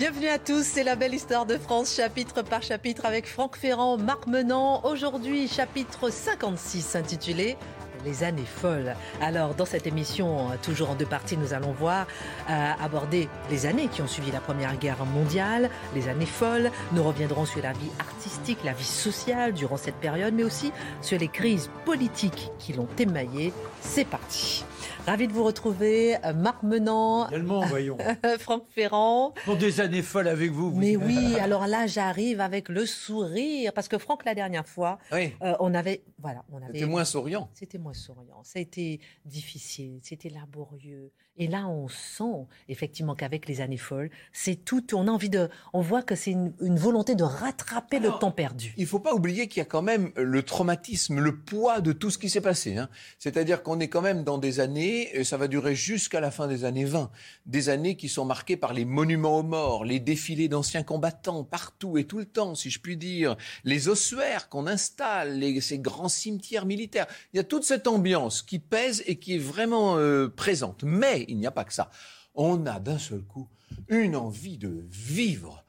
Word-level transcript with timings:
Bienvenue 0.00 0.28
à 0.28 0.38
tous, 0.38 0.62
c'est 0.62 0.84
la 0.84 0.94
belle 0.94 1.12
histoire 1.12 1.44
de 1.44 1.58
France, 1.58 1.92
chapitre 1.92 2.42
par 2.42 2.62
chapitre 2.62 3.04
avec 3.04 3.26
Franck 3.26 3.56
Ferrand, 3.56 3.98
Marc 3.98 4.28
Menant. 4.28 4.80
Aujourd'hui, 4.84 5.48
chapitre 5.48 6.08
56 6.08 6.94
intitulé 6.94 7.56
les 8.04 8.24
années 8.24 8.44
folles. 8.44 8.94
Alors, 9.20 9.54
dans 9.54 9.64
cette 9.64 9.86
émission, 9.86 10.48
toujours 10.62 10.90
en 10.90 10.94
deux 10.94 11.06
parties, 11.06 11.36
nous 11.36 11.52
allons 11.52 11.72
voir 11.72 12.06
euh, 12.48 12.72
aborder 12.80 13.28
les 13.50 13.66
années 13.66 13.88
qui 13.88 14.02
ont 14.02 14.06
suivi 14.06 14.30
la 14.30 14.40
Première 14.40 14.76
Guerre 14.76 15.04
mondiale, 15.04 15.70
les 15.94 16.08
années 16.08 16.26
folles. 16.26 16.70
Nous 16.92 17.02
reviendrons 17.02 17.44
sur 17.44 17.62
la 17.62 17.72
vie 17.72 17.90
artistique, 17.98 18.58
la 18.64 18.72
vie 18.72 18.84
sociale 18.84 19.52
durant 19.52 19.76
cette 19.76 19.96
période, 19.96 20.34
mais 20.34 20.44
aussi 20.44 20.72
sur 21.02 21.18
les 21.18 21.28
crises 21.28 21.70
politiques 21.84 22.50
qui 22.58 22.72
l'ont 22.72 22.88
émaillée. 22.98 23.52
C'est 23.80 24.06
parti. 24.06 24.64
Ravi 25.06 25.26
de 25.26 25.32
vous 25.32 25.44
retrouver, 25.44 26.16
euh, 26.24 26.34
Marc 26.34 26.62
Menant. 26.62 27.28
Également, 27.28 27.60
voyons. 27.60 27.96
Franck 28.40 28.64
Ferrand. 28.68 29.32
Pour 29.46 29.56
des 29.56 29.80
années 29.80 30.02
folles 30.02 30.28
avec 30.28 30.50
vous. 30.50 30.70
Mais 30.76 30.96
oui, 30.96 31.34
alors 31.40 31.66
là, 31.66 31.86
j'arrive 31.86 32.42
avec 32.42 32.68
le 32.68 32.84
sourire. 32.84 33.72
Parce 33.72 33.88
que 33.88 33.96
Franck, 33.96 34.26
la 34.26 34.34
dernière 34.34 34.66
fois, 34.66 34.98
euh, 35.14 35.28
on 35.60 35.72
avait. 35.72 36.02
Voilà, 36.18 36.44
on 36.52 36.58
avait. 36.58 36.74
C'était 36.74 36.86
moins 36.86 37.06
souriant. 37.06 37.48
C'était 37.54 37.78
moins 37.78 37.87
souriant. 37.94 38.42
Ça 38.44 38.58
a 38.58 38.62
été 38.62 39.00
difficile, 39.24 40.00
c'était 40.02 40.30
laborieux. 40.30 41.12
Et 41.40 41.46
là, 41.46 41.68
on 41.68 41.86
sent 41.86 42.46
effectivement 42.68 43.14
qu'avec 43.14 43.46
les 43.46 43.60
années 43.60 43.76
folles, 43.76 44.10
c'est 44.32 44.56
tout. 44.56 44.84
On 44.92 45.06
a 45.06 45.10
envie 45.10 45.30
de. 45.30 45.48
On 45.72 45.80
voit 45.80 46.02
que 46.02 46.16
c'est 46.16 46.32
une, 46.32 46.52
volonté 46.58 47.14
de 47.14 47.22
rattraper 47.22 48.00
le 48.00 48.10
temps 48.18 48.32
perdu. 48.32 48.74
Il 48.76 48.82
ne 48.82 48.88
faut 48.88 48.98
pas 48.98 49.14
oublier 49.14 49.46
qu'il 49.46 49.60
y 49.60 49.62
a 49.62 49.64
quand 49.64 49.82
même 49.82 50.10
le 50.16 50.42
traumatisme, 50.42 51.20
le 51.20 51.36
poids 51.36 51.80
de 51.80 51.92
tout 51.92 52.10
ce 52.10 52.18
qui 52.18 52.28
s'est 52.28 52.40
passé. 52.40 52.76
Hein. 52.76 52.88
C'est-à-dire 53.20 53.62
qu'on 53.62 53.78
est 53.78 53.88
quand 53.88 54.02
même 54.02 54.24
dans 54.24 54.38
des 54.38 54.58
années, 54.58 55.16
et 55.16 55.22
ça 55.22 55.36
va 55.36 55.46
durer 55.46 55.76
jusqu'à 55.76 56.20
la 56.20 56.32
fin 56.32 56.48
des 56.48 56.64
années 56.64 56.84
20, 56.84 57.10
des 57.46 57.68
années 57.68 57.96
qui 57.96 58.08
sont 58.08 58.24
marquées 58.24 58.56
par 58.56 58.72
les 58.72 58.84
monuments 58.84 59.38
aux 59.38 59.44
morts, 59.44 59.84
les 59.84 60.00
défilés 60.00 60.48
d'anciens 60.48 60.82
combattants 60.82 61.44
partout 61.44 61.98
et 61.98 62.04
tout 62.04 62.18
le 62.18 62.26
temps, 62.26 62.56
si 62.56 62.70
je 62.70 62.80
puis 62.80 62.96
dire, 62.96 63.36
les 63.62 63.88
ossuaires 63.88 64.48
qu'on 64.48 64.66
installe, 64.66 65.40
ces 65.60 65.78
grands 65.78 66.08
cimetières 66.08 66.66
militaires. 66.66 67.06
Il 67.32 67.36
y 67.36 67.40
a 67.40 67.44
toute 67.44 67.64
cette 67.64 67.86
ambiance 67.86 68.42
qui 68.42 68.58
pèse 68.58 69.04
et 69.06 69.16
qui 69.16 69.36
est 69.36 69.38
vraiment 69.38 69.98
euh, 69.98 70.28
présente. 70.28 70.82
Mais 70.82 71.27
il 71.28 71.38
n'y 71.38 71.46
a 71.46 71.50
pas 71.50 71.64
que 71.64 71.72
ça. 71.72 71.90
On 72.34 72.66
a 72.66 72.80
d'un 72.80 72.98
seul 72.98 73.22
coup 73.22 73.48
une 73.88 74.16
envie 74.16 74.58
de 74.58 74.86
vivre 74.90 75.64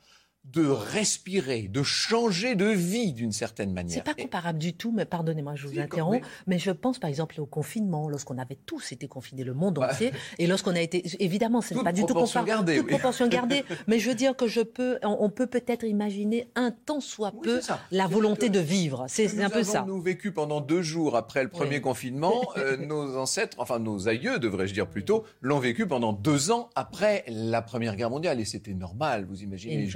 de 0.54 0.66
respirer, 0.68 1.64
de 1.64 1.84
changer 1.84 2.56
de 2.56 2.66
vie 2.66 3.14
d'une 3.14 3.32
certaine 3.32 3.72
manière. 3.72 3.94
C'est 3.94 4.04
pas 4.04 4.20
comparable 4.20 4.58
du 4.58 4.74
tout, 4.74 4.92
mais 4.92 5.06
pardonnez-moi, 5.06 5.56
je 5.56 5.68
vous 5.68 5.80
interromps, 5.80 6.26
mais... 6.48 6.58
je 6.58 6.72
pense 6.72 6.98
par 6.98 7.10
exemple 7.10 7.40
au 7.40 7.46
confinement, 7.46 8.10
lorsqu'on 8.10 8.38
avait 8.38 8.58
tous 8.66 8.92
été 8.92 9.08
confinés, 9.08 9.44
le 9.44 9.54
monde 9.54 9.80
entier, 9.80 10.12
et 10.38 10.48
lorsqu'on 10.48 10.76
a 10.76 10.82
été, 10.82 11.04
évidemment, 11.20 11.62
c'est 11.62 11.76
pas 11.76 11.92
du 11.92 12.06
tout 12.06 12.14
comparable, 12.14 12.48
gardée, 12.48 12.78
toute 12.78 12.88
proportion 12.88 13.28
gardée, 13.28 13.64
mais 13.88 14.00
je 14.00 14.10
veux 14.10 14.16
dire 14.16 14.36
que 14.36 14.48
je 14.48 14.62
peux, 14.62 14.98
on, 15.04 15.30
peut 15.30 15.48
peut-être 15.48 15.86
imaginer 15.86 16.48
un 16.56 16.72
temps 16.72 17.02
soit 17.02 17.32
peu 17.32 17.60
la 17.92 18.08
volonté 18.08 18.50
de 18.50 18.60
vivre, 18.60 19.06
c'est 19.08 19.42
un 19.42 19.50
peu 19.50 19.64
ça. 19.64 19.86
Nous 19.88 20.02
vécu 20.02 20.32
pendant 20.32 20.62
deux 20.62 20.82
jours 20.82 21.16
après 21.16 21.44
le 21.44 21.50
premier 21.50 21.82
confinement, 21.82 22.50
euh, 22.58 22.78
nos 22.78 23.18
ancêtres, 23.18 23.58
enfin 23.60 23.80
nos 23.80 24.08
aïeux, 24.08 24.40
devrais-je 24.40 24.74
dire 24.74 24.88
plutôt, 24.88 25.26
l'ont 25.42 25.60
vécu 25.60 25.88
pendant 25.88 26.14
deux 26.14 26.52
ans 26.52 26.70
après 26.76 27.24
la 27.28 27.62
Première 27.62 27.96
Guerre 27.96 28.10
mondiale, 28.10 28.40
et 28.40 28.46
c'était 28.46 28.74
normal, 28.74 29.26
vous 29.30 29.44
imaginez. 29.44 29.88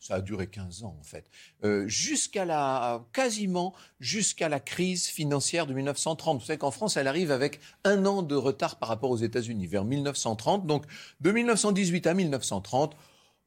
Ça 0.00 0.14
a, 0.14 0.20
duré 0.20 0.46
15 0.46 0.84
ans 0.84 0.96
en 0.98 1.02
fait, 1.02 1.28
euh, 1.64 1.86
jusqu'à 1.88 2.44
la 2.44 3.04
quasiment 3.12 3.74
jusqu'à 3.98 4.48
la 4.48 4.60
crise 4.60 5.06
financière 5.06 5.66
de 5.66 5.74
1930. 5.74 6.40
Vous 6.40 6.46
savez 6.46 6.58
qu'en 6.58 6.70
France, 6.70 6.96
elle 6.96 7.08
arrive 7.08 7.32
avec 7.32 7.60
un 7.84 8.06
an 8.06 8.22
de 8.22 8.36
retard 8.36 8.78
par 8.78 8.88
rapport 8.88 9.10
aux 9.10 9.16
États-Unis, 9.16 9.66
vers 9.66 9.84
1930. 9.84 10.66
Donc 10.66 10.84
de 11.20 11.32
1918 11.32 12.06
à 12.06 12.14
1930, 12.14 12.96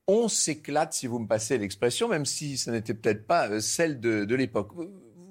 on 0.07 0.27
s'éclate, 0.27 0.93
si 0.93 1.07
vous 1.07 1.19
me 1.19 1.27
passez 1.27 1.57
l'expression, 1.57 2.09
même 2.09 2.25
si 2.25 2.57
ce 2.57 2.69
n'était 2.69 2.93
peut-être 2.93 3.25
pas 3.25 3.47
euh, 3.47 3.59
celle 3.61 3.99
de, 3.99 4.35
l'époque 4.35 4.71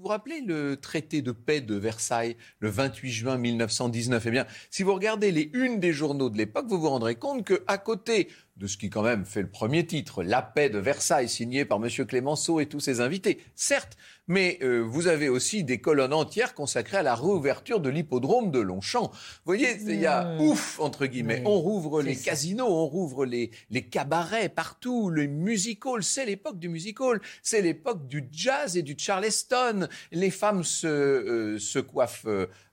vous 0.01 0.09
rappelez 0.09 0.41
le 0.41 0.77
traité 0.77 1.21
de 1.21 1.31
paix 1.31 1.61
de 1.61 1.75
Versailles 1.75 2.37
le 2.59 2.71
28 2.71 3.11
juin 3.11 3.37
1919 3.37 4.23
Eh 4.27 4.31
bien, 4.31 4.47
si 4.71 4.83
vous 4.83 4.95
regardez 4.95 5.31
les 5.31 5.51
unes 5.53 5.79
des 5.79 5.93
journaux 5.93 6.31
de 6.31 6.39
l'époque, 6.39 6.67
vous 6.69 6.81
vous 6.81 6.89
rendrez 6.89 7.17
compte 7.17 7.47
qu'à 7.47 7.79
côté 7.79 8.29
de 8.61 8.67
ce 8.67 8.77
qui 8.77 8.91
quand 8.91 9.03
même 9.03 9.25
fait 9.25 9.41
le 9.41 9.49
premier 9.49 9.87
titre, 9.87 10.23
La 10.23 10.43
paix 10.43 10.69
de 10.69 10.79
Versailles, 10.79 11.31
signé 11.31 11.65
par 11.65 11.83
M. 11.83 11.89
Clémenceau 12.07 12.61
et 12.61 12.67
tous 12.67 12.79
ses 12.79 13.01
invités. 13.01 13.41
Certes, 13.55 13.97
mais 14.29 14.59
euh, 14.63 14.81
vous 14.81 15.09
avez 15.09 15.31
aussi 15.31 15.65
des 15.65 15.81
colonnes 15.81 16.13
entières 16.13 16.55
consacrées 16.55 16.99
à 16.99 17.03
la 17.03 17.15
réouverture 17.15 17.81
de 17.81 17.89
l'hippodrome 17.89 18.51
de 18.51 18.61
Longchamp. 18.61 19.11
Vous 19.11 19.47
voyez, 19.47 19.79
il 19.81 19.99
y 19.99 20.07
a 20.07 20.25
mmh. 20.25 20.41
ouf, 20.43 20.79
entre 20.79 21.07
guillemets. 21.07 21.43
on 21.47 21.59
rouvre 21.59 22.03
les 22.03 22.15
casinos, 22.15 22.69
on 22.69 22.87
rouvre 22.87 23.25
les, 23.25 23.51
les 23.71 23.83
cabarets 23.83 24.51
partout, 24.51 25.09
les 25.11 25.27
music 25.27 25.81
halls. 25.87 26.05
C'est 26.05 26.27
l'époque 26.27 26.59
du 26.59 26.69
music 26.69 27.01
hall. 27.01 27.21
C'est 27.43 27.63
l'époque 27.63 28.07
du 28.09 28.29
jazz 28.31 28.77
et 28.77 28.83
du 28.83 28.95
charleston. 28.97 29.89
Les 30.13 30.31
femmes 30.31 30.65
se, 30.65 30.87
euh, 30.87 31.59
se 31.59 31.79
coiffent 31.79 32.27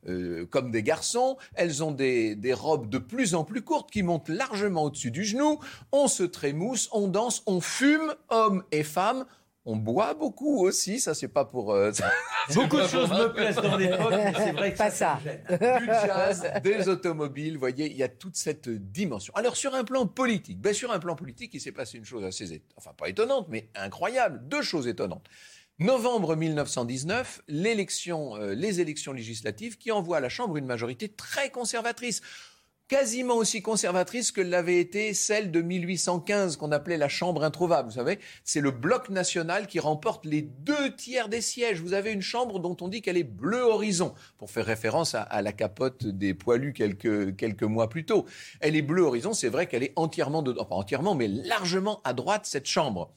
euh, 0.07 0.45
comme 0.51 0.69
des 0.69 0.83
garçons. 0.83 1.37
Elles 1.55 1.83
ont 1.83 1.91
des, 1.91 2.35
des 2.35 2.53
robes 2.53 2.89
de 2.89 2.97
plus 2.97 3.35
en 3.35 3.43
plus 3.43 3.61
courtes 3.61 3.89
qui 3.89 4.03
montent 4.03 4.29
largement 4.29 4.83
au-dessus 4.83 5.11
du 5.11 5.23
genou 5.23 5.59
on 5.91 6.07
se 6.07 6.23
trémousse, 6.23 6.89
on 6.91 7.07
danse, 7.07 7.43
on 7.45 7.61
fume, 7.61 8.13
hommes 8.29 8.63
et 8.71 8.83
femmes. 8.83 9.25
On 9.69 9.75
boit 9.75 10.13
beaucoup 10.13 10.65
aussi, 10.65 11.01
ça 11.01 11.13
c'est 11.13 11.27
pas 11.27 11.43
pour. 11.43 11.73
Euh, 11.73 11.91
beaucoup 12.55 12.77
de 12.77 12.87
choses 12.87 13.09
me 13.09 13.33
plaisent 13.33 13.57
dans 13.57 13.75
l'époque, 13.75 14.13
mais 14.13 14.33
c'est 14.33 14.51
vrai 14.53 14.71
que 14.71 14.77
pas 14.77 14.91
ça. 14.91 15.19
Du 15.49 15.85
jazz, 15.85 16.47
des 16.63 16.87
automobiles, 16.87 17.55
vous 17.55 17.59
voyez, 17.59 17.91
il 17.91 17.97
y 17.97 18.03
a 18.03 18.07
toute 18.07 18.37
cette 18.37 18.69
dimension. 18.69 19.33
Alors 19.35 19.57
sur 19.57 19.75
un 19.75 19.83
plan 19.83 20.07
politique, 20.07 20.61
ben, 20.61 20.73
sur 20.73 20.91
un 20.93 20.99
plan 20.99 21.17
politique, 21.17 21.53
il 21.53 21.59
s'est 21.59 21.73
passé 21.73 21.97
une 21.97 22.05
chose 22.05 22.23
assez, 22.23 22.63
enfin 22.77 22.91
pas 22.97 23.09
étonnante, 23.09 23.47
mais 23.49 23.69
incroyable, 23.75 24.39
deux 24.47 24.61
choses 24.61 24.87
étonnantes. 24.87 25.27
Novembre 25.79 26.35
1919, 26.35 27.43
l'élection, 27.47 28.35
euh, 28.35 28.55
les 28.55 28.81
élections 28.81 29.13
législatives 29.13 29.77
qui 29.77 29.91
envoient 29.91 30.17
à 30.17 30.21
la 30.21 30.29
Chambre 30.29 30.57
une 30.57 30.65
majorité 30.65 31.07
très 31.07 31.51
conservatrice 31.51 32.21
quasiment 32.87 33.35
aussi 33.35 33.61
conservatrice 33.61 34.31
que 34.31 34.41
l'avait 34.41 34.79
été 34.79 35.13
celle 35.13 35.51
de 35.51 35.61
1815 35.61 36.57
qu'on 36.57 36.71
appelait 36.71 36.97
la 36.97 37.09
Chambre 37.09 37.43
introuvable. 37.43 37.89
Vous 37.89 37.95
savez, 37.95 38.19
c'est 38.43 38.61
le 38.61 38.71
bloc 38.71 39.09
national 39.09 39.67
qui 39.67 39.79
remporte 39.79 40.25
les 40.25 40.41
deux 40.41 40.95
tiers 40.95 41.27
des 41.27 41.41
sièges. 41.41 41.81
Vous 41.81 41.93
avez 41.93 42.11
une 42.11 42.21
chambre 42.21 42.59
dont 42.59 42.77
on 42.81 42.87
dit 42.87 43.01
qu'elle 43.01 43.17
est 43.17 43.23
bleu 43.23 43.61
horizon, 43.61 44.13
pour 44.37 44.49
faire 44.49 44.65
référence 44.65 45.15
à, 45.15 45.41
la 45.41 45.51
capote 45.51 46.05
des 46.05 46.33
poilus 46.33 46.73
quelques, 46.73 47.35
quelques 47.35 47.63
mois 47.63 47.89
plus 47.89 48.05
tôt. 48.05 48.25
Elle 48.61 48.75
est 48.75 48.81
bleu 48.81 49.03
horizon, 49.03 49.33
c'est 49.33 49.49
vrai 49.49 49.67
qu'elle 49.67 49.83
est 49.83 49.93
entièrement, 49.95 50.41
de, 50.41 50.53
pas 50.53 50.67
entièrement, 50.71 51.15
mais 51.15 51.27
largement 51.27 52.01
à 52.03 52.13
droite, 52.13 52.45
cette 52.45 52.67
chambre. 52.67 53.13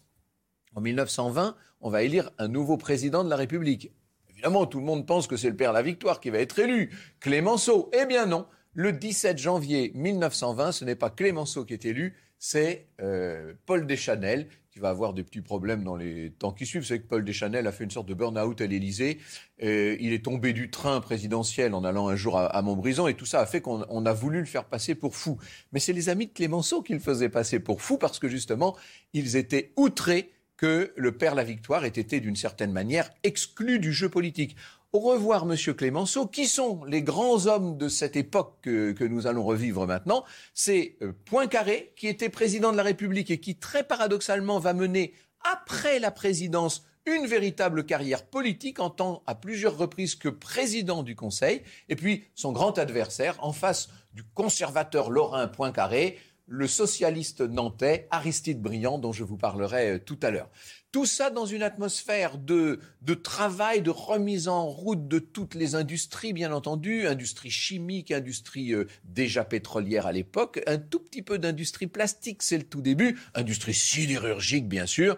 En 0.75 0.81
1920, 0.81 1.57
on 1.81 1.91
va 1.91 2.03
élire 2.03 2.31
un 2.39 2.49
nouveau 2.49 2.77
président 2.77 3.25
de 3.25 3.31
la 3.31 3.37
République. 3.37 3.93
Évidemment, 4.31 4.67
tout 4.67 4.79
le 4.79 4.85
monde 4.85 5.07
pense 5.07 5.27
que 5.27 5.37
c'est 5.37 5.51
le 5.51 5.57
père 5.57 5.73
la 5.73 5.83
victoire 5.83 6.21
qui 6.21 6.31
va 6.31 6.39
être 6.39 6.59
élu, 6.59 6.91
Clémenceau. 7.21 7.91
Eh 7.93 8.07
bien 8.07 8.27
non, 8.27 8.47
le 8.75 8.93
17 8.93 9.39
janvier 9.39 9.93
1920, 9.95 10.73
ce 10.73 10.85
n'est 10.85 10.95
pas 10.95 11.11
Clémenceau 11.11 11.65
qui 11.65 11.75
est 11.75 11.85
élu, 11.85 12.17
c'est 12.39 12.87
euh, 13.01 13.53
Paul 13.67 13.87
Deschanel 13.87 14.49
qui 14.71 14.79
va 14.79 14.91
avoir 14.91 15.15
des 15.15 15.25
petits 15.25 15.41
problèmes 15.41 15.83
dans 15.83 15.97
les 15.97 16.31
temps 16.31 16.53
qui 16.53 16.65
suivent. 16.65 16.85
Savez 16.85 17.01
que 17.01 17.09
Paul 17.09 17.25
Deschanel 17.25 17.67
a 17.67 17.73
fait 17.73 17.83
une 17.83 17.91
sorte 17.91 18.07
de 18.07 18.15
burn-out 18.15 18.61
à 18.61 18.67
l'Élysée. 18.67 19.19
il 19.59 20.13
est 20.13 20.25
tombé 20.25 20.53
du 20.53 20.71
train 20.71 21.01
présidentiel 21.01 21.75
en 21.75 21.83
allant 21.83 22.09
un 22.09 22.15
jour 22.15 22.39
à, 22.39 22.63
Montbrison 22.63 23.09
et 23.09 23.15
tout 23.15 23.27
ça 23.27 23.41
a 23.41 23.47
fait 23.47 23.61
qu'on 23.61 24.07
a 24.07 24.13
voulu 24.13 24.39
le 24.39 24.45
faire 24.45 24.65
passer 24.65 24.95
pour 24.95 25.17
fou. 25.17 25.39
Mais 25.73 25.81
c'est 25.81 25.93
les 25.93 26.09
amis 26.09 26.29
de 26.29 26.33
Clémenceau 26.33 26.83
qui 26.83 26.93
le 26.93 27.01
faisaient 27.01 27.29
passer 27.29 27.59
pour 27.59 27.83
fou 27.83 27.99
parce 27.99 28.21
que 28.21 28.29
justement, 28.29 28.77
ils 29.13 29.35
étaient 29.37 29.73
outrés 29.77 30.31
que 30.57 30.93
le 30.95 31.13
père 31.13 31.35
La 31.35 31.43
Victoire 31.43 31.87
ait 31.87 31.89
été 31.89 32.21
d'une 32.21 32.37
certaine 32.37 32.71
manière 32.71 33.11
exclu 33.23 33.79
du 33.79 33.93
jeu 33.93 34.09
politique. 34.09 34.57
Au 34.93 34.99
revoir, 34.99 35.47
Monsieur 35.47 35.73
Clémenceau. 35.73 36.27
Qui 36.27 36.49
sont 36.49 36.85
les 36.85 37.03
grands 37.03 37.47
hommes 37.47 37.79
de 37.79 37.89
cette 37.89 38.17
époque 38.17 38.59
que, 38.63 39.05
nous 39.05 39.29
allons 39.29 39.45
revivre 39.45 39.87
maintenant? 39.87 40.25
C'est 40.53 40.97
euh, 41.01 41.13
Poincaré, 41.27 41.93
qui 41.95 42.09
était 42.09 42.29
président 42.29 42.73
de 42.73 42.77
la 42.77 42.83
République 42.83 43.31
et 43.31 43.39
qui, 43.39 43.55
très 43.55 43.85
paradoxalement, 43.85 44.59
va 44.59 44.75
mener, 44.75 45.15
après 45.45 46.01
la 46.01 46.11
présidence, 46.11 46.85
une 47.07 47.29
véritable 47.29 47.87
carrière 47.87 48.27
politique 48.27 48.81
en 48.81 48.91
tant 48.91 49.23
à 49.29 49.37
plusieurs 49.37 49.79
reprises 49.79 50.17
que 50.17 50.29
président 50.29 51.05
du 51.05 51.15
Conseil, 51.15 51.63
et 51.89 51.95
puis 51.95 52.25
son 52.35 52.51
grand 52.51 52.77
adversaire 52.77 53.37
en 53.45 53.53
face 53.53 53.91
du 54.13 54.25
conservateur 54.35 55.11
Lorrain 55.11 55.47
Poincaré, 55.47 56.19
le 56.53 56.67
socialiste 56.67 57.43
nantais 57.43 58.09
Aristide 58.11 58.61
Briand, 58.61 58.99
dont 58.99 59.13
je 59.13 59.23
vous 59.23 59.37
parlerai 59.37 59.91
euh, 59.93 59.99
tout 59.99 60.19
à 60.21 60.33
l'heure. 60.33 60.51
Tout 60.91 61.07
ça 61.07 61.31
dans 61.31 61.47
une 61.47 61.63
atmosphère 61.63 62.39
de, 62.39 62.81
de 63.03 63.15
travail, 63.15 63.83
de 63.83 63.91
remise 63.91 64.49
en 64.49 64.67
route 64.67 65.07
de 65.07 65.21
toutes 65.21 65.55
les 65.55 65.77
industries, 65.77 66.33
bien 66.33 66.53
entendu, 66.53 67.07
industrie 67.07 67.51
chimique, 67.53 68.11
industrie 68.11 68.75
euh, 68.75 68.89
déjà 69.05 69.45
pétrolière 69.45 70.07
à 70.07 70.13
l'époque, 70.13 70.61
un 70.67 70.79
tout 70.79 70.99
petit 70.99 71.23
peu 71.23 71.39
d'industrie 71.39 71.87
plastique, 71.87 72.43
c'est 72.43 72.59
le 72.59 72.65
tout 72.65 72.83
début, 72.83 73.17
industrie 73.35 73.73
sidérurgique, 73.73 74.67
bien 74.69 74.87
sûr. 74.87 75.17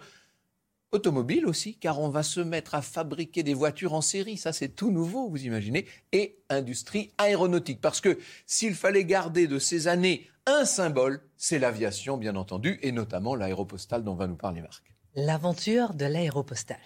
automobile 0.93 1.47
aussi, 1.47 1.77
car 1.77 1.99
on 1.99 2.11
va 2.11 2.23
se 2.23 2.41
mettre 2.41 2.75
à 2.75 2.83
fabriquer 2.83 3.43
des 3.43 3.55
voitures 3.55 3.95
en 3.95 4.03
série, 4.03 4.37
ça 4.37 4.53
c'est 4.53 4.69
tout 4.69 4.91
nouveau, 4.91 5.31
vous 5.31 5.47
imaginez, 5.47 5.87
et 6.13 6.37
industrie 6.51 7.11
aéronautique. 7.17 7.81
Parce 7.81 8.03
que 8.03 8.19
s'il 8.45 8.75
fallait 8.75 9.07
garder 9.07 9.47
de 9.47 9.59
ces 9.59 9.89
années 9.89 10.29
un 10.47 10.65
symbole, 10.65 11.21
c'est 11.37 11.59
l'aviation, 11.59 12.17
bien 12.17 12.37
entendu, 12.37 12.79
et 12.83 12.93
notamment 12.93 13.35
l'aéropostale 13.35 14.03
dont 14.03 14.15
va 14.15 14.27
nous 14.27 14.37
parler 14.37 14.61
Marc. 14.61 14.93
L'aventure 15.15 15.95
de 15.95 16.07
l'aéropostale. 16.07 16.79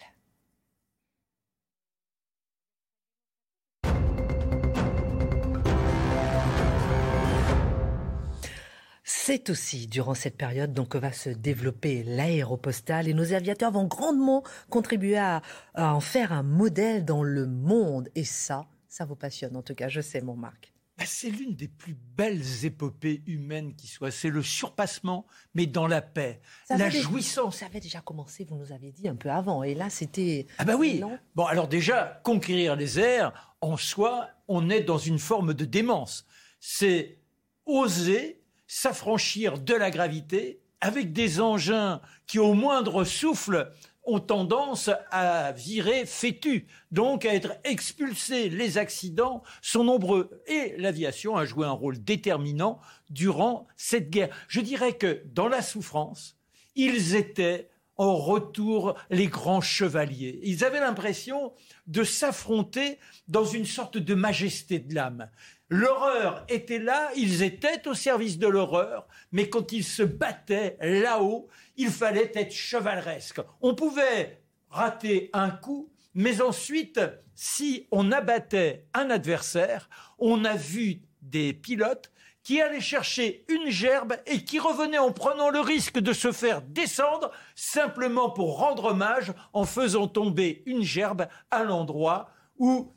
C'est 9.05 9.51
aussi 9.51 9.87
durant 9.87 10.15
cette 10.15 10.37
période 10.37 10.73
donc, 10.73 10.91
que 10.91 10.99
va 10.99 11.13
se 11.13 11.31
développer 11.31 12.03
l'aéropostale 12.05 13.09
et 13.09 13.15
nos 13.15 13.33
aviateurs 13.33 13.73
vont 13.73 13.87
grandement 13.87 14.43
contribuer 14.71 15.19
à, 15.19 15.43
en 15.75 16.01
faire 16.01 16.33
un 16.33 16.43
modèle 16.43 17.05
dans 17.05 17.23
le 17.23 17.47
monde. 17.47 18.09
Et 18.15 18.25
ça, 18.25 18.67
ça 18.89 19.05
vous 19.05 19.17
passionne 19.17 19.57
en 19.57 19.63
tout 19.63 19.75
cas, 19.75 19.89
je 19.89 20.01
sais 20.01 20.21
mon 20.21 20.37
Marc. 20.37 20.76
Bah, 20.99 21.05
c'est 21.07 21.29
l'une 21.29 21.55
des 21.55 21.69
plus 21.69 21.95
belles 22.17 22.65
épopées 22.65 23.23
humaines 23.27 23.75
qui 23.75 23.87
soit. 23.87 24.11
C'est 24.11 24.31
le 24.31 24.43
surpassement, 24.43 25.27
mais 25.55 25.67
dans 25.67 25.87
la 25.87 26.01
paix, 26.01 26.41
la 26.71 26.89
jouissance. 26.89 27.59
Ça 27.59 27.67
avait 27.67 27.81
déjà 27.81 28.01
commencé, 28.01 28.45
vous 28.45 28.57
nous 28.57 28.73
avez 28.73 28.93
dit 28.93 29.07
un 29.07 29.17
peu 29.17 29.31
avant. 29.31 29.63
Et 29.63 29.75
là, 29.75 29.91
c'était. 29.91 30.47
Ah, 30.57 30.65
bah 30.65 30.77
oui. 30.77 31.03
Bon, 31.35 31.45
alors 31.45 31.69
déjà, 31.69 32.21
conquérir 32.25 32.77
les 32.77 32.99
airs, 32.99 33.57
en 33.61 33.77
soi, 33.77 34.29
on 34.49 34.71
est 34.71 34.83
dans 34.83 34.99
une 34.99 35.19
forme 35.19 35.53
de 35.53 35.67
démence. 35.67 36.27
C'est 36.61 37.19
oser 37.67 38.43
s'affranchir 38.67 39.59
de 39.59 39.75
la 39.75 39.91
gravité 39.91 40.63
avec 40.81 41.13
des 41.13 41.41
engins 41.41 42.01
qui, 42.27 42.39
au 42.39 42.55
moindre 42.55 43.05
souffle, 43.05 43.71
ont 44.07 44.21
tendance 44.21 44.91
à 45.11 45.53
virer 45.53 46.07
fétus, 46.07 46.65
donc 46.91 47.25
à 47.25 47.35
être 47.35 47.53
expulsés. 47.65 48.49
Les 48.49 48.79
accidents 48.79 49.43
sont 49.61 49.85
nombreux 49.85 50.43
et 50.47 50.75
l'aviation 50.79 51.37
a 51.37 51.45
joué 51.45 51.67
un 51.67 51.73
rôle 51.73 52.03
déterminant 52.03 52.81
durant 53.11 53.67
cette 53.77 54.11
guerre. 54.11 54.35
Je 54.49 54.61
dirais 54.61 54.95
que 54.95 55.23
dans 55.27 55.49
la 55.49 55.63
souffrance, 55.63 56.37
ils 56.75 57.15
étaient 57.15 57.69
en 57.97 58.17
retour 58.17 58.95
les 59.11 59.27
grands 59.27 59.61
chevaliers. 59.61 60.39
Ils 60.43 60.65
avaient 60.65 60.81
l'impression 60.81 61.53
de 61.87 62.05
s'affronter 62.05 62.99
dans 63.29 63.45
une 63.45 63.65
sorte 63.65 63.97
de 63.97 64.15
majesté 64.15 64.79
de 64.79 64.95
l'âme. 64.95 65.31
L'horreur 65.69 66.45
était 66.49 66.79
là, 66.79 67.11
ils 67.17 67.43
étaient 67.43 67.89
au 67.89 67.95
service 67.95 68.39
de 68.39 68.47
l'horreur, 68.47 69.09
mais 69.33 69.49
quand 69.49 69.73
ils 69.73 69.83
se 69.85 70.05
battaient 70.05 70.77
là-haut, 70.81 71.49
il 71.77 71.91
fallait 71.91 72.31
être 72.35 72.53
chevaleresque. 72.53 73.41
On 73.61 73.75
pouvait 73.75 74.43
rater 74.71 75.29
un 75.33 75.51
coup, 75.51 75.91
mais 76.15 76.41
ensuite, 76.41 77.01
si 77.35 77.89
on 77.91 78.13
abattait 78.13 78.87
un 78.95 79.11
adversaire, 79.11 79.89
on 80.19 80.45
a 80.45 80.55
vu 80.55 81.01
des 81.21 81.53
pilotes 81.53 82.13
qui 82.45 82.61
allaient 82.61 82.81
chercher 82.81 83.45
une 83.49 83.69
gerbe 83.69 84.15
et 84.25 84.45
qui 84.45 84.61
revenaient 84.61 84.99
en 84.99 85.11
prenant 85.11 85.51
le 85.51 85.59
risque 85.59 85.99
de 85.99 86.13
se 86.13 86.31
faire 86.31 86.63
descendre 86.63 87.33
simplement 87.57 88.31
pour 88.31 88.59
rendre 88.59 88.85
hommage 88.85 89.33
en 89.53 89.65
faisant 89.65 90.07
tomber 90.07 90.63
une 90.65 90.85
gerbe 90.85 91.27
à 91.51 91.65
l'endroit 91.65 92.31
où 92.57 92.95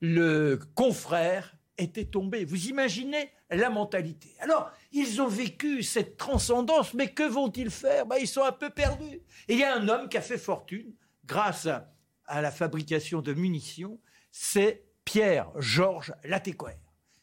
le 0.00 0.58
confrère 0.74 1.54
était 1.78 2.04
tombé. 2.04 2.44
Vous 2.44 2.66
imaginez 2.66 3.30
la 3.50 3.70
mentalité. 3.70 4.34
Alors, 4.40 4.70
ils 4.92 5.22
ont 5.22 5.28
vécu 5.28 5.82
cette 5.82 6.16
transcendance, 6.16 6.92
mais 6.94 7.12
que 7.12 7.22
vont-ils 7.22 7.70
faire? 7.70 8.06
Ben, 8.06 8.16
Ils 8.20 8.28
sont 8.28 8.44
un 8.44 8.52
peu 8.52 8.70
perdus. 8.70 9.20
Et 9.48 9.54
il 9.54 9.58
y 9.58 9.64
a 9.64 9.74
un 9.74 9.88
homme 9.88 10.08
qui 10.08 10.16
a 10.16 10.20
fait 10.20 10.38
fortune 10.38 10.92
grâce 11.24 11.66
à, 11.66 12.42
la 12.42 12.50
fabrication 12.50 13.22
de 13.22 13.32
munitions, 13.32 13.98
c'est 14.30 14.84
Pierre-Georges 15.04 16.12
Latécoère. 16.24 16.76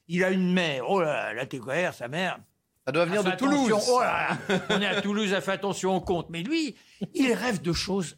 Il 0.08 0.24
a 0.24 0.32
une 0.32 0.52
mère, 0.52 0.90
oh 0.90 1.00
là, 1.00 1.32
Latécoère, 1.34 1.94
sa 1.94 2.08
mère, 2.08 2.40
ça 2.86 2.92
doit 2.92 3.06
venir 3.06 3.24
de 3.24 3.32
Toulouse. 3.32 3.72
Oh 3.88 4.02
on 4.70 4.82
est 4.82 4.86
à 4.86 5.02
Toulouse, 5.02 5.34
a 5.34 5.42
fait 5.42 5.54
attention 5.54 5.96
au 5.96 6.02
compte. 6.02 6.30
Mais 6.30 6.42
lui, 6.42 6.76
il 7.14 7.34
rêve 7.34 7.62
de 7.62 7.74
choses 7.74 8.18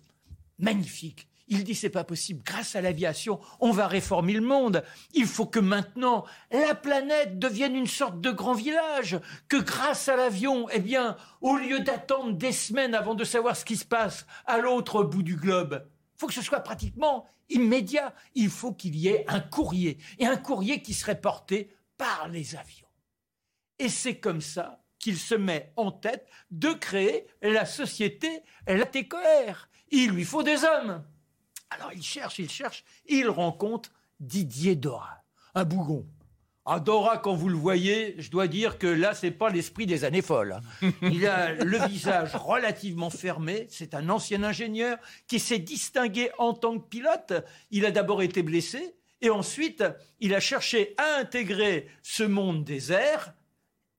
magnifiques. 0.60 1.27
Il 1.50 1.64
dit 1.64 1.76
c'est 1.76 1.90
pas 1.90 2.04
possible. 2.04 2.44
Grâce 2.44 2.76
à 2.76 2.82
l'aviation, 2.82 3.40
on 3.60 3.72
va 3.72 3.88
réformer 3.88 4.34
le 4.34 4.42
monde. 4.42 4.84
Il 5.14 5.26
faut 5.26 5.46
que 5.46 5.60
maintenant 5.60 6.26
la 6.52 6.76
planète 6.76 7.40
devienne 7.40 7.76
une 7.76 7.88
sorte 7.88 8.20
de 8.20 8.32
grand 8.32 8.54
village. 8.54 9.20
Que 9.48 9.58
grâce 9.58 10.10
à 10.10 10.18
l'avion, 10.18 10.68
eh 10.70 10.80
bien, 10.80 11.16
au 11.42 11.56
lieu 11.56 11.80
d'attendre 11.80 12.34
des 12.34 12.52
semaines 12.52 12.96
avant 12.96 13.16
de 13.16 13.24
savoir 13.24 13.56
ce 13.56 13.66
qui 13.66 13.78
se 13.78 13.86
passe 13.86 14.26
à 14.46 14.58
l'autre 14.58 15.04
bout 15.04 15.24
du 15.24 15.38
globe, 15.38 15.88
faut 16.18 16.28
que 16.28 16.34
ce 16.34 16.42
soit 16.42 16.60
pratiquement 16.60 17.26
immédiat. 17.50 18.14
Il 18.36 18.50
faut 18.50 18.74
qu'il 18.74 18.96
y 18.98 19.08
ait 19.08 19.24
un 19.30 19.40
courrier 19.40 19.98
et 20.20 20.26
un 20.26 20.38
courrier 20.38 20.82
qui 20.82 20.94
serait 20.94 21.22
porté 21.22 21.72
par 21.98 22.28
les 22.28 22.56
avions. 22.56 22.88
Et 23.80 23.90
c'est 23.90 24.18
comme 24.18 24.42
ça 24.42 24.84
qu'il 25.00 25.18
se 25.18 25.36
met 25.36 25.72
en 25.76 25.92
tête 25.92 26.28
de 26.52 26.74
créer 26.74 27.28
la 27.42 27.66
société 27.66 28.42
LATECOR. 28.68 29.70
Il 29.92 30.10
lui 30.10 30.26
faut 30.26 30.44
des 30.44 30.64
hommes. 30.66 31.04
Alors 31.69 31.92
il 31.94 32.04
cherche, 32.04 32.40
il 32.40 32.50
cherche, 32.50 32.84
il 33.08 33.30
rencontre 33.30 33.92
Didier 34.19 34.75
Dora, 34.75 35.24
un 35.54 35.66
bougon. 35.66 36.06
Ah, 36.69 36.81
Dora, 36.81 37.18
quand 37.18 37.34
vous 37.34 37.48
le 37.48 37.56
voyez, 37.56 38.16
je 38.18 38.30
dois 38.30 38.48
dire 38.48 38.78
que 38.78 38.88
là, 38.88 39.14
c'est 39.14 39.31
pas 39.31 39.50
l'esprit 39.50 39.86
des 39.86 40.04
années 40.04 40.22
folles. 40.22 40.60
Hein. 40.81 40.92
Il 41.02 41.25
a 41.25 41.54
le 41.54 41.78
visage 41.88 42.36
relativement 42.36 43.10
fermé. 43.10 43.68
C'est 43.69 43.94
un 43.94 44.10
ancien 44.10 44.44
ingénieur 44.44 44.98
qui 45.28 45.40
s'est 45.40 45.60
distingué 45.60 46.30
en 46.38 46.52
tant 46.52 46.78
que 46.78 46.86
pilote. 46.86 47.31
Il 47.72 47.86
a 47.86 47.92
d'abord 47.92 48.22
été 48.22 48.44
blessé 48.44 48.98
et 49.22 49.30
ensuite, 49.30 49.81
il 50.19 50.36
a 50.36 50.42
cherché 50.42 50.94
à 50.98 51.19
intégrer 51.22 51.88
ce 52.04 52.24
monde 52.24 52.66
des 52.66 52.92
airs. 52.92 53.34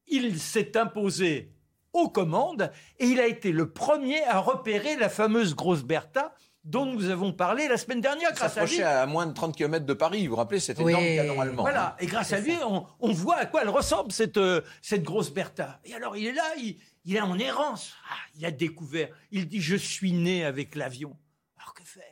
Il 0.06 0.38
s'est 0.38 0.76
imposé 0.76 1.50
aux 1.94 2.11
commandes 2.11 2.70
et 2.99 3.06
il 3.06 3.19
a 3.19 3.26
été 3.26 3.50
le 3.50 3.70
premier 3.70 4.23
à 4.25 4.41
repérer 4.41 4.97
la 4.97 5.09
fameuse 5.09 5.55
grosse 5.55 5.85
Bertha 5.85 6.35
dont 6.64 6.87
nous 6.87 7.08
avons 7.08 7.32
parlé 7.32 7.69
la 7.69 7.76
semaine 7.76 8.00
dernière. 8.00 8.32
Grâce 8.32 8.58
à 8.58 8.64
lui, 8.64 8.82
à 8.82 9.06
moins 9.06 9.26
de 9.26 9.32
30 9.32 9.56
km 9.56 9.87
de 9.87 9.94
Paris, 9.94 10.26
vous 10.26 10.31
vous 10.31 10.37
rappelez 10.37 10.60
cet 10.60 10.81
énorme 10.81 11.05
canon 11.05 11.40
allemand. 11.40 11.62
Voilà, 11.62 11.96
et 11.99 12.06
grâce 12.06 12.32
à 12.32 12.40
lui, 12.40 12.55
on, 13.00 13.12
voit 13.12 13.37
à 13.37 13.46
quoi 13.46 13.62
elle 13.62 13.69
ressemble, 13.69 14.12
cette, 14.12 14.37
euh, 14.37 14.60
cette 14.82 15.02
grosse 15.02 15.31
Bertha. 15.31 15.81
Et 15.84 15.94
alors, 15.94 16.16
il 16.16 16.26
est 16.26 16.32
là, 16.32 16.44
il, 16.56 16.76
est 17.16 17.20
en 17.20 17.38
errance. 17.38 17.94
Ah, 18.10 18.16
il 18.37 18.44
a 18.44 18.50
découvert, 18.50 19.08
il 19.31 19.49
dit, 19.49 19.60
je 19.60 19.76
suis 19.76 20.12
né 20.12 20.44
avec 20.44 20.75
l'avion. 20.75 21.16
Alors, 21.56 21.75
que 21.75 21.84
faire? 21.84 22.05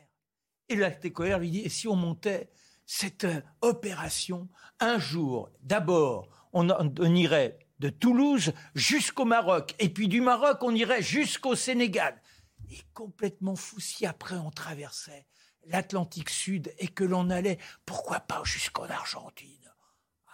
Et 0.69 0.75
la 0.75 0.91
TCOR 0.91 1.39
lui 1.39 1.51
dit, 1.51 1.61
et 1.61 1.69
si 1.69 1.87
on 1.87 1.95
montait 1.95 2.49
cette 2.85 3.25
euh, 3.25 3.41
opération 3.61 4.47
un 4.79 4.97
jour, 4.97 5.49
d'abord, 5.61 6.29
on, 6.53 6.69
on 6.69 7.15
irait 7.15 7.59
de 7.79 7.89
Toulouse 7.89 8.53
jusqu'au 8.73 9.25
Maroc, 9.25 9.75
et 9.79 9.89
puis 9.89 10.07
du 10.07 10.21
Maroc, 10.21 10.57
on 10.61 10.73
irait 10.73 11.01
jusqu'au 11.01 11.55
Sénégal 11.55 12.19
et 12.71 12.79
complètement 12.93 13.55
fou 13.55 13.79
si 13.79 14.05
après 14.05 14.35
on 14.35 14.51
traversait 14.51 15.25
l'Atlantique 15.67 16.29
Sud 16.29 16.73
et 16.79 16.87
que 16.87 17.03
l'on 17.03 17.29
allait, 17.29 17.57
pourquoi 17.85 18.19
pas 18.19 18.41
jusqu'en 18.43 18.85
Argentine? 18.85 19.71
Ah, 20.27 20.31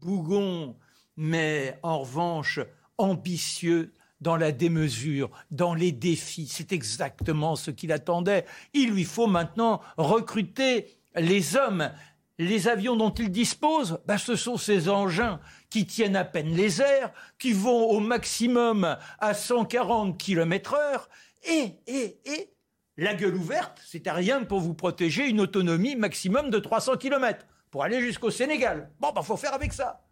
Bougon, 0.00 0.76
mais 1.16 1.78
en 1.82 2.00
revanche 2.00 2.60
ambitieux 2.98 3.94
dans 4.20 4.36
la 4.36 4.52
démesure, 4.52 5.30
dans 5.50 5.74
les 5.74 5.92
défis. 5.92 6.46
C'est 6.46 6.72
exactement 6.72 7.56
ce 7.56 7.70
qu'il 7.70 7.92
attendait. 7.92 8.44
Il 8.74 8.90
lui 8.90 9.04
faut 9.04 9.26
maintenant 9.26 9.80
recruter 9.96 10.98
les 11.14 11.56
hommes. 11.56 11.90
Les 12.38 12.68
avions 12.68 12.96
dont 12.96 13.10
il 13.10 13.30
dispose, 13.30 14.00
ben 14.06 14.16
ce 14.16 14.34
sont 14.34 14.56
ces 14.56 14.88
engins 14.88 15.40
qui 15.68 15.86
tiennent 15.86 16.16
à 16.16 16.24
peine 16.24 16.54
les 16.54 16.80
airs, 16.80 17.12
qui 17.38 17.52
vont 17.52 17.90
au 17.90 18.00
maximum 18.00 18.96
à 19.18 19.34
140 19.34 20.16
km 20.16 20.74
heure 20.74 21.08
et, 21.44 21.74
et, 21.86 22.20
et, 22.24 22.50
la 22.96 23.14
gueule 23.14 23.34
ouverte, 23.34 23.80
c'était 23.84 24.10
rien 24.10 24.44
pour 24.44 24.60
vous 24.60 24.74
protéger 24.74 25.28
une 25.28 25.40
autonomie 25.40 25.96
maximum 25.96 26.50
de 26.50 26.58
300 26.58 26.96
km 26.96 27.46
pour 27.70 27.82
aller 27.82 28.00
jusqu'au 28.00 28.30
Sénégal. 28.30 28.90
Bon, 29.00 29.12
ben, 29.14 29.22
faut 29.22 29.36
faire 29.36 29.54
avec 29.54 29.72
ça. 29.72 30.04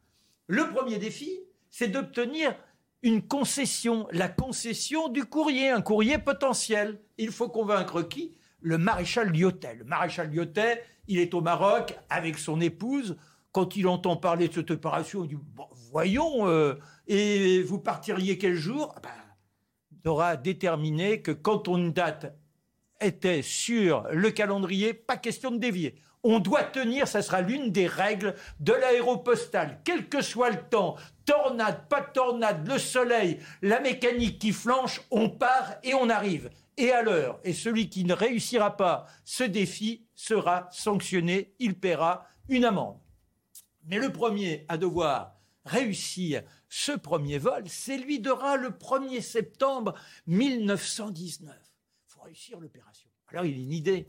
Le 0.47 0.71
premier 0.71 0.99
défi, 0.99 1.41
c'est 1.71 1.89
d'obtenir 1.89 2.55
une 3.03 3.23
concession, 3.23 4.09
la 4.11 4.29
concession 4.29 5.09
du 5.09 5.25
courrier, 5.25 5.69
un 5.69 5.83
courrier 5.83 6.19
potentiel. 6.19 7.01
Il 7.19 7.31
faut 7.31 7.49
convaincre 7.49 8.03
qui? 8.03 8.37
Le 8.61 8.79
maréchal 8.79 9.31
Lyotet. 9.33 9.75
Le 9.75 9.85
maréchal 9.85 10.31
Lyotet, 10.31 10.83
il 11.07 11.19
est 11.19 11.35
au 11.35 11.41
Maroc 11.41 11.97
avec 12.11 12.39
son 12.39 12.61
épouse. 12.61 13.17
Quand 13.53 13.77
il 13.77 13.87
entend 13.87 14.17
parler 14.17 14.49
de 14.49 14.55
cette 14.55 14.71
opération, 14.71 15.25
il 15.25 15.29
dit 15.29 15.39
Voyons, 15.91 16.49
euh, 16.49 16.75
et 17.07 17.63
vous 17.63 17.79
partiriez 17.79 18.39
quel 18.39 18.55
jour? 18.55 18.95
Ah 18.97 19.01
ben, 19.03 19.11
aura 20.05 20.37
déterminé 20.37 21.23
que 21.23 21.33
quand 21.33 21.69
une 21.69 21.93
date 21.93 22.35
était 23.01 23.43
sur 23.43 24.07
le 24.11 24.31
calendrier, 24.31 24.93
pas 24.93 25.17
question 25.17 25.51
de 25.51 25.59
dévier. 25.59 25.95
On 26.25 26.41
doit 26.41 26.65
tenir, 26.65 27.07
ça 27.07 27.23
sera 27.23 27.41
l'une 27.41 27.71
des 27.71 27.87
règles 27.87 28.35
de 28.59 28.73
l'aéropostale, 28.73 29.81
quel 29.85 30.09
que 30.09 30.21
soit 30.21 30.51
le 30.51 30.69
temps, 30.69 30.97
tornade, 31.25 31.89
pas 31.89 32.01
de 32.01 32.13
tornade, 32.13 32.67
le 32.67 32.79
soleil, 32.79 33.39
la 33.63 33.81
mécanique 33.81 34.41
qui 34.41 34.53
flanche, 34.53 35.01
on 35.11 35.29
part 35.29 35.77
et 35.85 35.95
on 35.95 36.09
arrive. 36.09 36.51
Et 36.77 36.91
à 36.93 37.03
l'heure. 37.03 37.41
Et 37.45 37.53
celui 37.53 37.89
qui 37.89 38.05
ne 38.05 38.15
réussira 38.15 38.77
pas 38.77 39.07
ce 39.25 39.45
défi 39.45 40.07
sera 40.15 40.69
sanctionné, 40.71 41.55
il 41.59 41.79
paiera 41.79 42.27
une 42.49 42.65
amende. 42.65 42.99
Mais 43.85 43.99
le 43.99 44.13
premier 44.13 44.65
à 44.69 44.77
devoir 44.77 45.35
réussir 45.65 46.43
ce 46.69 46.93
premier 46.93 47.39
vol, 47.39 47.65
c'est 47.67 47.97
lui 47.97 48.21
d'aura 48.21 48.57
le 48.57 48.71
1er 48.71 49.23
septembre 49.23 49.95
1919. 50.27 51.55
Il 51.57 52.13
faut 52.13 52.21
réussir 52.23 52.61
l'opération. 52.61 53.09
Alors 53.29 53.45
il 53.45 53.55
a 53.55 53.63
une 53.63 53.73
idée. 53.73 54.07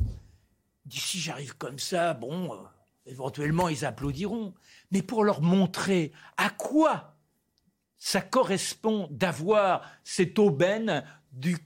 Il 0.86 0.90
dit 0.90 1.00
si 1.00 1.20
j'arrive 1.20 1.56
comme 1.58 1.80
ça, 1.80 2.14
bon, 2.14 2.54
euh, 2.54 2.58
éventuellement 3.06 3.70
ils 3.70 3.86
applaudiront. 3.86 4.54
Mais 4.92 5.02
pour 5.02 5.24
leur 5.24 5.42
montrer 5.42 6.12
à 6.38 6.50
quoi 6.50 7.16
ça 7.98 8.22
correspond 8.22 9.08
d'avoir 9.12 9.90
cette 10.04 10.40
aubaine 10.40 11.04
du, 11.32 11.58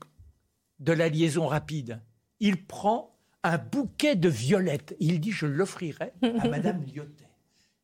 de 0.80 0.92
la 0.92 1.10
liaison 1.10 1.48
rapide, 1.48 2.02
il 2.40 2.66
prend 2.66 3.16
un 3.44 3.58
bouquet 3.58 4.16
de 4.16 4.30
violettes. 4.30 4.96
Il 5.00 5.20
dit 5.20 5.32
je 5.32 5.46
l'offrirai 5.46 6.14
à 6.22 6.48
Madame 6.50 6.84
Lyotet. 6.84 7.30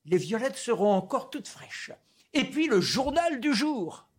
Les 0.05 0.17
violettes 0.17 0.57
seront 0.57 0.91
encore 0.93 1.29
toutes 1.29 1.47
fraîches. 1.47 1.91
Et 2.33 2.43
puis 2.43 2.67
le 2.67 2.81
journal 2.81 3.39
du 3.39 3.53
jour. 3.53 4.09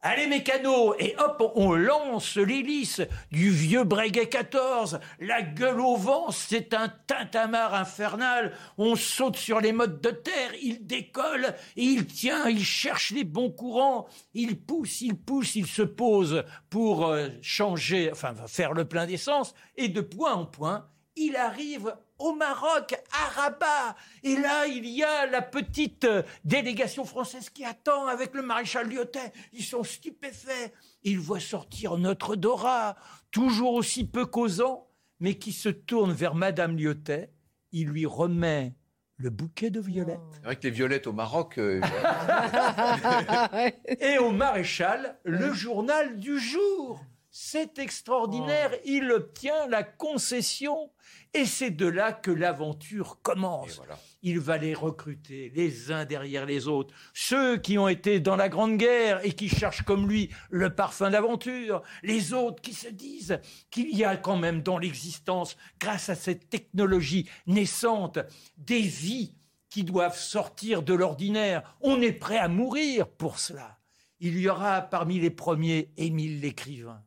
Allez 0.00 0.28
mécano 0.28 0.94
Et 1.00 1.16
hop, 1.18 1.52
on 1.56 1.74
lance 1.74 2.36
l'hélice 2.36 3.02
du 3.32 3.50
vieux 3.50 3.82
Breguet 3.82 4.28
14. 4.28 5.00
La 5.18 5.42
gueule 5.42 5.80
au 5.80 5.96
vent, 5.96 6.30
c'est 6.30 6.72
un 6.72 6.88
tintamarre 6.88 7.74
infernal. 7.74 8.54
On 8.78 8.94
saute 8.94 9.36
sur 9.36 9.60
les 9.60 9.72
modes 9.72 10.00
de 10.00 10.10
terre, 10.10 10.52
il 10.62 10.86
décolle, 10.86 11.52
et 11.76 11.82
il 11.82 12.06
tient, 12.06 12.48
il 12.48 12.64
cherche 12.64 13.10
les 13.10 13.24
bons 13.24 13.50
courants. 13.50 14.06
Il 14.34 14.60
pousse, 14.60 15.00
il 15.00 15.16
pousse, 15.16 15.56
il 15.56 15.66
se 15.66 15.82
pose 15.82 16.44
pour 16.70 17.06
euh, 17.06 17.28
changer, 17.42 18.12
enfin 18.12 18.34
faire 18.46 18.74
le 18.74 18.84
plein 18.84 19.04
d'essence. 19.04 19.52
Et 19.76 19.88
de 19.88 20.00
point 20.00 20.32
en 20.32 20.46
point, 20.46 20.88
il 21.16 21.34
arrive 21.34 21.92
au 22.18 22.34
Maroc, 22.34 22.94
à 23.12 23.40
Rabat. 23.40 23.96
Et 24.22 24.36
là, 24.36 24.66
il 24.66 24.86
y 24.86 25.02
a 25.02 25.26
la 25.26 25.42
petite 25.42 26.04
euh, 26.04 26.22
délégation 26.44 27.04
française 27.04 27.50
qui 27.50 27.64
attend 27.64 28.06
avec 28.06 28.34
le 28.34 28.42
maréchal 28.42 28.88
Lyotet. 28.88 29.32
Ils 29.52 29.64
sont 29.64 29.84
stupéfaits. 29.84 30.72
Ils 31.04 31.18
voient 31.18 31.40
sortir 31.40 31.96
notre 31.96 32.36
Dora, 32.36 32.96
toujours 33.30 33.74
aussi 33.74 34.06
peu 34.06 34.26
causant, 34.26 34.88
mais 35.20 35.34
qui 35.34 35.52
se 35.52 35.68
tourne 35.68 36.12
vers 36.12 36.34
Madame 36.34 36.76
Lyotet. 36.76 37.30
Il 37.72 37.88
lui 37.88 38.06
remet 38.06 38.74
le 39.16 39.30
bouquet 39.30 39.70
de 39.70 39.80
violettes. 39.80 40.18
C'est 40.32 40.44
vrai 40.44 40.56
que 40.56 40.62
les 40.62 40.70
violettes 40.70 41.06
au 41.06 41.12
Maroc. 41.12 41.58
Euh, 41.58 41.80
Et 44.00 44.18
au 44.18 44.30
maréchal, 44.30 45.18
le 45.24 45.52
journal 45.52 46.18
du 46.18 46.38
jour. 46.38 47.04
C'est 47.30 47.78
extraordinaire. 47.78 48.70
Oh. 48.74 48.80
Il 48.84 49.12
obtient 49.12 49.66
la 49.68 49.82
concession 49.82 50.90
et 51.34 51.44
c'est 51.44 51.70
de 51.70 51.86
là 51.86 52.12
que 52.12 52.30
l'aventure 52.30 53.20
commence. 53.22 53.80
Il 54.22 54.40
va 54.40 54.56
les 54.56 54.74
recruter 54.74 55.52
les 55.54 55.92
uns 55.92 56.04
derrière 56.04 56.46
les 56.46 56.66
autres. 56.68 56.94
Ceux 57.12 57.58
qui 57.58 57.78
ont 57.78 57.88
été 57.88 58.18
dans 58.18 58.36
la 58.36 58.48
Grande 58.48 58.78
Guerre 58.78 59.24
et 59.24 59.32
qui 59.32 59.48
cherchent 59.48 59.82
comme 59.82 60.08
lui 60.08 60.30
le 60.50 60.74
parfum 60.74 61.10
d'aventure. 61.10 61.82
Les 62.02 62.32
autres 62.32 62.62
qui 62.62 62.72
se 62.72 62.88
disent 62.88 63.38
qu'il 63.70 63.94
y 63.96 64.04
a 64.04 64.16
quand 64.16 64.36
même 64.36 64.62
dans 64.62 64.78
l'existence, 64.78 65.56
grâce 65.78 66.08
à 66.08 66.14
cette 66.14 66.48
technologie 66.48 67.28
naissante, 67.46 68.18
des 68.56 68.80
vies 68.80 69.34
qui 69.70 69.84
doivent 69.84 70.18
sortir 70.18 70.82
de 70.82 70.94
l'ordinaire. 70.94 71.76
On 71.82 72.00
est 72.00 72.12
prêt 72.12 72.38
à 72.38 72.48
mourir 72.48 73.06
pour 73.06 73.38
cela. 73.38 73.78
Il 74.18 74.38
y 74.38 74.48
aura 74.48 74.80
parmi 74.80 75.20
les 75.20 75.30
premiers 75.30 75.92
Émile 75.96 76.40
l'écrivain. 76.40 77.04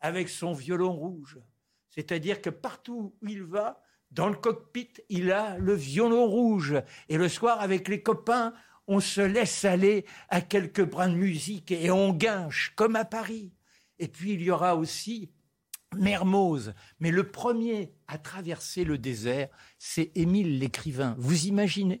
Avec 0.00 0.28
son 0.28 0.52
violon 0.52 0.92
rouge 0.92 1.38
c'est-à-dire 1.90 2.40
que 2.40 2.50
partout 2.50 3.14
où 3.20 3.28
il 3.28 3.42
va, 3.42 3.82
dans 4.10 4.28
le 4.28 4.36
cockpit, 4.36 4.92
il 5.08 5.30
a 5.30 5.58
le 5.58 5.74
violon 5.74 6.26
rouge. 6.26 6.74
Et 7.08 7.18
le 7.18 7.28
soir, 7.28 7.60
avec 7.60 7.88
les 7.88 8.02
copains, 8.02 8.54
on 8.86 9.00
se 9.00 9.20
laisse 9.20 9.64
aller 9.64 10.04
à 10.28 10.40
quelques 10.40 10.84
brins 10.84 11.08
de 11.08 11.14
musique 11.14 11.70
et 11.70 11.90
on 11.90 12.12
guinche, 12.12 12.72
comme 12.76 12.96
à 12.96 13.04
Paris. 13.04 13.52
Et 13.98 14.08
puis 14.08 14.32
il 14.32 14.42
y 14.42 14.50
aura 14.50 14.76
aussi 14.76 15.30
Mermoz. 15.94 16.74
Mais 17.00 17.10
le 17.10 17.30
premier 17.30 17.92
à 18.06 18.18
traverser 18.18 18.84
le 18.84 18.96
désert, 18.96 19.48
c'est 19.78 20.12
Émile 20.14 20.58
l'écrivain. 20.58 21.14
Vous 21.18 21.46
imaginez? 21.46 22.00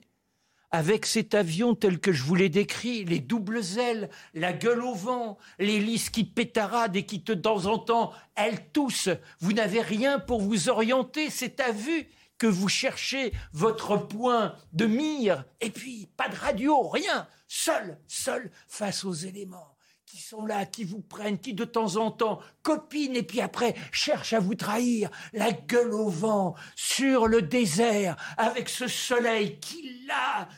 Avec 0.70 1.06
cet 1.06 1.34
avion 1.34 1.74
tel 1.74 1.98
que 1.98 2.12
je 2.12 2.22
vous 2.22 2.34
l'ai 2.34 2.48
décrit, 2.48 3.04
les 3.04 3.18
doubles 3.18 3.62
ailes, 3.78 4.10
la 4.34 4.52
gueule 4.52 4.82
au 4.82 4.94
vent, 4.94 5.38
l'hélice 5.58 6.10
qui 6.10 6.24
pétarade 6.24 6.96
et 6.96 7.04
qui 7.04 7.18
de 7.18 7.34
temps 7.34 7.66
en 7.66 7.78
temps, 7.78 8.12
elle 8.36 8.70
tousse. 8.72 9.08
Vous 9.40 9.52
n'avez 9.52 9.80
rien 9.80 10.18
pour 10.18 10.40
vous 10.40 10.68
orienter, 10.68 11.30
c'est 11.30 11.60
à 11.60 11.72
vue 11.72 12.08
que 12.38 12.46
vous 12.46 12.68
cherchez 12.68 13.32
votre 13.52 13.96
point 13.96 14.54
de 14.72 14.86
mire. 14.86 15.44
Et 15.60 15.70
puis, 15.70 16.08
pas 16.16 16.28
de 16.28 16.36
radio, 16.36 16.88
rien. 16.88 17.26
Seul, 17.46 17.98
seul 18.06 18.50
face 18.66 19.04
aux 19.04 19.12
éléments 19.12 19.76
qui 20.10 20.18
sont 20.18 20.44
là, 20.44 20.66
qui 20.66 20.82
vous 20.82 21.00
prennent, 21.00 21.38
qui 21.38 21.54
de 21.54 21.64
temps 21.64 21.94
en 21.94 22.10
temps 22.10 22.40
copinent 22.62 23.14
et 23.14 23.22
puis 23.22 23.40
après 23.40 23.76
cherchent 23.92 24.32
à 24.32 24.40
vous 24.40 24.56
trahir, 24.56 25.08
la 25.32 25.52
gueule 25.52 25.94
au 25.94 26.08
vent, 26.08 26.56
sur 26.74 27.28
le 27.28 27.42
désert, 27.42 28.16
avec 28.36 28.68
ce 28.68 28.88
soleil 28.88 29.60
qui 29.60 30.04
là 30.08 30.48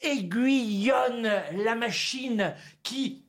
aiguillonne 0.00 1.28
la 1.64 1.74
machine, 1.74 2.54
qui 2.84 3.24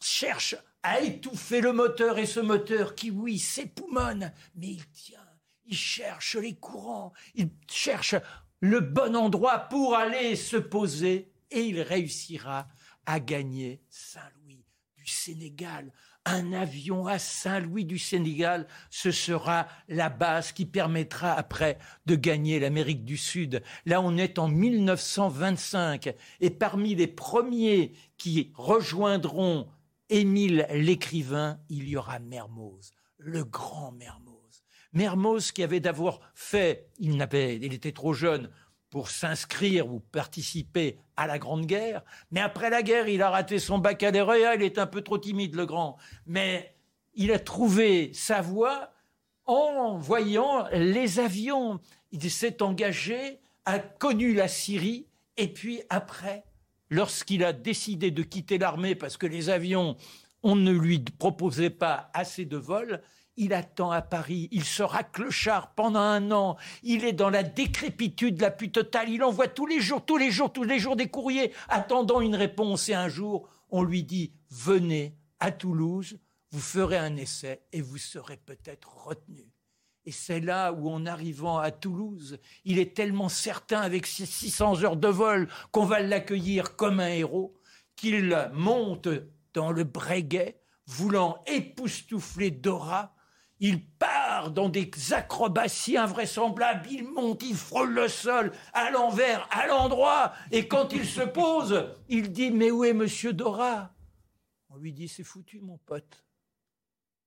cherche 0.00 0.56
à 0.82 1.00
étouffer 1.00 1.60
le 1.60 1.74
moteur 1.74 2.16
et 2.18 2.26
ce 2.26 2.40
moteur 2.40 2.94
qui, 2.94 3.10
oui, 3.10 3.38
s'époumonne, 3.38 4.32
mais 4.54 4.68
il 4.68 4.86
tient, 4.88 5.18
il 5.66 5.76
cherche 5.76 6.36
les 6.36 6.54
courants, 6.54 7.12
il 7.34 7.50
cherche 7.70 8.14
le 8.60 8.80
bon 8.80 9.14
endroit 9.14 9.58
pour 9.58 9.94
aller 9.94 10.36
se 10.36 10.56
poser 10.56 11.30
et 11.50 11.64
il 11.64 11.82
réussira 11.82 12.66
à 13.04 13.20
gagner 13.20 13.82
Saint-Louis. 13.90 14.45
Sénégal. 15.10 15.92
Un 16.24 16.52
avion 16.52 17.06
à 17.06 17.20
Saint-Louis 17.20 17.84
du 17.84 17.98
Sénégal, 17.98 18.66
ce 18.90 19.12
sera 19.12 19.68
la 19.88 20.08
base 20.08 20.50
qui 20.50 20.66
permettra 20.66 21.32
après 21.32 21.78
de 22.06 22.16
gagner 22.16 22.58
l'Amérique 22.58 23.04
du 23.04 23.16
Sud. 23.16 23.62
Là, 23.84 24.00
on 24.00 24.16
est 24.16 24.38
en 24.38 24.48
1925 24.48 26.14
et 26.40 26.50
parmi 26.50 26.96
les 26.96 27.06
premiers 27.06 27.92
qui 28.18 28.50
rejoindront 28.54 29.68
Émile 30.08 30.66
l'écrivain, 30.70 31.58
il 31.68 31.88
y 31.88 31.96
aura 31.96 32.20
Mermoz, 32.20 32.92
le 33.18 33.44
grand 33.44 33.90
Mermoz. 33.92 34.36
Mermoz 34.92 35.50
qui 35.52 35.62
avait 35.64 35.80
d'abord 35.80 36.20
fait, 36.34 36.90
il, 36.98 37.14
il 37.32 37.74
était 37.74 37.92
trop 37.92 38.14
jeune 38.14 38.50
pour 38.90 39.10
s'inscrire 39.10 39.92
ou 39.92 40.00
participer 40.00 40.98
à 41.16 41.26
la 41.26 41.38
Grande 41.38 41.66
Guerre. 41.66 42.02
Mais 42.30 42.40
après 42.40 42.70
la 42.70 42.82
guerre, 42.82 43.08
il 43.08 43.22
a 43.22 43.30
raté 43.30 43.58
son 43.58 43.78
baccalauréat, 43.78 44.54
il 44.56 44.62
est 44.62 44.78
un 44.78 44.86
peu 44.86 45.02
trop 45.02 45.18
timide, 45.18 45.54
le 45.54 45.66
grand. 45.66 45.96
Mais 46.26 46.74
il 47.14 47.32
a 47.32 47.38
trouvé 47.38 48.12
sa 48.12 48.40
voie 48.40 48.92
en 49.44 49.98
voyant 49.98 50.66
les 50.72 51.18
avions. 51.18 51.80
Il 52.12 52.30
s'est 52.30 52.62
engagé, 52.62 53.40
a 53.64 53.78
connu 53.78 54.34
la 54.34 54.48
Syrie, 54.48 55.06
et 55.36 55.52
puis 55.52 55.82
après, 55.88 56.44
lorsqu'il 56.90 57.44
a 57.44 57.52
décidé 57.52 58.10
de 58.10 58.22
quitter 58.22 58.58
l'armée 58.58 58.94
parce 58.94 59.16
que 59.16 59.26
les 59.26 59.50
avions, 59.50 59.96
on 60.42 60.56
ne 60.56 60.72
lui 60.72 61.00
proposait 61.00 61.70
pas 61.70 62.10
assez 62.14 62.44
de 62.44 62.56
vols, 62.56 63.02
il 63.36 63.52
attend 63.52 63.90
à 63.90 64.02
Paris, 64.02 64.48
il 64.50 64.64
sera 64.64 65.02
clochard 65.02 65.74
pendant 65.74 66.00
un 66.00 66.30
an, 66.30 66.56
il 66.82 67.04
est 67.04 67.12
dans 67.12 67.30
la 67.30 67.42
décrépitude 67.42 68.40
la 68.40 68.50
plus 68.50 68.70
totale, 68.70 69.10
il 69.10 69.22
envoie 69.22 69.48
tous 69.48 69.66
les 69.66 69.80
jours, 69.80 70.04
tous 70.04 70.16
les 70.16 70.30
jours, 70.30 70.52
tous 70.52 70.64
les 70.64 70.78
jours 70.78 70.96
des 70.96 71.08
courriers, 71.08 71.52
attendant 71.68 72.20
une 72.20 72.36
réponse. 72.36 72.88
Et 72.88 72.94
un 72.94 73.08
jour, 73.08 73.48
on 73.70 73.82
lui 73.82 74.02
dit, 74.02 74.32
venez 74.50 75.16
à 75.40 75.52
Toulouse, 75.52 76.18
vous 76.50 76.60
ferez 76.60 76.96
un 76.96 77.16
essai 77.16 77.62
et 77.72 77.82
vous 77.82 77.98
serez 77.98 78.38
peut-être 78.38 79.06
retenu. 79.06 79.52
Et 80.06 80.12
c'est 80.12 80.40
là 80.40 80.72
où, 80.72 80.88
en 80.88 81.04
arrivant 81.04 81.58
à 81.58 81.72
Toulouse, 81.72 82.38
il 82.64 82.78
est 82.78 82.96
tellement 82.96 83.28
certain 83.28 83.80
avec 83.80 84.06
ses 84.06 84.24
600 84.24 84.84
heures 84.84 84.96
de 84.96 85.08
vol 85.08 85.48
qu'on 85.72 85.84
va 85.84 86.00
l'accueillir 86.00 86.76
comme 86.76 87.00
un 87.00 87.08
héros, 87.08 87.54
qu'il 87.96 88.50
monte 88.52 89.08
dans 89.52 89.72
le 89.72 89.82
Breguet, 89.82 90.60
voulant 90.86 91.42
époustoufler 91.46 92.52
Dora, 92.52 93.15
il 93.60 93.84
part 93.84 94.50
dans 94.50 94.68
des 94.68 94.90
acrobaties 95.12 95.96
invraisemblables, 95.96 96.86
il 96.90 97.04
monte, 97.04 97.42
il 97.42 97.56
frôle 97.56 97.92
le 97.92 98.08
sol, 98.08 98.52
à 98.72 98.90
l'envers, 98.90 99.48
à 99.50 99.66
l'endroit, 99.66 100.32
et 100.50 100.68
quand 100.68 100.92
il 100.92 101.06
se 101.06 101.22
pose, 101.22 101.94
il 102.08 102.32
dit 102.32 102.50
Mais 102.50 102.70
où 102.70 102.84
est 102.84 102.92
monsieur 102.92 103.32
Dora? 103.32 103.94
On 104.68 104.76
lui 104.76 104.92
dit 104.92 105.08
C'est 105.08 105.24
foutu, 105.24 105.60
mon 105.60 105.78
pote. 105.78 106.24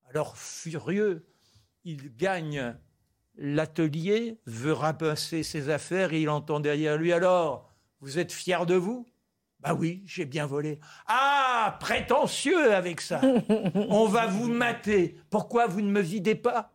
Alors, 0.10 0.38
furieux, 0.38 1.26
il 1.84 2.16
gagne 2.16 2.76
l'atelier, 3.36 4.40
veut 4.46 4.74
ramasser 4.74 5.44
ses 5.44 5.70
affaires 5.70 6.14
et 6.14 6.22
il 6.22 6.30
entend 6.30 6.60
derrière 6.60 6.98
lui 6.98 7.14
alors, 7.14 7.74
vous 8.02 8.20
êtes 8.20 8.32
fier 8.32 8.66
de 8.66 8.76
vous? 8.76 9.09
Bah 9.60 9.74
oui, 9.74 10.04
j'ai 10.06 10.26
bien 10.26 10.46
volé. 10.46 10.80
Ah, 11.06 11.78
prétentieux 11.82 12.74
avec 12.74 13.02
ça. 13.02 13.20
On 13.90 14.06
va 14.06 14.28
vous 14.28 14.48
mater. 14.48 15.18
Pourquoi 15.30 15.68
vous 15.68 15.82
ne 15.82 15.92
me 15.92 16.02
videz 16.02 16.36
pas? 16.36 16.74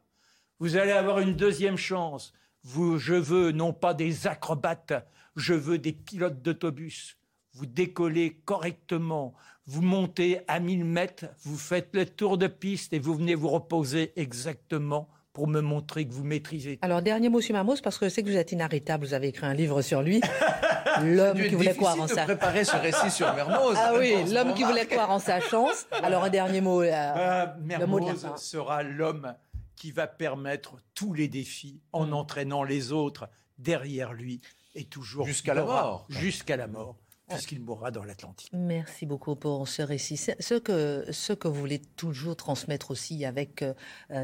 Vous 0.58 0.76
allez 0.76 0.92
avoir 0.92 1.20
une 1.20 1.34
deuxième 1.34 1.78
chance. 1.78 2.32
Vous, 2.62 2.98
je 2.98 3.14
veux 3.14 3.52
non 3.52 3.72
pas 3.72 3.94
des 3.94 4.26
acrobates, 4.26 5.06
je 5.36 5.54
veux 5.54 5.78
des 5.78 5.92
pilotes 5.92 6.40
d'autobus. 6.42 7.18
Vous 7.52 7.66
décollez 7.66 8.40
correctement, 8.44 9.34
vous 9.66 9.82
montez 9.82 10.40
à 10.48 10.60
1000 10.60 10.84
mètres, 10.84 11.26
vous 11.42 11.58
faites 11.58 11.90
le 11.94 12.06
tour 12.06 12.38
de 12.38 12.46
piste 12.46 12.92
et 12.92 12.98
vous 12.98 13.14
venez 13.14 13.34
vous 13.34 13.48
reposer 13.48 14.12
exactement 14.16 15.08
pour 15.34 15.48
me 15.48 15.60
montrer 15.60 16.06
que 16.06 16.12
vous 16.12 16.24
maîtrisez. 16.24 16.78
Alors, 16.80 17.02
dernier 17.02 17.28
mot 17.28 17.40
sur 17.40 17.54
Mamos, 17.54 17.76
parce 17.82 17.98
que 17.98 18.06
je 18.06 18.10
sais 18.10 18.22
que 18.22 18.28
vous 18.28 18.36
êtes 18.36 18.52
inarrêtable, 18.52 19.04
vous 19.04 19.14
avez 19.14 19.28
écrit 19.28 19.44
un 19.44 19.52
livre 19.52 19.82
sur 19.82 20.00
lui. 20.00 20.22
L'homme 21.02 21.36
qui 21.36 21.56
voulait 21.56 21.74
croire 21.74 22.00
en 22.00 22.06
sa... 22.06 22.22
préparer 22.22 22.64
ce 22.64 22.76
récit 22.76 23.10
sur 23.10 23.34
Mermoz. 23.34 23.76
Ah 23.76 23.94
oui, 23.98 24.14
l'homme 24.32 24.54
qui 24.54 24.62
voulait 24.62 24.86
croire 24.86 25.10
en 25.10 25.18
sa 25.18 25.40
chance. 25.40 25.86
Alors, 26.02 26.22
un 26.22 26.30
dernier 26.30 26.60
mot. 26.60 26.82
Euh, 26.82 26.92
euh, 26.92 27.46
Mermoz 27.60 28.26
sera 28.36 28.84
l'homme 28.84 29.34
qui 29.74 29.90
va 29.90 30.06
permettre 30.06 30.76
tous 30.94 31.12
les 31.12 31.26
défis 31.26 31.80
en 31.92 32.06
mm. 32.06 32.14
entraînant 32.14 32.62
les 32.62 32.92
autres 32.92 33.28
derrière 33.58 34.12
lui 34.12 34.40
et 34.76 34.84
toujours 34.84 35.26
jusqu'à 35.26 35.54
la 35.54 35.64
mort. 35.64 36.06
Jusqu'à 36.10 36.56
la 36.56 36.68
mort 36.68 36.96
puisqu'il 37.28 37.60
mourra 37.60 37.90
dans 37.90 38.04
l'Atlantique. 38.04 38.50
Merci 38.52 39.06
beaucoup 39.06 39.36
pour 39.36 39.66
ce 39.68 39.82
récit. 39.82 40.16
Ce 40.16 40.54
que, 40.58 41.06
ce 41.10 41.32
que 41.32 41.48
vous 41.48 41.54
voulez 41.54 41.80
toujours 41.96 42.36
transmettre 42.36 42.90
aussi 42.90 43.24
avec 43.24 43.62
euh, 43.62 43.74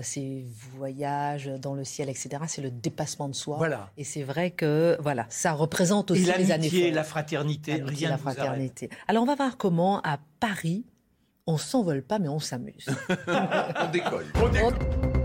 ces 0.02 0.46
voyages 0.74 1.46
dans 1.46 1.74
le 1.74 1.84
ciel, 1.84 2.08
etc., 2.08 2.30
c'est 2.46 2.62
le 2.62 2.70
dépassement 2.70 3.28
de 3.28 3.34
soi. 3.34 3.56
Voilà. 3.56 3.90
Et 3.96 4.04
c'est 4.04 4.22
vrai 4.22 4.50
que 4.50 4.96
voilà, 5.00 5.26
ça 5.28 5.52
représente 5.52 6.10
aussi 6.10 6.24
les 6.36 6.52
années 6.52 6.90
la 6.90 7.04
fraternité, 7.04 7.82
rien 7.82 8.10
la 8.10 8.18
fraternité. 8.18 8.90
Alors 9.08 9.22
on 9.22 9.26
va 9.26 9.34
voir 9.34 9.56
comment 9.56 10.00
à 10.02 10.18
Paris, 10.38 10.84
on 11.46 11.58
s'envole 11.58 12.02
pas, 12.02 12.18
mais 12.18 12.28
on 12.28 12.40
s'amuse. 12.40 12.86
on 13.08 13.90
décolle. 13.90 14.26
On 14.36 14.48
décolle. 14.48 15.19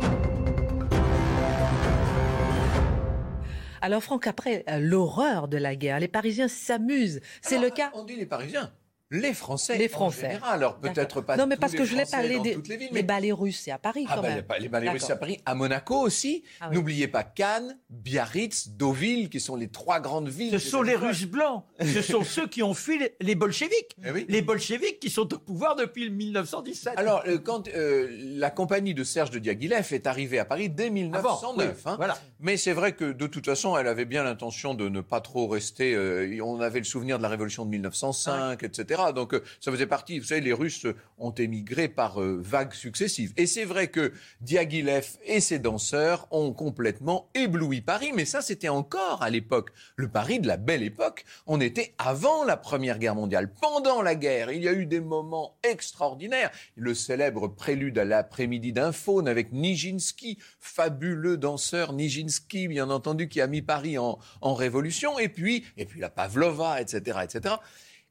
Alors 3.85 4.01
Franck, 4.01 4.25
après 4.25 4.65
euh, 4.67 4.79
l'horreur 4.79 5.47
de 5.47 5.57
la 5.57 5.75
guerre, 5.75 5.99
les 5.99 6.07
Parisiens 6.07 6.47
s'amusent. 6.47 7.21
C'est 7.43 7.59
le 7.59 7.69
cas. 7.69 7.91
On 7.93 8.03
dit 8.03 8.15
les 8.15 8.25
Parisiens. 8.25 8.71
Les 9.11 9.33
Français. 9.33 9.77
Les 9.77 9.87
Français. 9.87 10.25
En 10.25 10.29
général. 10.29 10.53
Alors 10.53 10.79
peut-être 10.79 11.21
pas. 11.21 11.37
Non, 11.37 11.45
mais 11.45 11.57
parce 11.57 11.73
que 11.73 11.85
je 11.85 11.95
l'ai 11.95 12.05
parlé 12.05 12.39
des 12.39 12.57
les, 12.67 12.89
les 12.91 13.03
ballets 13.03 13.31
russes, 13.31 13.61
c'est 13.63 13.71
à 13.71 13.77
Paris 13.77 14.05
ah, 14.09 14.15
quand 14.15 14.21
bah, 14.23 14.29
même. 14.29 14.45
Les 14.59 14.67
ballets 14.67 14.89
russes, 14.89 15.03
c'est 15.05 15.13
à 15.13 15.17
Paris, 15.17 15.39
à 15.45 15.53
Monaco 15.53 15.95
aussi. 15.95 16.43
Ah 16.59 16.69
N'oubliez 16.71 17.07
pas 17.07 17.23
Cannes, 17.23 17.77
Biarritz, 17.89 18.69
Deauville, 18.69 19.29
qui 19.29 19.39
sont 19.39 19.55
les 19.55 19.67
trois 19.67 19.99
grandes 19.99 20.29
villes. 20.29 20.51
Ce 20.51 20.59
sont 20.59 20.81
les 20.81 20.95
Russes 20.95 21.25
blancs. 21.25 21.63
Ce 21.79 22.01
sont 22.01 22.23
ceux 22.23 22.47
qui 22.47 22.63
ont 22.63 22.73
fui 22.73 22.99
les, 23.19 23.35
bolcheviks. 23.35 23.95
Eh 24.03 24.25
les 24.27 24.41
bolcheviks 24.41 24.99
qui 24.99 25.09
sont 25.09 25.33
au 25.33 25.37
pouvoir 25.37 25.75
depuis 25.75 26.09
1917. 26.09 26.93
Alors 26.97 27.23
euh, 27.27 27.37
quand 27.37 27.67
euh, 27.69 28.07
la 28.11 28.49
compagnie 28.49 28.93
de 28.93 29.03
Serge 29.03 29.29
de 29.29 29.39
Diaghilev 29.39 29.93
est 29.93 30.07
arrivée 30.07 30.39
à 30.39 30.45
Paris 30.45 30.69
dès 30.69 30.89
1909. 30.89 31.85
hein. 31.85 31.95
voilà. 31.97 32.17
Mais 32.39 32.57
c'est 32.57 32.73
vrai 32.73 32.93
que 32.93 33.11
de 33.11 33.27
toute 33.27 33.45
façon, 33.45 33.77
elle 33.77 33.87
avait 33.87 34.05
bien 34.05 34.23
l'intention 34.23 34.73
de 34.73 34.89
ne 34.89 35.01
pas 35.01 35.21
trop 35.21 35.47
rester. 35.47 35.93
Euh, 35.93 36.39
on 36.43 36.59
avait 36.59 36.79
le 36.79 36.85
souvenir 36.85 37.17
de 37.17 37.23
la 37.23 37.29
révolution 37.29 37.65
de 37.65 37.69
1905, 37.69 38.63
etc. 38.63 38.94
Donc 39.13 39.35
ça 39.59 39.71
faisait 39.71 39.87
partie, 39.87 40.19
vous 40.19 40.25
savez, 40.25 40.41
les 40.41 40.53
Russes 40.53 40.87
ont 41.17 41.31
émigré 41.31 41.87
par 41.87 42.21
euh, 42.21 42.39
vagues 42.41 42.73
successives. 42.73 43.33
Et 43.37 43.45
c'est 43.45 43.65
vrai 43.65 43.87
que 43.87 44.13
Diaghilev 44.41 45.17
et 45.25 45.39
ses 45.39 45.59
danseurs 45.59 46.27
ont 46.31 46.53
complètement 46.53 47.29
ébloui 47.33 47.81
Paris, 47.81 48.11
mais 48.13 48.25
ça 48.25 48.41
c'était 48.41 48.69
encore 48.69 49.21
à 49.21 49.29
l'époque, 49.29 49.71
le 49.95 50.07
Paris 50.07 50.39
de 50.39 50.47
la 50.47 50.57
belle 50.57 50.83
époque. 50.83 51.25
On 51.47 51.61
était 51.61 51.93
avant 51.97 52.43
la 52.43 52.57
Première 52.57 52.99
Guerre 52.99 53.15
mondiale. 53.15 53.51
Pendant 53.61 54.01
la 54.01 54.15
guerre, 54.15 54.51
il 54.51 54.63
y 54.63 54.67
a 54.67 54.73
eu 54.73 54.85
des 54.85 54.99
moments 54.99 55.57
extraordinaires. 55.63 56.51
Le 56.75 56.93
célèbre 56.93 57.47
prélude 57.47 57.97
à 57.97 58.05
l'après-midi 58.05 58.73
d'un 58.73 58.91
faune 58.91 59.27
avec 59.27 59.51
Nijinsky, 59.51 60.37
fabuleux 60.59 61.37
danseur 61.37 61.93
Nijinsky, 61.93 62.67
bien 62.67 62.89
entendu, 62.89 63.27
qui 63.27 63.41
a 63.41 63.47
mis 63.47 63.61
Paris 63.61 63.97
en, 63.97 64.19
en 64.41 64.53
révolution. 64.53 65.19
Et 65.19 65.29
puis, 65.29 65.65
et 65.77 65.85
puis 65.85 65.99
la 65.99 66.09
Pavlova, 66.09 66.81
etc., 66.81 67.19
etc. 67.23 67.55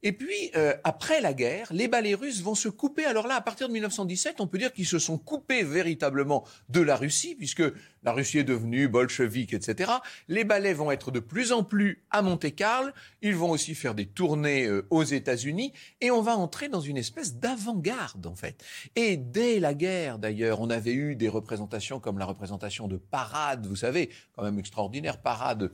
Et 0.03 0.11
puis, 0.11 0.51
euh, 0.55 0.73
après 0.83 1.19
la 1.19 1.33
guerre, 1.33 1.67
les 1.71 1.87
ballets 1.87 2.13
russes 2.13 2.41
vont 2.41 2.53
se 2.53 2.69
couper. 2.69 3.05
Alors 3.05 3.27
là, 3.27 3.35
à 3.35 3.41
partir 3.41 3.67
de 3.67 3.73
1917, 3.73 4.39
on 4.39 4.47
peut 4.47 4.57
dire 4.57 4.71
qu'ils 4.71 4.85
se 4.85 4.99
sont 4.99 5.17
coupés 5.17 5.63
véritablement 5.63 6.45
de 6.69 6.81
la 6.81 6.95
Russie, 6.95 7.33
puisque 7.35 7.63
la 8.03 8.11
Russie 8.11 8.37
est 8.37 8.43
devenue 8.43 8.87
bolchevique, 8.87 9.53
etc. 9.53 9.91
Les 10.27 10.43
ballets 10.43 10.73
vont 10.73 10.91
être 10.91 11.09
de 11.09 11.19
plus 11.19 11.51
en 11.51 11.63
plus 11.63 12.03
à 12.11 12.21
Monte-Carlo. 12.21 12.91
Ils 13.23 13.35
vont 13.35 13.49
aussi 13.49 13.73
faire 13.73 13.95
des 13.95 14.05
tournées 14.05 14.67
euh, 14.67 14.85
aux 14.91 15.03
États-Unis. 15.03 15.73
Et 16.01 16.11
on 16.11 16.21
va 16.21 16.37
entrer 16.37 16.69
dans 16.69 16.81
une 16.81 16.97
espèce 16.97 17.35
d'avant-garde, 17.37 18.27
en 18.27 18.35
fait. 18.35 18.63
Et 18.95 19.17
dès 19.17 19.59
la 19.59 19.73
guerre, 19.73 20.19
d'ailleurs, 20.19 20.61
on 20.61 20.69
avait 20.69 20.93
eu 20.93 21.15
des 21.15 21.29
représentations 21.29 21.99
comme 21.99 22.19
la 22.19 22.25
représentation 22.25 22.87
de 22.87 22.97
Parade, 22.97 23.65
vous 23.65 23.75
savez, 23.75 24.11
quand 24.35 24.43
même 24.43 24.59
extraordinaire, 24.59 25.19
Parade 25.21 25.71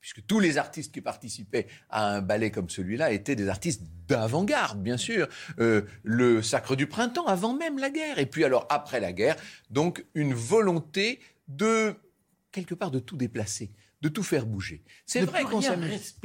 puisque 0.00 0.24
tous 0.26 0.40
les 0.40 0.58
artistes 0.58 0.92
qui 0.92 1.00
participaient 1.00 1.66
à 1.90 2.14
un 2.14 2.20
ballet 2.20 2.50
comme 2.50 2.68
celui-là 2.68 3.12
étaient 3.12 3.36
des 3.36 3.48
artistes 3.48 3.82
d'avant-garde, 4.06 4.82
bien 4.82 4.96
sûr. 4.96 5.28
Euh, 5.58 5.82
le 6.02 6.42
Sacre 6.42 6.76
du 6.76 6.86
Printemps, 6.86 7.26
avant 7.26 7.54
même 7.54 7.78
la 7.78 7.90
guerre. 7.90 8.18
Et 8.18 8.26
puis 8.26 8.44
alors, 8.44 8.66
après 8.70 9.00
la 9.00 9.12
guerre, 9.12 9.36
donc 9.70 10.04
une 10.14 10.34
volonté 10.34 11.20
de, 11.48 11.94
quelque 12.52 12.74
part, 12.74 12.90
de 12.90 12.98
tout 12.98 13.16
déplacer, 13.16 13.70
de 14.00 14.08
tout 14.08 14.22
faire 14.22 14.46
bouger. 14.46 14.82
C'est 15.06 15.20
vrai 15.20 15.44
qu'on 15.44 15.60
s'amuse. 15.60 16.16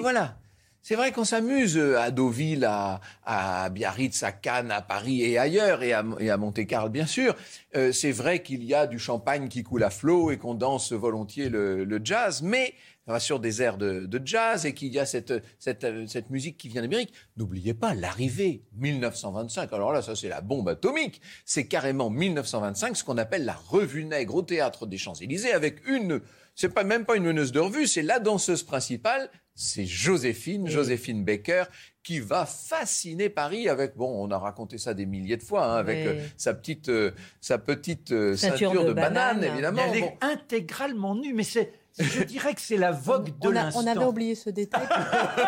Voilà. 0.00 0.38
C'est 0.84 0.96
vrai 0.96 1.12
qu'on 1.12 1.24
s'amuse 1.24 1.78
à 1.78 2.10
Deauville, 2.10 2.64
à, 2.64 3.70
Biarritz, 3.70 4.24
à 4.24 4.32
Cannes, 4.32 4.72
à 4.72 4.82
Paris 4.82 5.22
et 5.22 5.38
ailleurs, 5.38 5.84
et 5.84 5.92
à, 5.92 6.36
Monte-Carlo, 6.36 6.90
bien 6.90 7.06
sûr. 7.06 7.36
Euh, 7.76 7.92
c'est 7.92 8.10
vrai 8.10 8.42
qu'il 8.42 8.64
y 8.64 8.74
a 8.74 8.88
du 8.88 8.98
champagne 8.98 9.48
qui 9.48 9.62
coule 9.62 9.84
à 9.84 9.90
flot 9.90 10.32
et 10.32 10.38
qu'on 10.38 10.54
danse 10.54 10.92
volontiers 10.92 11.48
le 11.48 12.00
jazz, 12.02 12.42
mais 12.42 12.74
sur 13.18 13.40
des 13.40 13.62
airs 13.62 13.78
de, 13.78 14.22
jazz 14.24 14.64
et 14.64 14.74
qu'il 14.74 14.92
y 14.92 14.98
a 14.98 15.06
cette, 15.06 15.32
cette, 15.58 16.30
musique 16.30 16.56
qui 16.56 16.68
vient 16.68 16.82
d'Amérique. 16.82 17.12
N'oubliez 17.36 17.74
pas 17.74 17.94
l'arrivée 17.94 18.62
1925. 18.76 19.72
Alors 19.72 19.92
là, 19.92 20.02
ça 20.02 20.14
c'est 20.14 20.28
la 20.28 20.40
bombe 20.40 20.68
atomique. 20.68 21.20
C'est 21.44 21.66
carrément 21.66 22.10
1925, 22.10 22.96
ce 22.96 23.04
qu'on 23.04 23.18
appelle 23.18 23.44
la 23.44 23.54
revue 23.54 24.04
nègre 24.04 24.36
au 24.36 24.42
théâtre 24.42 24.86
des 24.86 24.98
Champs-Élysées 24.98 25.52
avec 25.52 25.86
une, 25.86 26.20
c'est 26.54 26.68
pas 26.68 26.84
même 26.84 27.04
pas 27.04 27.16
une 27.16 27.24
meneuse 27.24 27.52
de 27.52 27.60
revue, 27.60 27.86
c'est 27.86 28.02
la 28.02 28.18
danseuse 28.18 28.62
principale, 28.62 29.30
c'est 29.54 29.84
Joséphine, 29.84 30.68
Joséphine 30.68 31.24
Baker, 31.24 31.64
qui 32.02 32.20
va 32.20 32.46
fasciner 32.46 33.28
Paris 33.28 33.68
avec, 33.68 33.96
bon, 33.96 34.08
on 34.24 34.30
a 34.30 34.38
raconté 34.38 34.78
ça 34.78 34.94
des 34.94 35.06
milliers 35.06 35.36
de 35.36 35.42
fois, 35.42 35.66
hein, 35.66 35.76
avec 35.76 36.06
euh, 36.06 36.20
sa 36.36 36.54
petite, 36.54 36.88
euh, 36.88 37.12
sa 37.40 37.58
petite 37.58 38.12
euh, 38.12 38.36
ceinture, 38.36 38.84
de, 38.84 38.92
banane, 38.92 39.44
évidemment. 39.44 39.82
Elle 39.92 39.98
est 39.98 40.18
intégralement 40.20 41.14
nue, 41.14 41.34
mais 41.34 41.44
c'est 41.44 41.72
je 41.98 42.22
dirais 42.22 42.54
que 42.54 42.60
c'est 42.60 42.76
la 42.76 42.92
vogue 42.92 43.38
de 43.38 43.50
l'instant. 43.50 43.80
On 43.82 43.86
avait 43.86 44.04
oublié 44.04 44.34
ce 44.34 44.50
détail. 44.50 44.86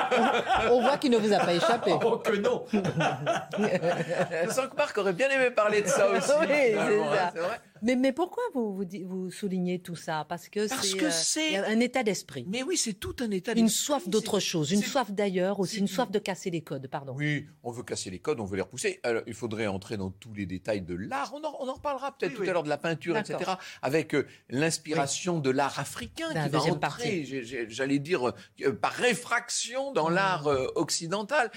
on, 0.70 0.82
voit 0.82 0.98
qu'il 0.98 1.10
ne 1.10 1.16
vous 1.16 1.32
a 1.32 1.38
pas 1.38 1.54
échappé. 1.54 1.92
Oh 2.04 2.18
que 2.18 2.36
non 2.36 2.64
Je 2.72 4.50
sens 4.50 4.66
que 4.68 4.76
Marc 4.76 4.96
aurait 4.98 5.12
bien 5.12 5.30
aimé 5.30 5.50
parler 5.50 5.80
de 5.80 5.86
ça 5.86 6.08
aussi. 6.10 6.30
oui, 6.40 6.46
c'est 6.48 6.74
ça. 6.74 7.32
Vrai. 7.34 7.60
Mais, 7.84 7.96
mais 7.96 8.12
pourquoi 8.12 8.42
vous, 8.54 8.74
vous, 8.74 8.84
vous, 9.04 9.30
soulignez 9.30 9.78
tout 9.78 9.94
ça? 9.94 10.24
Parce 10.26 10.48
que 10.48 10.66
c'est 10.68 11.58
euh, 11.58 11.68
un 11.68 11.80
état 11.80 12.02
d'esprit. 12.02 12.46
Mais 12.48 12.62
oui, 12.62 12.78
c'est 12.78 12.94
tout 12.94 13.14
un 13.20 13.30
état 13.30 13.52
d'esprit. 13.52 13.60
Une 13.60 13.68
soif 13.68 14.08
d'autre 14.08 14.40
chose, 14.40 14.72
une 14.72 14.82
soif 14.82 15.10
d'ailleurs 15.10 15.60
aussi, 15.60 15.80
une 15.80 15.86
soif 15.86 16.10
de 16.10 16.18
casser 16.18 16.48
les 16.48 16.62
codes, 16.62 16.88
pardon. 16.88 17.14
Oui, 17.14 17.46
on 17.62 17.70
veut 17.70 17.82
casser 17.82 18.10
les 18.10 18.20
codes, 18.20 18.40
on 18.40 18.46
veut 18.46 18.56
les 18.56 18.62
repousser. 18.62 19.00
Alors, 19.02 19.22
il 19.26 19.34
faudrait 19.34 19.66
entrer 19.66 19.98
dans 19.98 20.08
tous 20.08 20.32
les 20.32 20.46
détails 20.46 20.80
de 20.80 20.94
l'art. 20.94 21.32
On 21.34 21.44
en, 21.44 21.54
on 21.60 21.68
en 21.68 21.74
reparlera 21.74 22.16
peut-être 22.16 22.34
tout 22.34 22.42
à 22.42 22.46
l'heure 22.46 22.62
de 22.62 22.70
la 22.70 22.78
peinture, 22.78 23.18
etc. 23.18 23.52
Avec 23.82 24.14
euh, 24.14 24.26
l'inspiration 24.48 25.38
de 25.38 25.50
l'art 25.50 25.78
africain 25.78 26.28
qui 26.30 26.48
va 26.48 26.62
entrer, 26.62 27.44
j'allais 27.68 27.98
dire, 27.98 28.30
euh, 28.62 28.72
par 28.72 28.92
réfraction 28.92 29.92
dans 29.92 30.08
mmh. 30.08 30.14
l'art 30.14 30.46
occidental. 30.74 31.50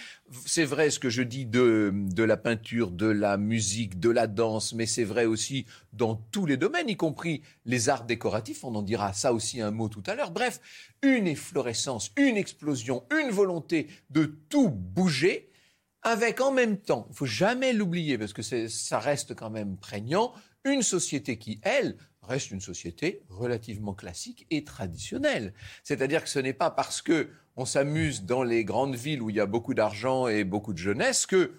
C'est 0.46 0.66
vrai 0.66 0.90
ce 0.90 1.00
que 1.00 1.10
je 1.10 1.22
dis 1.22 1.46
de, 1.46 1.94
de 1.94 2.24
la 2.24 2.36
peinture, 2.36 2.92
de 2.92 3.08
la 3.08 3.38
musique, 3.38 3.98
de 3.98 4.10
la 4.10 4.28
danse, 4.28 4.74
mais 4.74 4.86
c'est 4.86 5.06
vrai 5.06 5.26
aussi 5.26 5.66
dans 5.94 6.17
tous 6.32 6.46
les 6.46 6.58
domaines, 6.58 6.90
y 6.90 6.98
compris 6.98 7.42
les 7.66 7.90
arts 7.90 8.06
décoratifs, 8.06 8.64
on 8.64 8.76
en 8.76 8.82
dira 8.82 9.14
ça 9.14 9.34
aussi 9.34 9.62
un 9.62 9.72
mot 9.72 9.90
tout 9.90 10.04
à 10.06 10.16
l'heure. 10.16 10.32
Bref, 10.32 10.60
une 11.02 11.28
efflorescence, 11.28 12.12
une 12.18 12.38
explosion, 12.38 13.04
une 13.12 13.30
volonté 13.30 13.88
de 14.10 14.26
tout 14.50 14.70
bouger, 14.70 15.50
avec 16.04 16.42
en 16.42 16.52
même 16.52 16.78
temps, 16.78 17.08
il 17.10 17.16
faut 17.16 17.26
jamais 17.26 17.74
l'oublier 17.74 18.18
parce 18.18 18.34
que 18.34 18.42
ça 18.42 19.00
reste 19.00 19.36
quand 19.36 19.50
même 19.50 19.78
prégnant, 19.78 20.34
une 20.64 20.82
société 20.82 21.38
qui, 21.38 21.60
elle, 21.64 21.98
reste 22.22 22.52
une 22.52 22.62
société 22.62 23.24
relativement 23.30 23.94
classique 23.94 24.46
et 24.52 24.64
traditionnelle. 24.64 25.54
C'est-à-dire 25.84 26.24
que 26.24 26.30
ce 26.30 26.40
n'est 26.40 26.54
pas 26.54 26.70
parce 26.70 27.02
que 27.02 27.30
on 27.56 27.66
s'amuse 27.66 28.24
dans 28.24 28.44
les 28.44 28.64
grandes 28.64 28.96
villes 28.96 29.22
où 29.22 29.30
il 29.30 29.38
y 29.38 29.40
a 29.40 29.46
beaucoup 29.46 29.74
d'argent 29.74 30.28
et 30.28 30.44
beaucoup 30.44 30.74
de 30.74 30.78
jeunesse 30.78 31.26
que 31.26 31.54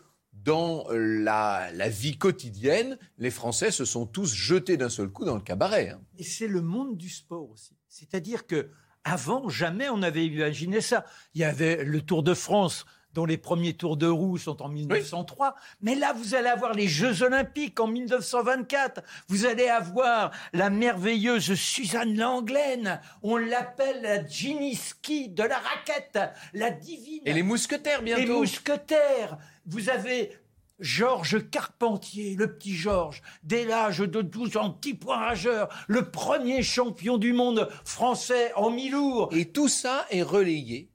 dans 0.45 0.87
la, 0.91 1.71
vie 1.89 2.17
quotidienne, 2.17 2.99
les 3.19 3.31
Français 3.31 3.71
se 3.71 3.85
sont 3.85 4.07
tous 4.07 4.33
jetés 4.33 4.77
d'un 4.77 4.89
seul 4.89 5.09
coup 5.09 5.25
dans 5.25 5.35
le 5.35 5.41
cabaret. 5.41 5.91
Hein. 5.91 6.01
Et 6.19 6.25
c'est 6.25 6.49
le 6.49 6.63
monde 6.63 6.97
du 6.97 7.09
sport 7.09 7.51
aussi. 7.51 7.77
C'est-à-dire 7.89 8.47
que 8.47 8.71
avant, 9.05 9.49
jamais 9.49 9.89
on 9.89 9.99
n'avait 9.99 10.27
imaginé 10.27 10.81
ça. 10.81 11.05
Il 11.35 11.41
y 11.41 11.45
avait 11.45 11.83
le 11.85 12.03
Tour 12.03 12.23
de 12.23 12.35
France 12.35 12.85
dont 13.15 13.25
les 13.25 13.39
premiers 13.39 13.75
tours 13.75 13.97
de 13.97 14.07
roue 14.07 14.39
sont 14.39 14.63
en 14.63 14.69
1903. 14.69 15.55
Mais 15.81 15.95
là, 15.95 16.13
vous 16.13 16.35
allez 16.35 16.49
avoir 16.49 16.73
les 16.73 16.89
Jeux 16.89 17.23
Olympiques 17.23 17.81
en 17.81 17.87
1924. 17.87 19.03
Vous 19.29 19.47
allez 19.47 19.69
avoir 19.69 20.31
la 20.53 20.71
merveilleuse 20.71 21.55
Suzanne 21.55 22.17
Langlaine. 22.17 23.01
On 23.23 23.37
l'appelle 23.37 24.03
la 24.03 24.29
Ski 24.29 25.29
de 25.29 25.43
la 25.43 25.59
raquette, 25.59 26.19
la 26.53 26.71
divine. 26.71 27.23
Et 27.25 27.33
les 27.33 27.43
mousquetaires, 27.43 28.03
bientôt. 28.03 28.23
Les 28.23 28.29
mousquetaires. 28.29 29.39
Vous 29.67 29.91
avez 29.91 30.33
Georges 30.81 31.51
Carpentier, 31.51 32.37
le 32.37 32.55
petit 32.55 32.75
Georges, 32.75 33.23
dès 33.43 33.65
l'âge 33.65 33.99
de 33.99 34.23
12 34.23 34.57
ans, 34.57 34.71
petit 34.71 34.95
point 34.95 35.17
rageur, 35.17 35.69
le 35.89 36.11
premier 36.11 36.63
champion 36.63 37.19
du 37.19 37.33
monde 37.33 37.69
français 37.85 38.53
en 38.55 38.71
mi-lourd. 38.71 39.31
Et 39.33 39.51
tout 39.51 39.69
ça 39.69 40.07
est 40.11 40.23
relayé 40.23 40.89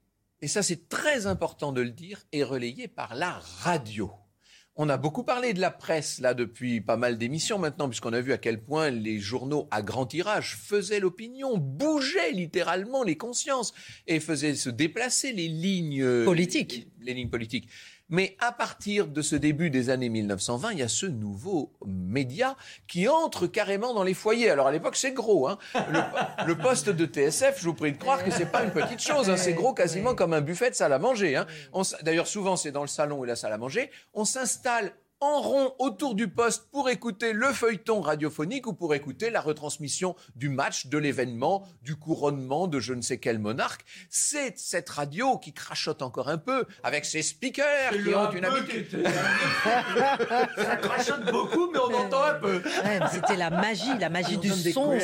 et 0.44 0.46
ça 0.46 0.62
c'est 0.62 0.90
très 0.90 1.26
important 1.26 1.72
de 1.72 1.80
le 1.80 1.88
dire, 1.88 2.26
est 2.30 2.42
relayé 2.42 2.86
par 2.86 3.14
la 3.14 3.40
radio. 3.62 4.10
On 4.76 4.90
a 4.90 4.98
beaucoup 4.98 5.24
parlé 5.24 5.54
de 5.54 5.60
la 5.60 5.70
presse 5.70 6.20
là 6.20 6.34
depuis 6.34 6.82
pas 6.82 6.98
mal 6.98 7.16
d'émissions 7.16 7.58
maintenant, 7.58 7.88
puisqu'on 7.88 8.12
a 8.12 8.20
vu 8.20 8.30
à 8.34 8.36
quel 8.36 8.62
point 8.62 8.90
les 8.90 9.18
journaux 9.18 9.68
à 9.70 9.80
grand 9.80 10.04
tirage 10.04 10.56
faisaient 10.56 11.00
l'opinion, 11.00 11.56
bougeaient 11.56 12.32
littéralement 12.32 13.04
les 13.04 13.16
consciences 13.16 13.72
et 14.06 14.20
faisaient 14.20 14.54
se 14.54 14.68
déplacer 14.68 15.32
les 15.32 15.48
lignes 15.48 16.26
politiques. 16.26 16.88
les 17.00 17.14
lignes 17.14 17.30
politiques. 17.30 17.70
Mais 18.10 18.36
à 18.40 18.52
partir 18.52 19.06
de 19.06 19.22
ce 19.22 19.34
début 19.34 19.70
des 19.70 19.88
années 19.88 20.08
1920, 20.08 20.72
il 20.72 20.78
y 20.78 20.82
a 20.82 20.88
ce 20.88 21.06
nouveau 21.06 21.72
média 21.86 22.56
qui 22.86 23.08
entre 23.08 23.46
carrément 23.46 23.94
dans 23.94 24.02
les 24.02 24.14
foyers. 24.14 24.50
Alors 24.50 24.66
à 24.66 24.72
l'époque, 24.72 24.96
c'est 24.96 25.12
gros. 25.12 25.48
Hein. 25.48 25.58
Le, 26.46 26.54
poste 26.54 26.90
de 26.90 27.06
TSF, 27.06 27.58
je 27.58 27.64
vous 27.64 27.74
prie 27.74 27.92
de 27.92 27.98
croire 27.98 28.22
que 28.22 28.30
c'est 28.30 28.50
pas 28.50 28.62
une 28.62 28.72
petite 28.72 29.00
chose. 29.00 29.30
Hein. 29.30 29.36
C'est 29.36 29.54
gros 29.54 29.72
quasiment 29.72 30.14
comme 30.14 30.34
un 30.34 30.42
buffet 30.42 30.70
de 30.70 30.74
salle 30.74 30.92
à 30.92 30.98
manger. 30.98 31.36
Hein. 31.36 31.46
D'ailleurs, 32.02 32.26
souvent, 32.26 32.56
c'est 32.56 32.72
dans 32.72 32.82
le 32.82 32.88
salon 32.88 33.24
et 33.24 33.26
la 33.26 33.36
salle 33.36 33.52
à 33.52 33.58
manger. 33.58 33.90
On 34.12 34.24
s'installe 34.24 34.92
en 35.24 35.40
rond 35.40 35.74
autour 35.78 36.14
du 36.14 36.28
poste 36.28 36.68
pour 36.70 36.90
écouter 36.90 37.32
le 37.32 37.46
feuilleton 37.52 38.02
radiophonique 38.02 38.66
ou 38.66 38.74
pour 38.74 38.94
écouter 38.94 39.30
la 39.30 39.40
retransmission 39.40 40.14
du 40.36 40.50
match, 40.50 40.86
de 40.86 40.98
l'événement, 40.98 41.66
du 41.82 41.96
couronnement 41.96 42.66
de 42.66 42.78
je 42.78 42.92
ne 42.92 43.00
sais 43.00 43.18
quel 43.18 43.38
monarque. 43.38 43.84
C'est 44.10 44.58
cette 44.58 44.90
radio 44.90 45.38
qui 45.38 45.52
crachote 45.52 46.02
encore 46.02 46.28
un 46.28 46.36
peu 46.38 46.66
avec 46.82 47.06
ses 47.06 47.22
speakers 47.22 47.92
qui 47.92 48.14
ont 48.14 48.30
une 48.32 48.44
habitude. 48.44 49.08
Ça 50.56 50.76
crachote 50.76 51.32
beaucoup, 51.32 51.70
mais 51.72 51.78
on 51.78 51.94
entend 51.94 52.24
un 52.24 52.34
peu. 52.34 52.62
C'était 53.10 53.36
la 53.36 53.50
magie, 53.50 53.98
la 53.98 54.10
magie 54.10 54.36
du 54.36 54.50
son. 54.50 54.98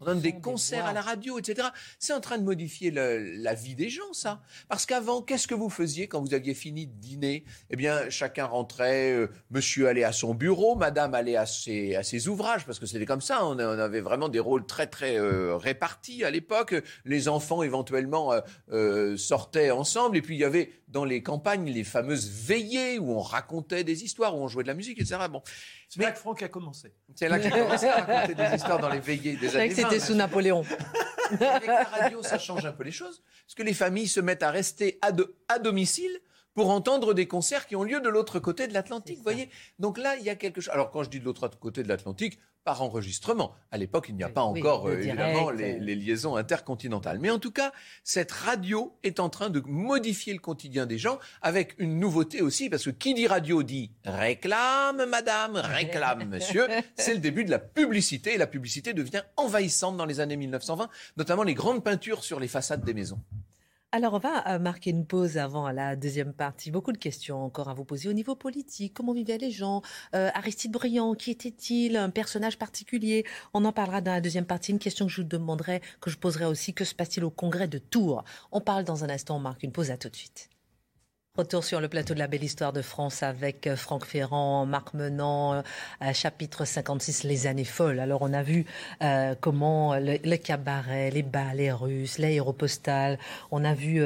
On 0.00 0.04
donne 0.04 0.20
des 0.20 0.40
concerts 0.40 0.86
à 0.86 0.92
la 0.92 1.00
radio, 1.00 1.38
etc. 1.38 1.68
C'est 1.98 2.12
en 2.12 2.20
train 2.20 2.38
de 2.38 2.44
modifier 2.44 2.90
la 2.90 3.54
vie 3.54 3.74
des 3.74 3.88
gens, 3.88 4.12
ça. 4.12 4.40
Parce 4.68 4.86
qu'avant, 4.86 5.22
qu'est-ce 5.22 5.46
que 5.46 5.54
vous 5.54 5.70
faisiez 5.70 6.08
quand 6.08 6.20
vous 6.20 6.34
aviez 6.34 6.54
fini 6.54 6.86
de 6.86 6.92
dîner? 6.92 7.44
Eh 7.70 7.76
bien, 7.76 8.08
chacun 8.10 8.46
rentrait 8.46 9.12
euh, 9.12 9.28
monsieur 9.50 9.88
allait 9.88 10.04
à 10.04 10.12
son 10.12 10.34
bureau, 10.34 10.76
madame 10.76 11.14
allait 11.14 11.36
à 11.36 11.46
ses, 11.46 11.94
à 11.96 12.02
ses 12.02 12.28
ouvrages, 12.28 12.64
parce 12.64 12.78
que 12.78 12.86
c'était 12.86 13.06
comme 13.06 13.20
ça, 13.20 13.44
on, 13.44 13.58
avait 13.58 14.00
vraiment 14.00 14.28
des 14.28 14.40
rôles 14.40 14.66
très 14.66 14.86
très 14.86 15.18
euh, 15.18 15.56
répartis 15.56 16.24
à 16.24 16.30
l'époque. 16.30 16.74
Les 17.04 17.28
enfants 17.28 17.62
éventuellement 17.62 18.32
euh, 18.72 19.16
sortaient 19.16 19.70
ensemble, 19.70 20.16
et 20.16 20.22
puis 20.22 20.36
il 20.36 20.40
y 20.40 20.44
avait 20.44 20.70
dans 20.88 21.04
les 21.04 21.22
campagnes 21.22 21.70
les 21.70 21.84
fameuses 21.84 22.28
veillées 22.28 22.98
où 22.98 23.12
on 23.12 23.20
racontait 23.20 23.84
des 23.84 24.04
histoires, 24.04 24.36
où 24.36 24.40
on 24.40 24.48
jouait 24.48 24.62
de 24.62 24.68
la 24.68 24.74
musique, 24.74 25.00
etc. 25.00 25.20
Bon. 25.30 25.42
C'est 25.88 26.02
là 26.02 26.12
que 26.12 26.18
Franck 26.18 26.42
a 26.42 26.48
commencé. 26.48 26.94
C'est 27.14 27.28
là 27.28 27.38
qu'il 27.38 27.52
a 27.52 27.58
commencé 27.58 27.86
à 27.86 28.04
raconter 28.04 28.34
des 28.34 28.56
histoires 28.56 28.78
dans 28.78 28.88
les 28.88 29.00
veillées 29.00 29.36
des 29.36 29.54
années 29.54 29.68
que 29.68 29.74
c'était 29.74 30.00
sous 30.00 30.14
Napoléon. 30.14 30.64
Avec 31.30 31.66
la 31.66 31.84
radio, 31.84 32.22
ça 32.22 32.38
change 32.38 32.64
un 32.64 32.72
peu 32.72 32.84
les 32.84 32.90
choses, 32.90 33.22
parce 33.44 33.54
que 33.54 33.62
les 33.62 33.74
familles 33.74 34.08
se 34.08 34.20
mettent 34.20 34.42
à 34.42 34.50
rester 34.50 34.98
à, 35.02 35.10
à 35.48 35.58
domicile 35.58 36.10
pour 36.54 36.70
entendre 36.70 37.14
des 37.14 37.28
concerts 37.28 37.66
qui 37.66 37.76
ont 37.76 37.84
lieu 37.84 38.00
de 38.00 38.08
l'autre 38.08 38.40
côté 38.40 38.66
de 38.66 38.72
l'Atlantique. 38.72 39.18
Vous 39.18 39.22
voyez 39.22 39.50
Donc 39.78 39.98
là, 39.98 40.16
il 40.16 40.24
y 40.24 40.30
a 40.30 40.34
quelque 40.34 40.60
chose. 40.60 40.72
Alors 40.72 40.90
quand 40.90 41.04
je 41.04 41.10
dis 41.10 41.20
de 41.20 41.24
l'autre 41.24 41.48
côté 41.60 41.82
de 41.82 41.88
l'Atlantique, 41.88 42.38
par 42.68 42.82
enregistrement. 42.82 43.54
À 43.70 43.78
l'époque, 43.78 44.08
il 44.10 44.16
n'y 44.16 44.22
a 44.22 44.28
pas 44.28 44.42
encore, 44.42 44.88
euh, 44.88 44.98
évidemment, 44.98 45.48
les, 45.50 45.80
les, 45.80 45.96
liaisons 45.96 46.36
intercontinentales. 46.36 47.18
Mais 47.18 47.30
en 47.30 47.38
tout 47.38 47.50
cas, 47.50 47.72
cette 48.04 48.30
radio 48.30 48.94
est 49.02 49.20
en 49.20 49.30
train 49.30 49.48
de 49.48 49.62
modifier 49.64 50.34
le 50.34 50.38
quotidien 50.38 50.84
des 50.84 50.98
gens 50.98 51.18
avec 51.40 51.74
une 51.78 51.98
nouveauté 51.98 52.42
aussi, 52.42 52.68
parce 52.68 52.84
que 52.84 52.90
qui 52.90 53.14
dit 53.14 53.26
radio 53.26 53.62
dit 53.62 53.90
réclame, 54.04 55.06
madame, 55.08 55.56
réclame, 55.56 56.24
monsieur. 56.28 56.68
C'est 56.94 57.14
le 57.14 57.20
début 57.20 57.46
de 57.46 57.50
la 57.50 57.58
publicité, 57.58 58.34
et 58.34 58.36
la 58.36 58.46
publicité 58.46 58.92
devient 58.92 59.22
envahissante 59.38 59.96
dans 59.96 60.04
les 60.04 60.20
années 60.20 60.36
1920, 60.36 60.90
notamment 61.16 61.44
les 61.44 61.54
grandes 61.54 61.82
peintures 61.82 62.22
sur 62.22 62.38
les 62.38 62.48
façades 62.48 62.84
des 62.84 62.92
maisons. 62.92 63.22
Alors, 63.90 64.12
on 64.12 64.18
va 64.18 64.46
euh, 64.48 64.58
marquer 64.58 64.90
une 64.90 65.06
pause 65.06 65.38
avant 65.38 65.70
la 65.70 65.96
deuxième 65.96 66.34
partie. 66.34 66.70
Beaucoup 66.70 66.92
de 66.92 66.98
questions 66.98 67.42
encore 67.42 67.70
à 67.70 67.74
vous 67.74 67.86
poser 67.86 68.10
au 68.10 68.12
niveau 68.12 68.36
politique. 68.36 68.92
Comment 68.92 69.14
vivaient 69.14 69.38
les 69.38 69.50
gens? 69.50 69.80
Euh, 70.14 70.30
Aristide 70.34 70.72
Briand, 70.72 71.14
qui 71.14 71.30
était-il? 71.30 71.96
Un 71.96 72.10
personnage 72.10 72.58
particulier? 72.58 73.24
On 73.54 73.64
en 73.64 73.72
parlera 73.72 74.02
dans 74.02 74.12
la 74.12 74.20
deuxième 74.20 74.44
partie. 74.44 74.72
Une 74.72 74.78
question 74.78 75.06
que 75.06 75.12
je 75.12 75.22
vous 75.22 75.28
demanderai, 75.28 75.80
que 76.02 76.10
je 76.10 76.18
poserai 76.18 76.44
aussi, 76.44 76.74
que 76.74 76.84
se 76.84 76.94
passe-t-il 76.94 77.24
au 77.24 77.30
congrès 77.30 77.66
de 77.66 77.78
Tours? 77.78 78.24
On 78.52 78.60
parle 78.60 78.84
dans 78.84 79.04
un 79.04 79.08
instant, 79.08 79.36
on 79.36 79.40
marque 79.40 79.62
une 79.62 79.72
pause. 79.72 79.90
À 79.90 79.96
tout 79.96 80.10
de 80.10 80.16
suite. 80.16 80.50
Retour 81.38 81.62
sur 81.62 81.80
le 81.80 81.86
plateau 81.86 82.14
de 82.14 82.18
la 82.18 82.26
belle 82.26 82.42
histoire 82.42 82.72
de 82.72 82.82
France 82.82 83.22
avec 83.22 83.68
euh, 83.68 83.76
Franck 83.76 84.04
Ferrand, 84.04 84.66
Marc 84.66 84.92
Menant, 84.92 85.62
euh, 86.02 86.12
chapitre 86.12 86.64
56, 86.64 87.22
les 87.22 87.46
années 87.46 87.62
folles. 87.62 88.00
Alors 88.00 88.22
on 88.22 88.32
a 88.32 88.42
vu 88.42 88.66
euh, 89.04 89.36
comment 89.40 89.94
le, 89.94 90.36
cabaret, 90.36 91.12
les 91.12 91.22
bals, 91.22 91.58
les 91.58 91.70
russes, 91.70 92.18
l'aéropostale, 92.18 93.20
on 93.52 93.64
a 93.64 93.72
vu 93.72 94.02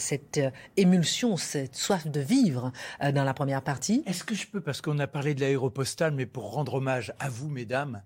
cette 0.00 0.40
émulsion, 0.76 1.36
cette 1.36 1.76
soif 1.76 2.08
de 2.08 2.18
vivre 2.18 2.72
dans 3.00 3.22
la 3.22 3.32
première 3.32 3.62
partie. 3.62 4.02
Est-ce 4.04 4.24
que 4.24 4.34
je 4.34 4.48
peux, 4.48 4.60
parce 4.60 4.80
qu'on 4.80 4.98
a 4.98 5.06
parlé 5.06 5.32
de 5.36 5.40
l'aéropostale, 5.40 6.12
mais 6.12 6.26
pour 6.26 6.50
rendre 6.50 6.74
hommage 6.74 7.14
à 7.20 7.28
vous, 7.28 7.48
mesdames, 7.48 8.02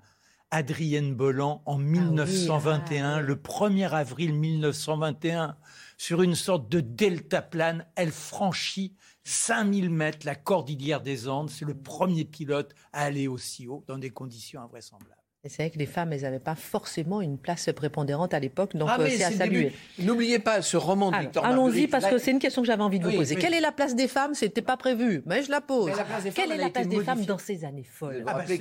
Adrienne 0.50 1.14
Bolland 1.14 1.62
en 1.64 1.78
1921, 1.78 3.04
ah 3.04 3.14
ah 3.16 3.20
le 3.20 3.36
1er 3.36 3.88
avril 3.90 4.34
1921, 4.34 5.56
sur 6.00 6.22
une 6.22 6.34
sorte 6.34 6.70
de 6.70 6.80
delta 6.80 7.42
plane. 7.42 7.84
Elle 7.94 8.10
franchit 8.10 8.96
5000 9.24 9.90
mètres 9.90 10.24
la 10.24 10.34
cordillère 10.34 11.02
des 11.02 11.28
Andes. 11.28 11.50
C'est 11.50 11.66
le 11.66 11.74
premier 11.74 12.24
pilote 12.24 12.74
à 12.94 13.02
aller 13.02 13.28
aussi 13.28 13.68
haut 13.68 13.84
dans 13.86 13.98
des 13.98 14.08
conditions 14.08 14.62
invraisemblables. 14.62 15.19
Et 15.42 15.48
c'est 15.48 15.62
vrai 15.62 15.70
que 15.70 15.78
les 15.78 15.86
femmes, 15.86 16.12
elles 16.12 16.20
n'avaient 16.20 16.38
pas 16.38 16.54
forcément 16.54 17.22
une 17.22 17.38
place 17.38 17.70
prépondérante 17.74 18.34
à 18.34 18.38
l'époque, 18.38 18.76
donc 18.76 18.90
ah, 18.92 19.00
euh, 19.00 19.08
c'est 19.08 19.24
à 19.24 19.30
saluer. 19.30 19.72
N'oubliez 19.98 20.38
pas 20.38 20.60
ce 20.60 20.76
roman 20.76 21.10
de 21.10 21.16
Victor 21.16 21.46
Allons-y, 21.46 21.86
parce 21.86 22.04
que 22.04 22.18
c'est 22.18 22.32
une 22.32 22.38
question 22.38 22.60
que 22.60 22.66
j'avais 22.66 22.82
envie 22.82 22.98
de 22.98 23.08
vous 23.08 23.16
poser. 23.16 23.36
Quelle 23.36 23.54
est 23.54 23.60
la 23.62 23.72
place 23.72 23.94
des 23.94 24.06
femmes? 24.06 24.34
C'était 24.34 24.60
pas 24.60 24.76
prévu, 24.76 25.22
mais 25.24 25.42
je 25.42 25.50
la 25.50 25.62
pose. 25.62 25.92
Quelle 26.34 26.52
est 26.52 26.58
la 26.58 26.68
place 26.68 26.88
des 26.88 27.02
femmes 27.02 27.24
dans 27.24 27.38
ces 27.38 27.64
années 27.64 27.86
folles? 27.90 28.22
Ah, 28.26 28.34
bah, 28.46 28.54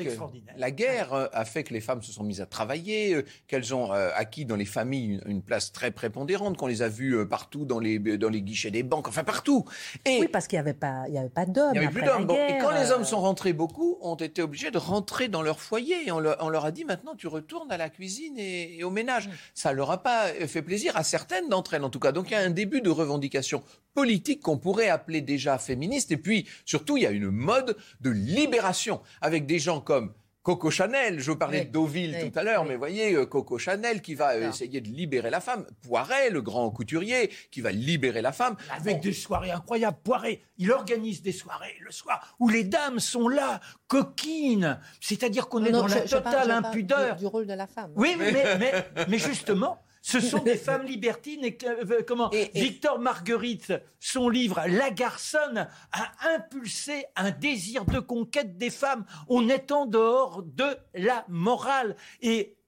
La 0.55 0.71
guerre 0.71 1.13
euh, 1.13 1.27
a 1.33 1.43
fait 1.43 1.65
que 1.65 1.73
les 1.73 1.81
femmes 1.81 2.01
se 2.01 2.13
sont 2.13 2.23
mises 2.23 2.39
à 2.39 2.45
travailler, 2.45 3.13
euh, 3.13 3.25
qu'elles 3.47 3.75
ont 3.75 3.91
acquis 3.91 4.45
dans 4.45 4.55
les 4.55 4.63
familles 4.63 5.19
une, 5.25 5.41
place 5.41 5.73
très 5.73 5.91
prépondérante, 5.91 6.55
qu'on 6.55 6.67
les 6.67 6.81
a 6.81 6.87
vues 6.87 7.27
partout 7.27 7.65
dans 7.65 7.79
les, 7.79 7.99
dans 7.99 8.29
les 8.29 8.41
guichets 8.41 8.71
des 8.71 8.83
banques, 8.83 9.09
enfin 9.09 9.25
partout. 9.25 9.65
Et 10.05 10.19
oui, 10.21 10.29
parce 10.29 10.47
qu'il 10.47 10.55
n'y 10.55 10.61
avait 10.61 10.73
pas, 10.73 11.03
il 11.09 11.13
y 11.13 11.17
avait 11.17 11.27
pas 11.27 11.45
d'hommes. 11.45 11.71
Il 11.73 11.81
n'y 11.81 11.87
avait 11.87 11.93
plus 11.93 12.05
d'hommes. 12.05 12.29
et 12.31 12.57
quand 12.61 12.71
les 12.71 12.91
hommes 12.91 13.03
sont 13.03 13.19
rentrés 13.19 13.51
beaucoup, 13.51 13.97
ont 14.01 14.15
été 14.15 14.41
obligés 14.41 14.71
de 14.71 14.77
rentrer 14.77 15.27
dans 15.27 15.41
leur 15.41 15.59
foyer. 15.59 16.07
Et 16.07 16.11
on 16.13 16.19
leur 16.19 16.65
a 16.65 16.68
dit 16.71 16.85
maintenant 16.85 17.15
tu 17.15 17.27
retournes 17.27 17.71
à 17.71 17.77
la 17.77 17.89
cuisine 17.89 18.37
et, 18.37 18.83
au 18.83 18.89
ménage. 18.89 19.27
Mm. 19.27 19.31
Ça 19.53 19.73
leur 19.73 19.91
a 19.91 20.03
pas 20.03 20.27
fait 20.47 20.61
plaisir 20.61 20.95
à 20.95 21.03
certaines 21.03 21.49
d'entre 21.49 21.73
elles 21.73 21.83
en 21.83 21.89
tout 21.89 21.99
cas. 21.99 22.11
Donc 22.11 22.29
il 22.29 22.33
y 22.33 22.37
a 22.37 22.41
un 22.41 22.49
début 22.49 22.81
de 22.81 22.89
revendication 22.89 23.63
politique 23.93 24.41
qu'on 24.41 24.57
pourrait 24.57 24.89
appeler 24.89 25.21
déjà 25.21 25.57
féministe. 25.57 26.11
Et 26.11 26.17
puis 26.17 26.47
surtout 26.65 26.97
il 26.97 27.03
y 27.03 27.07
a 27.07 27.11
une 27.11 27.29
mode 27.29 27.77
de 28.01 28.09
libération 28.09 29.01
avec 29.21 29.45
des 29.45 29.59
gens 29.59 29.81
comme 29.81 30.13
Coco 30.41 30.71
Chanel, 30.71 31.19
je 31.19 31.31
vous 31.31 31.37
parlais 31.37 31.65
de 31.65 31.71
Deauville 31.71 32.17
tout 32.21 32.39
à 32.39 32.43
l'heure, 32.43 32.63
mais 32.63 32.77
voyez, 32.77 33.13
euh, 33.13 33.25
Coco 33.25 33.57
Chanel 33.57 34.01
qui 34.01 34.15
va 34.15 34.29
euh, 34.29 34.49
essayer 34.49 34.79
de 34.79 34.87
libérer 34.87 35.29
la 35.29 35.41
femme. 35.41 35.65
Poiret, 35.81 36.29
le 36.29 36.41
grand 36.41 36.71
couturier, 36.71 37.29
qui 37.51 37.59
va 37.59 37.71
libérer 37.71 38.21
la 38.21 38.31
femme. 38.31 38.55
Avec 38.71 39.01
des 39.01 39.11
soirées 39.11 39.51
incroyables. 39.51 39.97
Poiret, 40.01 40.41
il 40.57 40.71
organise 40.71 41.21
des 41.21 41.33
soirées 41.33 41.75
le 41.81 41.91
soir 41.91 42.35
où 42.39 42.47
les 42.47 42.63
dames 42.63 42.99
sont 42.99 43.27
là, 43.27 43.59
coquines. 43.87 44.79
C'est-à-dire 45.01 45.49
qu'on 45.49 45.65
est 45.65 45.71
dans 45.71 45.87
la 45.87 46.01
totale 46.01 46.51
impudeur. 46.51 47.17
Du, 47.17 47.25
rôle 47.25 47.45
de 47.45 47.53
la 47.53 47.67
femme. 47.67 47.91
Oui, 47.95 48.15
mais, 48.17 48.85
mais 49.09 49.17
justement, 49.17 49.81
ce 50.01 50.19
sont 50.19 50.43
des 50.43 50.55
femmes 50.57 50.85
libertines 50.85 51.43
et 51.43 51.57
euh, 51.65 52.01
comment 52.05 52.29
Victor 52.53 52.99
Marguerite, 52.99 53.73
son 53.99 54.29
livre 54.29 54.61
La 54.67 54.91
garçonne 54.91 55.67
a 55.91 56.11
impulsé 56.35 57.05
un 57.15 57.31
désir 57.31 57.85
de 57.85 57.99
conquête 57.99 58.57
des 58.57 58.69
femmes. 58.69 59.05
On 59.27 59.49
est 59.49 59.71
en 59.71 59.85
dehors 59.85 60.43
de 60.43 60.77
la 60.93 61.25
morale 61.27 61.95
et 62.21 62.58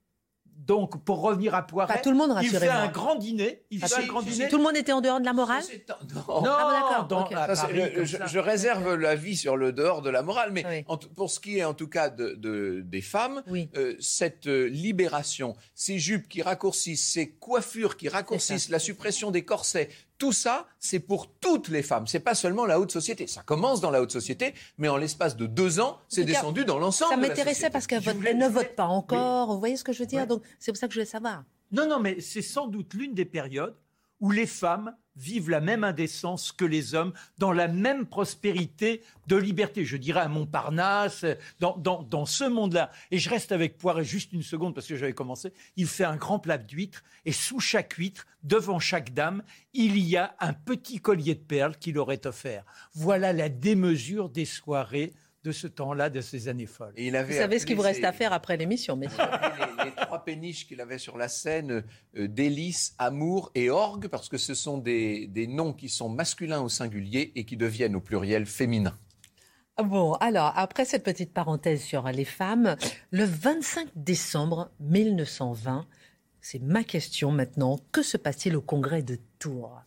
Donc, 0.66 1.04
pour 1.04 1.20
revenir 1.22 1.54
à 1.54 1.66
Poiret, 1.66 2.00
tout 2.02 2.10
le 2.10 2.16
monde, 2.16 2.36
il 2.42 2.48
fait 2.50 2.68
un 2.68 2.88
grand 2.88 3.16
dîner. 3.16 3.64
Il 3.70 3.80
Ah, 3.82 3.88
fait 3.88 4.04
un 4.04 4.06
grand 4.06 4.22
dîner. 4.22 4.48
Tout 4.48 4.58
le 4.58 4.62
monde 4.62 4.76
était 4.76 4.92
en 4.92 5.00
dehors 5.00 5.18
de 5.20 5.24
la 5.24 5.32
morale 5.32 5.62
non. 6.14 6.22
Non, 6.42 6.50
Ah, 6.52 7.06
dans- 7.08 7.28
Ça, 7.54 7.62
Paris, 7.62 7.82
le- 7.96 8.04
je, 8.04 8.16
je 8.26 8.38
réserve 8.38 8.94
l'avis 8.94 9.36
sur 9.36 9.56
le 9.56 9.72
dehors 9.72 10.02
de 10.02 10.10
la 10.10 10.22
morale, 10.22 10.50
mais 10.52 10.64
Oui. 10.66 10.84
en 10.86 10.96
tout- 10.96 11.08
pour 11.08 11.30
ce 11.30 11.40
qui 11.40 11.58
est 11.58 11.64
en 11.64 11.74
tout 11.74 11.88
cas 11.88 12.10
de, 12.10 12.34
de- 12.36 12.80
des 12.84 13.00
femmes, 13.00 13.42
Oui. 13.48 13.68
euh, 13.76 13.96
cette 13.98 14.46
euh, 14.46 14.66
libération, 14.68 15.56
ces 15.74 15.98
jupes 15.98 16.28
qui 16.28 16.42
raccourcissent, 16.42 17.06
ces 17.12 17.30
coiffures 17.30 17.96
qui 17.96 18.08
raccourcissent, 18.08 18.68
la 18.68 18.78
suppression 18.78 19.30
des 19.30 19.44
corsets, 19.44 19.88
tout 20.22 20.30
ça, 20.30 20.66
c'est 20.78 21.00
pour 21.00 21.26
toutes 21.40 21.66
les 21.66 21.82
femmes. 21.82 22.06
C'est 22.06 22.20
pas 22.20 22.36
seulement 22.36 22.64
la 22.64 22.78
haute 22.78 22.92
société. 22.92 23.26
Ça 23.26 23.42
commence 23.42 23.80
dans 23.80 23.90
la 23.90 24.00
haute 24.00 24.12
société, 24.12 24.54
mais 24.78 24.86
en 24.86 24.96
l'espace 24.96 25.36
de 25.36 25.46
deux 25.46 25.80
ans, 25.80 25.98
c'est 26.08 26.22
descendu 26.24 26.64
dans 26.64 26.78
l'ensemble. 26.78 27.10
Ça 27.10 27.16
m'intéressait 27.28 27.70
parce 27.70 27.88
qu'elle 27.88 28.00
voulais- 28.02 28.32
ne 28.32 28.46
vote 28.46 28.76
pas 28.76 28.84
encore. 28.86 29.52
Vous 29.52 29.58
voyez 29.58 29.76
ce 29.76 29.82
que 29.82 29.92
je 29.92 29.98
veux 29.98 30.06
dire? 30.06 30.20
Ouais. 30.20 30.26
Donc, 30.28 30.44
c'est 30.60 30.70
pour 30.70 30.78
ça 30.78 30.86
que 30.86 30.94
je 30.94 31.00
voulais 31.00 31.10
savoir. 31.10 31.42
Non, 31.72 31.88
non, 31.88 31.98
mais 31.98 32.20
c'est 32.20 32.40
sans 32.40 32.68
doute 32.68 32.94
l'une 32.94 33.14
des 33.14 33.24
périodes 33.24 33.74
où 34.20 34.30
les 34.30 34.46
femmes 34.46 34.94
vivent 35.16 35.50
la 35.50 35.60
même 35.60 35.84
indécence 35.84 36.52
que 36.52 36.64
les 36.64 36.94
hommes, 36.94 37.12
dans 37.38 37.52
la 37.52 37.68
même 37.68 38.06
prospérité 38.06 39.02
de 39.26 39.36
liberté. 39.36 39.84
Je 39.84 39.96
dirais 39.96 40.20
à 40.20 40.28
Montparnasse, 40.28 41.24
dans, 41.60 41.76
dans, 41.76 42.02
dans 42.02 42.26
ce 42.26 42.44
monde-là. 42.44 42.90
Et 43.10 43.18
je 43.18 43.30
reste 43.30 43.52
avec 43.52 43.78
Poiret 43.78 44.04
juste 44.04 44.32
une 44.32 44.42
seconde 44.42 44.74
parce 44.74 44.86
que 44.86 44.96
j'avais 44.96 45.12
commencé. 45.12 45.52
Il 45.76 45.86
fait 45.86 46.04
un 46.04 46.16
grand 46.16 46.38
plat 46.38 46.58
d'huîtres 46.58 47.02
et 47.24 47.32
sous 47.32 47.60
chaque 47.60 47.94
huître, 47.94 48.26
devant 48.42 48.80
chaque 48.80 49.14
dame, 49.14 49.42
il 49.72 49.98
y 49.98 50.16
a 50.16 50.34
un 50.40 50.52
petit 50.52 51.00
collier 51.00 51.34
de 51.34 51.40
perles 51.40 51.76
qu'il 51.76 51.98
aurait 51.98 52.26
offert. 52.26 52.64
Voilà 52.94 53.32
la 53.32 53.48
démesure 53.48 54.28
des 54.28 54.44
soirées 54.44 55.12
de 55.44 55.50
ce 55.52 55.66
temps-là, 55.66 56.08
de 56.08 56.20
ces 56.20 56.48
années 56.48 56.66
folles. 56.66 56.92
Et 56.96 57.08
il 57.08 57.16
avait 57.16 57.34
Vous 57.34 57.40
savez 57.40 57.58
ce 57.58 57.66
qu'il 57.66 57.74
vous 57.76 57.82
reste 57.82 58.00
ses- 58.00 58.06
à 58.06 58.12
faire 58.12 58.32
après 58.32 58.56
l'émission, 58.56 58.96
messieurs. 58.96 59.18
les, 59.78 59.84
les 59.86 59.94
trois 59.96 60.24
péniches 60.24 60.66
qu'il 60.68 60.80
avait 60.80 60.98
sur 60.98 61.18
la 61.18 61.28
scène, 61.28 61.82
euh, 62.16 62.28
délice, 62.28 62.94
amour 62.98 63.50
et 63.54 63.68
orgue, 63.70 64.06
parce 64.08 64.28
que 64.28 64.38
ce 64.38 64.54
sont 64.54 64.78
des, 64.78 65.26
des 65.26 65.46
noms 65.48 65.72
qui 65.72 65.88
sont 65.88 66.08
masculins 66.08 66.60
au 66.60 66.68
singulier 66.68 67.32
et 67.34 67.44
qui 67.44 67.56
deviennent 67.56 67.96
au 67.96 68.00
pluriel 68.00 68.46
féminin. 68.46 68.96
Bon, 69.82 70.12
alors, 70.14 70.52
après 70.54 70.84
cette 70.84 71.02
petite 71.02 71.32
parenthèse 71.32 71.82
sur 71.82 72.04
les 72.04 72.26
femmes, 72.26 72.76
le 73.10 73.24
25 73.24 73.88
décembre 73.96 74.70
1920, 74.80 75.86
c'est 76.40 76.60
ma 76.60 76.84
question 76.84 77.32
maintenant, 77.32 77.78
que 77.90 78.02
se 78.02 78.16
passe-t-il 78.16 78.54
au 78.56 78.60
congrès 78.60 79.02
de 79.02 79.18
Tours? 79.38 79.80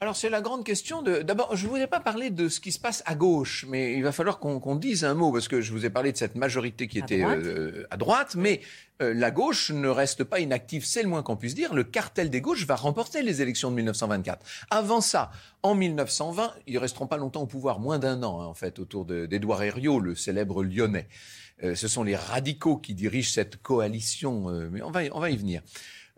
Alors 0.00 0.14
c'est 0.14 0.30
la 0.30 0.40
grande 0.40 0.64
question 0.64 1.02
de... 1.02 1.22
D'abord, 1.22 1.56
je 1.56 1.64
ne 1.64 1.70
voudrais 1.70 1.88
pas 1.88 1.98
parler 1.98 2.30
de 2.30 2.48
ce 2.48 2.60
qui 2.60 2.70
se 2.70 2.78
passe 2.78 3.02
à 3.04 3.16
gauche, 3.16 3.66
mais 3.68 3.94
il 3.94 4.04
va 4.04 4.12
falloir 4.12 4.38
qu'on 4.38 4.76
dise 4.76 5.04
un 5.04 5.14
mot, 5.14 5.32
parce 5.32 5.48
que 5.48 5.60
je 5.60 5.72
vous 5.72 5.84
ai 5.84 5.90
parlé 5.90 6.12
de 6.12 6.16
cette 6.16 6.36
majorité 6.36 6.86
qui 6.86 7.00
À 7.00 7.04
était 7.04 7.18
droite. 7.18 7.38
euh, 7.42 7.86
à 7.90 7.96
droite, 7.96 8.36
mais 8.36 8.60
euh, 9.02 9.12
la 9.12 9.32
gauche 9.32 9.72
ne 9.72 9.88
reste 9.88 10.22
pas 10.22 10.38
inactive, 10.38 10.84
c'est 10.84 11.02
le 11.02 11.08
moins 11.08 11.24
qu'on 11.24 11.36
puisse 11.36 11.56
dire. 11.56 11.74
Le 11.74 11.82
cartel 11.82 12.30
des 12.30 12.40
gauches 12.40 12.64
va 12.64 12.76
remporter 12.76 13.22
les 13.22 13.42
élections 13.42 13.70
de 13.72 13.74
1924. 13.74 14.46
Avant 14.70 15.00
ça, 15.00 15.32
en 15.64 15.74
1920, 15.74 16.52
ils 16.68 16.78
resteront 16.78 17.08
pas 17.08 17.16
longtemps 17.16 17.42
au 17.42 17.46
pouvoir, 17.46 17.80
moins 17.80 17.98
d'un 17.98 18.22
an 18.22 18.40
hein, 18.40 18.46
en 18.46 18.54
fait, 18.54 18.78
autour 18.78 19.04
d'Édouard 19.04 19.64
Herriot, 19.64 19.98
le 19.98 20.14
célèbre 20.14 20.62
lyonnais. 20.62 21.08
Euh, 21.64 21.74
ce 21.74 21.88
sont 21.88 22.04
les 22.04 22.14
radicaux 22.14 22.76
qui 22.76 22.94
dirigent 22.94 23.32
cette 23.32 23.56
coalition, 23.56 24.48
euh, 24.48 24.68
mais 24.70 24.80
on 24.80 24.92
va, 24.92 25.00
on 25.10 25.18
va 25.18 25.30
y 25.30 25.36
venir. 25.36 25.60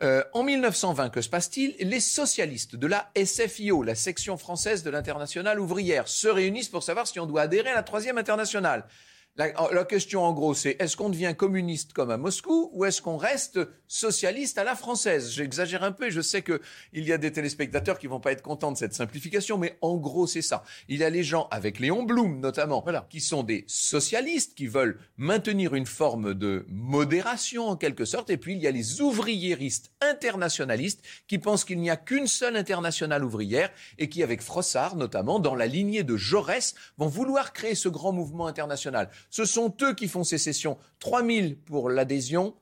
Euh, 0.03 0.25
en 0.33 0.43
1920, 0.43 1.11
que 1.11 1.21
se 1.21 1.29
passe-t-il? 1.29 1.77
Les 1.79 2.01
socialistes 2.01 2.75
de 2.75 2.87
la 2.87 3.11
SFIO, 3.23 3.83
la 3.83 3.95
section 3.95 4.39
française 4.39 4.83
de 4.83 4.91
l'internationale 4.91 5.61
ouvrière, 5.61 6.09
se 6.09 6.29
réunissent 6.29 6.71
pour 6.71 6.83
savoir 6.83 7.07
si 7.07 7.21
on 7.21 7.27
doit 7.27 7.43
adhérer 7.43 7.71
à 7.71 7.75
la 7.75 7.83
troisième 7.83 8.17
internationale. 8.17 8.85
La, 9.37 9.53
la 9.73 9.85
question 9.85 10.23
en 10.25 10.33
gros, 10.33 10.55
c'est 10.55 10.77
est-ce 10.81 10.97
qu'on 10.97 11.09
devient 11.09 11.35
communiste 11.37 11.93
comme 11.93 12.11
à 12.11 12.17
Moscou 12.17 12.69
ou 12.75 12.85
est-ce 12.85 13.01
qu'on 13.01 13.17
reste 13.17 13.61
socialiste 13.87 14.59
à 14.59 14.65
la 14.65 14.75
française? 14.75 15.31
J'exagère 15.31 15.85
un 15.85 15.93
peu 15.93 16.09
et 16.09 16.11
je 16.11 16.21
sais 16.21 16.43
qu'il 16.43 16.59
y 16.95 17.13
a 17.13 17.17
des 17.17 17.31
téléspectateurs 17.33 17.99
qui 18.01 18.09
vont 18.09 18.19
pas 18.19 18.33
être 18.33 18.43
contents 18.43 18.73
de 18.73 18.77
cette 18.77 18.93
simplification, 18.93 19.57
mais 19.57 19.79
en 19.83 19.97
gros, 19.97 20.27
c'est 20.27 20.43
ça. 20.43 20.65
Il 20.89 20.99
y 20.99 21.05
a 21.05 21.11
les 21.11 21.23
gens, 21.23 21.47
avec 21.53 21.79
Léon 21.79 22.03
Blum 22.03 22.41
notamment, 22.41 22.81
Voilà. 22.83 23.07
qui 23.09 23.21
sont 23.21 23.45
des 23.45 23.65
socialistes, 23.69 24.57
qui 24.57 24.67
veulent 24.67 24.99
maintenir 25.17 25.75
une 25.77 25.87
forme 25.87 26.35
de 26.35 26.67
modération 26.69 27.69
en 27.69 27.77
quelque 27.77 28.05
sorte, 28.05 28.31
et 28.31 28.37
puis 28.37 28.55
il 28.55 28.61
y 28.61 28.67
a 28.67 28.73
les 28.73 29.01
ouvriéristes 29.01 29.93
internationalistes 30.01 31.03
qui 31.29 31.39
pensent 31.39 31.65
qu'il 31.65 31.81
n'y 31.81 31.89
a 31.91 31.97
qu'une 31.97 32.27
seule 32.27 32.57
internationale 32.57 33.25
ouvrière 33.25 33.71
et 33.97 34.09
qui, 34.09 34.25
avec 34.25 34.43
Frossard 34.43 34.97
notamment, 34.97 35.39
dans 35.39 35.55
la 35.55 35.67
lignée 35.69 36.03
de 36.03 36.17
Jaurès, 36.17 36.75
vont 36.99 37.07
vouloir 37.07 37.53
créer 37.53 37.77
ce 37.77 37.89
grand 37.89 38.13
mouvement 38.13 38.49
international. 38.49 39.09
Ce 39.29 39.45
sont 39.45 39.75
eux 39.83 39.95
qui 39.95 40.09
font 40.09 40.25
sécession. 40.25 40.79
3000 41.01 41.59
pour 41.59 41.91
l'adhésion. 41.91 42.55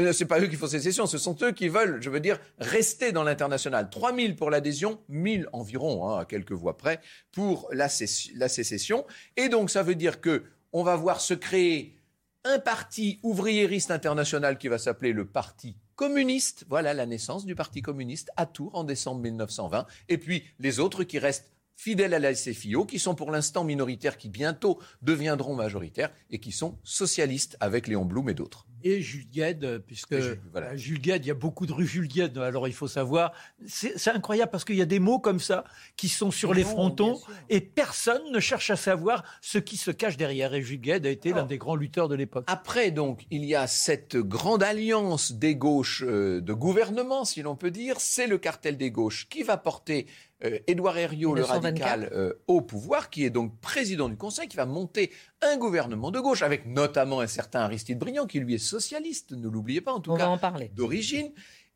Euh, 0.00 0.12
c'est 0.12 0.26
pas 0.26 0.40
eux 0.40 0.46
qui 0.46 0.56
font 0.56 0.68
sécession, 0.68 1.06
ce 1.06 1.18
sont 1.18 1.36
eux 1.42 1.50
qui 1.50 1.68
veulent, 1.68 2.00
je 2.00 2.08
veux 2.08 2.20
dire, 2.20 2.38
rester 2.58 3.10
dans 3.10 3.24
l'international. 3.24 3.90
3000 3.90 4.36
pour 4.36 4.48
l'adhésion, 4.48 5.00
1000 5.08 5.48
environ, 5.52 6.08
hein, 6.08 6.20
à 6.20 6.24
quelques 6.24 6.52
voix 6.52 6.76
près, 6.76 7.00
pour 7.32 7.68
la 7.72 7.88
sécession. 7.88 9.04
Et 9.36 9.48
donc, 9.48 9.70
ça 9.70 9.82
veut 9.82 9.96
dire 9.96 10.20
que 10.20 10.44
on 10.72 10.82
va 10.84 10.94
voir 10.96 11.20
se 11.20 11.34
créer 11.34 11.98
un 12.44 12.58
parti 12.58 13.18
ouvriériste 13.22 13.90
international 13.90 14.58
qui 14.58 14.68
va 14.68 14.78
s'appeler 14.78 15.12
le 15.12 15.26
Parti 15.26 15.76
communiste. 15.96 16.64
Voilà 16.68 16.94
la 16.94 17.06
naissance 17.06 17.44
du 17.44 17.54
Parti 17.54 17.82
communiste 17.82 18.30
à 18.36 18.46
Tours 18.46 18.74
en 18.74 18.84
décembre 18.84 19.20
1920. 19.22 19.86
Et 20.08 20.18
puis 20.18 20.44
les 20.58 20.78
autres 20.80 21.04
qui 21.04 21.18
restent 21.18 21.52
fidèles 21.78 22.12
à 22.12 22.18
la 22.18 22.34
SFIO, 22.34 22.84
qui 22.84 22.98
sont 22.98 23.14
pour 23.14 23.30
l'instant 23.30 23.62
minoritaires, 23.62 24.18
qui 24.18 24.28
bientôt 24.28 24.80
deviendront 25.00 25.54
majoritaires 25.54 26.10
et 26.28 26.40
qui 26.40 26.50
sont 26.50 26.76
socialistes 26.82 27.56
avec 27.60 27.86
Léon 27.86 28.04
Blum 28.04 28.28
et 28.28 28.34
d'autres. 28.34 28.66
Et 28.84 29.00
Jules 29.02 29.28
Gued, 29.32 29.64
euh, 29.64 29.78
puisque 29.78 30.16
Jules- 30.18 30.40
voilà. 30.52 30.68
euh, 30.68 30.76
Jules 30.76 31.00
Gued, 31.00 31.24
il 31.24 31.28
y 31.28 31.30
a 31.30 31.34
beaucoup 31.34 31.66
de 31.66 31.72
rue 31.72 31.86
Jules 31.86 32.08
Gued, 32.08 32.36
alors 32.38 32.68
il 32.68 32.74
faut 32.74 32.88
savoir. 32.88 33.32
C'est 33.66 34.08
incroyable 34.08 34.50
parce 34.50 34.64
qu'il 34.64 34.76
y 34.76 34.82
a 34.82 34.86
des 34.86 34.98
mots 35.00 35.18
comme 35.18 35.40
ça 35.40 35.64
qui 35.96 36.08
sont 36.08 36.30
sur 36.30 36.54
les 36.54 36.64
frontons 36.64 37.20
et 37.48 37.60
personne 37.60 38.22
ne 38.32 38.40
cherche 38.40 38.70
à 38.70 38.76
savoir 38.76 39.24
ce 39.40 39.58
qui 39.58 39.76
se 39.76 39.90
cache 39.90 40.16
derrière. 40.16 40.54
Et 40.54 40.62
Jules 40.62 40.80
Gued 40.80 41.06
a 41.06 41.10
été 41.10 41.32
l'un 41.32 41.44
des 41.44 41.58
grands 41.58 41.76
lutteurs 41.76 42.08
de 42.08 42.14
l'époque. 42.14 42.44
Après, 42.46 42.90
donc, 42.90 43.24
il 43.30 43.44
y 43.44 43.54
a 43.54 43.66
cette 43.66 44.16
grande 44.16 44.62
alliance 44.62 45.32
des 45.32 45.56
gauches 45.56 46.02
euh, 46.06 46.40
de 46.40 46.52
gouvernement, 46.52 47.24
si 47.24 47.42
l'on 47.42 47.56
peut 47.56 47.70
dire. 47.70 47.96
C'est 47.98 48.26
le 48.26 48.38
cartel 48.38 48.76
des 48.76 48.90
gauches 48.90 49.28
qui 49.28 49.42
va 49.42 49.56
porter 49.56 50.06
euh, 50.44 50.58
Édouard 50.68 50.96
Herriot, 50.96 51.34
le 51.34 51.42
1924. 51.42 51.88
radical, 51.90 52.10
euh, 52.12 52.32
au 52.46 52.60
pouvoir, 52.60 53.10
qui 53.10 53.24
est 53.24 53.30
donc 53.30 53.58
président 53.60 54.08
du 54.08 54.16
Conseil, 54.16 54.46
qui 54.46 54.56
va 54.56 54.66
monter 54.66 55.10
un 55.42 55.56
gouvernement 55.56 56.10
de 56.10 56.20
gauche, 56.20 56.42
avec 56.42 56.66
notamment 56.66 57.20
un 57.20 57.26
certain 57.26 57.60
Aristide 57.60 57.98
Briand, 57.98 58.26
qui 58.26 58.40
lui 58.40 58.54
est 58.54 58.58
socialiste, 58.58 59.32
ne 59.32 59.48
l'oubliez 59.48 59.80
pas 59.80 59.92
en 59.92 60.00
tout 60.00 60.12
On 60.12 60.16
cas 60.16 60.38
d'origine. 60.74 61.30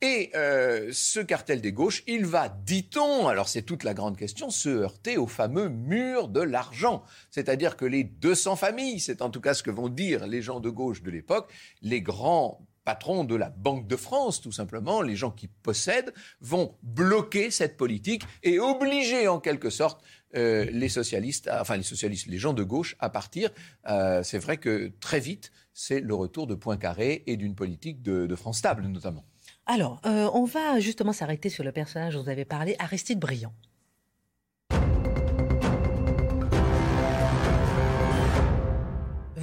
Et 0.04 0.32
euh, 0.34 0.90
ce 0.92 1.20
cartel 1.20 1.60
des 1.60 1.72
gauches, 1.72 2.02
il 2.08 2.26
va, 2.26 2.48
dit-on, 2.48 3.28
alors 3.28 3.48
c'est 3.48 3.62
toute 3.62 3.84
la 3.84 3.94
grande 3.94 4.16
question, 4.16 4.50
se 4.50 4.68
heurter 4.68 5.16
au 5.16 5.28
fameux 5.28 5.68
mur 5.68 6.26
de 6.26 6.40
l'argent. 6.40 7.04
C'est-à-dire 7.30 7.76
que 7.76 7.84
les 7.84 8.02
200 8.02 8.56
familles, 8.56 8.98
c'est 8.98 9.22
en 9.22 9.30
tout 9.30 9.40
cas 9.40 9.54
ce 9.54 9.62
que 9.62 9.70
vont 9.70 9.88
dire 9.88 10.26
les 10.26 10.42
gens 10.42 10.58
de 10.58 10.70
gauche 10.70 11.02
de 11.04 11.10
l'époque, 11.12 11.52
les 11.82 12.02
grands 12.02 12.66
patrons 12.84 13.22
de 13.22 13.36
la 13.36 13.50
Banque 13.50 13.86
de 13.86 13.96
France, 13.96 14.40
tout 14.40 14.50
simplement, 14.50 15.02
les 15.02 15.16
gens 15.16 15.30
qui 15.30 15.46
possèdent, 15.46 16.12
vont 16.40 16.76
bloquer 16.82 17.52
cette 17.52 17.76
politique 17.76 18.24
et 18.42 18.58
obliger 18.58 19.28
en 19.28 19.38
quelque 19.38 19.70
sorte 19.70 20.02
euh, 20.36 20.64
les 20.70 20.88
socialistes, 20.88 21.48
à- 21.48 21.60
enfin 21.60 21.76
les 21.76 21.82
socialistes, 21.82 22.26
les 22.26 22.38
gens 22.38 22.52
de 22.52 22.62
gauche 22.62 22.96
à 22.98 23.08
partir. 23.10 23.50
Euh, 23.88 24.22
c'est 24.22 24.38
vrai 24.38 24.56
que 24.56 24.92
très 25.00 25.20
vite, 25.20 25.52
c'est 25.74 26.00
le 26.00 26.14
retour 26.14 26.46
de 26.46 26.54
Poincaré 26.54 27.22
et 27.26 27.36
d'une 27.36 27.54
politique 27.54 28.02
de, 28.02 28.26
de 28.26 28.36
France 28.36 28.58
stable 28.58 28.84
notamment. 28.86 29.24
Alors, 29.66 30.00
euh, 30.06 30.28
on 30.34 30.44
va 30.44 30.80
justement 30.80 31.12
s'arrêter 31.12 31.48
sur 31.48 31.62
le 31.64 31.72
personnage 31.72 32.14
dont 32.14 32.22
vous 32.22 32.28
avez 32.28 32.44
parlé, 32.44 32.74
Aristide 32.78 33.18
Briand. 33.20 33.52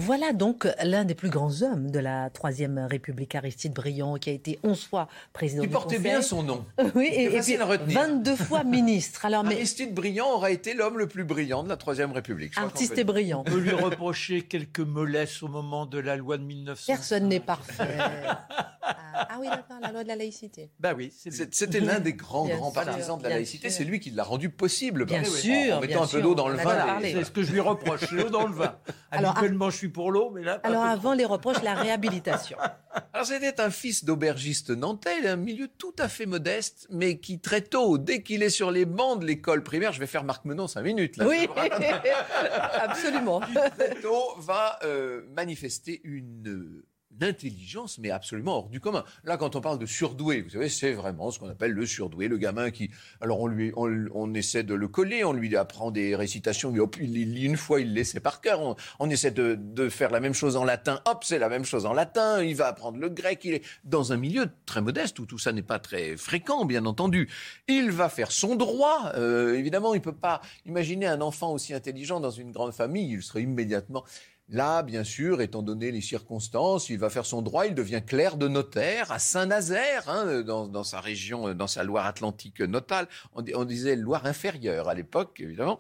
Voilà 0.10 0.34
donc 0.34 0.68
l'un 0.84 1.06
des 1.06 1.14
plus 1.14 1.30
grands 1.30 1.62
hommes 1.62 1.92
de 1.92 2.00
la 2.00 2.32
Troisième 2.32 2.80
République, 2.80 3.36
Aristide 3.36 3.74
Briand, 3.74 4.16
qui 4.16 4.32
a 4.32 4.34
été 4.34 4.58
11 4.64 4.86
fois 4.88 5.08
président 5.34 5.62
Qui 5.62 5.68
du 5.68 5.72
portait 5.74 5.98
Conseil. 5.98 6.12
bien 6.12 6.22
son 6.24 6.42
nom. 6.42 6.66
Oui, 6.96 7.10
et, 7.12 7.26
et 7.26 7.40
puis 7.40 7.58
à 7.58 7.66
retenir. 7.66 8.00
22 8.00 8.36
fois 8.36 8.64
ministre. 8.64 9.24
Alors, 9.24 9.44
mais 9.44 9.54
Aristide 9.54 9.94
Briand 9.94 10.26
aura 10.32 10.50
été 10.50 10.74
l'homme 10.74 10.98
le 10.98 11.08
plus 11.08 11.26
brillant 11.26 11.62
de 11.62 11.70
la 11.70 11.78
Troisième 11.78 12.12
République. 12.12 12.58
Artiste 12.58 12.98
et 12.98 13.04
brillant. 13.04 13.42
On 13.46 13.52
peut 13.52 13.60
lui 13.60 13.70
reprocher 13.70 14.42
quelques 14.42 14.80
mollesses 14.80 15.44
au 15.44 15.48
moment 15.48 15.86
de 15.86 16.00
la 16.00 16.16
loi 16.16 16.40
de 16.40 16.44
1900. 16.44 16.92
Personne 16.92 17.28
n'est 17.28 17.40
parfait. 17.40 18.00
ah, 19.30 19.38
oui, 19.40 19.48
d'accord, 19.48 19.78
la 19.82 19.92
loi 19.92 20.04
de 20.04 20.08
la 20.08 20.16
laïcité. 20.16 20.70
Bah 20.80 20.94
oui, 20.96 21.12
C'était 21.12 21.80
l'un 21.80 22.00
des 22.00 22.14
grands, 22.14 22.46
Bien 22.46 22.58
grands 22.58 22.72
sûr, 22.72 22.84
partisans 22.84 23.18
de 23.18 23.24
la 23.24 23.30
laïcité. 23.30 23.70
C'est 23.70 23.84
lui 23.84 24.00
qui 24.00 24.12
l'a 24.12 24.24
rendu 24.24 24.50
possible. 24.50 25.06
Bien 25.06 25.22
par- 25.22 25.32
sûr, 25.32 25.78
En 25.78 25.82
mettant 25.82 26.04
un 26.04 26.08
peu 26.08 26.22
d'eau 26.22 26.36
dans 26.36 26.48
le 26.48 26.58
vin. 26.58 27.00
C'est 27.02 27.24
ce 27.24 27.32
que 27.32 27.44
je 27.44 27.52
lui 27.52 27.60
reproche, 27.60 28.12
l'eau 28.12 28.30
dans 28.30 28.48
le 28.48 28.54
vin. 28.54 28.76
Alors, 29.12 29.32
Habituellement, 29.32 29.70
je 29.70 29.78
suis 29.78 29.90
pour 29.90 30.12
l'eau, 30.12 30.32
mais 30.32 30.44
là, 30.44 30.60
pas 30.60 30.70
Alors 30.70 30.84
avant 30.84 31.14
les 31.14 31.26
reproches, 31.26 31.62
la 31.64 31.74
réhabilitation. 31.74 32.58
Alors 33.14 33.26
c'était 33.28 33.62
un 33.62 33.70
fils 33.70 34.04
d'aubergiste 34.04 34.72
nantais, 34.72 35.28
un 35.28 35.36
milieu 35.36 35.68
tout 35.68 35.94
à 36.00 36.08
fait 36.08 36.26
modeste, 36.26 36.88
mais 36.90 37.20
qui 37.20 37.40
très 37.40 37.62
tôt, 37.62 37.98
dès 37.98 38.24
qu'il 38.24 38.44
est 38.44 38.50
sur 38.50 38.72
les 38.72 38.86
bancs 38.86 39.20
de 39.20 39.26
l'école 39.26 39.64
primaire, 39.64 39.94
je 39.94 40.00
vais 40.00 40.08
faire 40.08 40.24
Marc 40.24 40.46
Menon 40.46 40.68
cinq 40.68 40.84
minutes 40.84 41.18
là. 41.18 41.28
Oui, 41.28 41.48
absolument. 42.74 43.42
très 43.42 43.96
tôt 44.02 44.36
va 44.40 44.80
euh, 44.84 45.22
manifester 45.36 46.02
une, 46.04 46.84
intelligence, 47.22 47.98
mais 47.98 48.12
absolument 48.12 48.58
hors 48.58 48.70
du 48.70 48.80
commun. 48.80 49.04
Là, 49.24 49.38
quand 49.38 49.56
on 49.56 49.62
parle 49.62 49.80
de 49.80 49.86
surdoué, 49.86 50.42
vous 50.42 50.52
savez, 50.52 50.70
c'est 50.70 50.94
vraiment 50.94 51.32
ce 51.32 51.40
qu'on 51.40 51.50
appelle 51.50 51.72
le 51.72 51.86
surdoué, 51.86 52.28
le 52.28 52.38
gamin 52.38 52.72
qui, 52.72 52.92
alors 53.22 53.40
on 53.42 53.48
lui, 53.48 53.72
on, 53.76 54.34
essaie 54.34 54.64
de 54.64 54.74
le 54.74 54.88
coller, 54.88 55.24
on 55.24 55.34
lui 55.34 55.56
apprend 55.56 55.92
des 55.92 56.16
récitations, 56.16 56.74
il 57.00 57.14
lit 57.14 57.46
une 57.46 57.58
fois, 57.58 57.82
il 57.82 57.94
laisse 57.94 58.14
par 58.20 58.42
cœur. 58.42 58.76
On, 59.00 59.10
essaie 59.10 59.32
de, 59.32 59.90
faire 59.90 60.12
la 60.12 60.20
même 60.20 60.34
chose 60.34 60.56
en 60.56 60.64
latin, 60.64 61.02
hop, 61.06 61.24
c'est 61.24 61.40
la 61.40 61.50
même 61.50 61.66
chose 61.66 61.86
en 61.86 61.94
latin. 61.94 62.44
Il 62.44 62.56
va 62.56 62.68
apprendre 62.68 62.98
le 63.00 63.10
grec. 63.10 63.42
Il 63.44 63.56
est 63.56 63.64
dans 63.84 64.14
un 64.14 64.18
milieu 64.18 64.50
très 64.66 64.82
modeste 64.82 65.20
où 65.20 65.26
tout 65.26 65.40
ça 65.40 65.52
n'est 65.52 65.62
pas 65.62 65.80
très 65.80 66.18
fréquent, 66.18 66.66
bien 66.66 66.86
entendu. 66.86 67.30
Il 67.68 67.92
va 67.92 68.10
faire 68.10 68.32
son 68.32 68.56
droit. 68.56 69.12
Euh, 69.16 69.56
évidemment, 69.56 69.94
il 69.94 70.02
peut 70.02 70.12
pas 70.12 70.42
imaginer 70.66 71.08
un 71.08 71.22
enfant 71.22 71.54
aussi 71.54 71.74
intelligent 71.74 72.20
dans 72.20 72.32
une 72.32 72.52
grande 72.52 72.74
famille. 72.74 73.12
Il 73.12 73.24
serait 73.24 73.44
immédiatement 73.44 74.04
Là, 74.52 74.82
bien 74.82 75.04
sûr, 75.04 75.42
étant 75.42 75.62
donné 75.62 75.92
les 75.92 76.02
circonstances, 76.02 76.90
il 76.90 76.98
va 76.98 77.12
faire 77.12 77.26
son 77.26 77.44
droit, 77.44 77.68
il 77.68 77.76
devient 77.76 78.02
clerc 78.06 78.36
de 78.36 78.48
notaire 78.48 79.12
à 79.12 79.20
Saint-Nazaire, 79.20 80.10
hein, 80.10 80.42
dans, 80.42 80.84
sa 80.84 81.00
région, 81.00 81.54
dans 81.54 81.68
sa 81.68 81.84
Loire-Atlantique 81.84 82.62
notale. 82.62 83.08
On, 83.36 83.44
on 83.54 83.66
disait 83.66 83.96
Loire 83.96 84.26
inférieure 84.26 84.90
à 84.90 84.96
l'époque, 84.96 85.40
évidemment. 85.40 85.80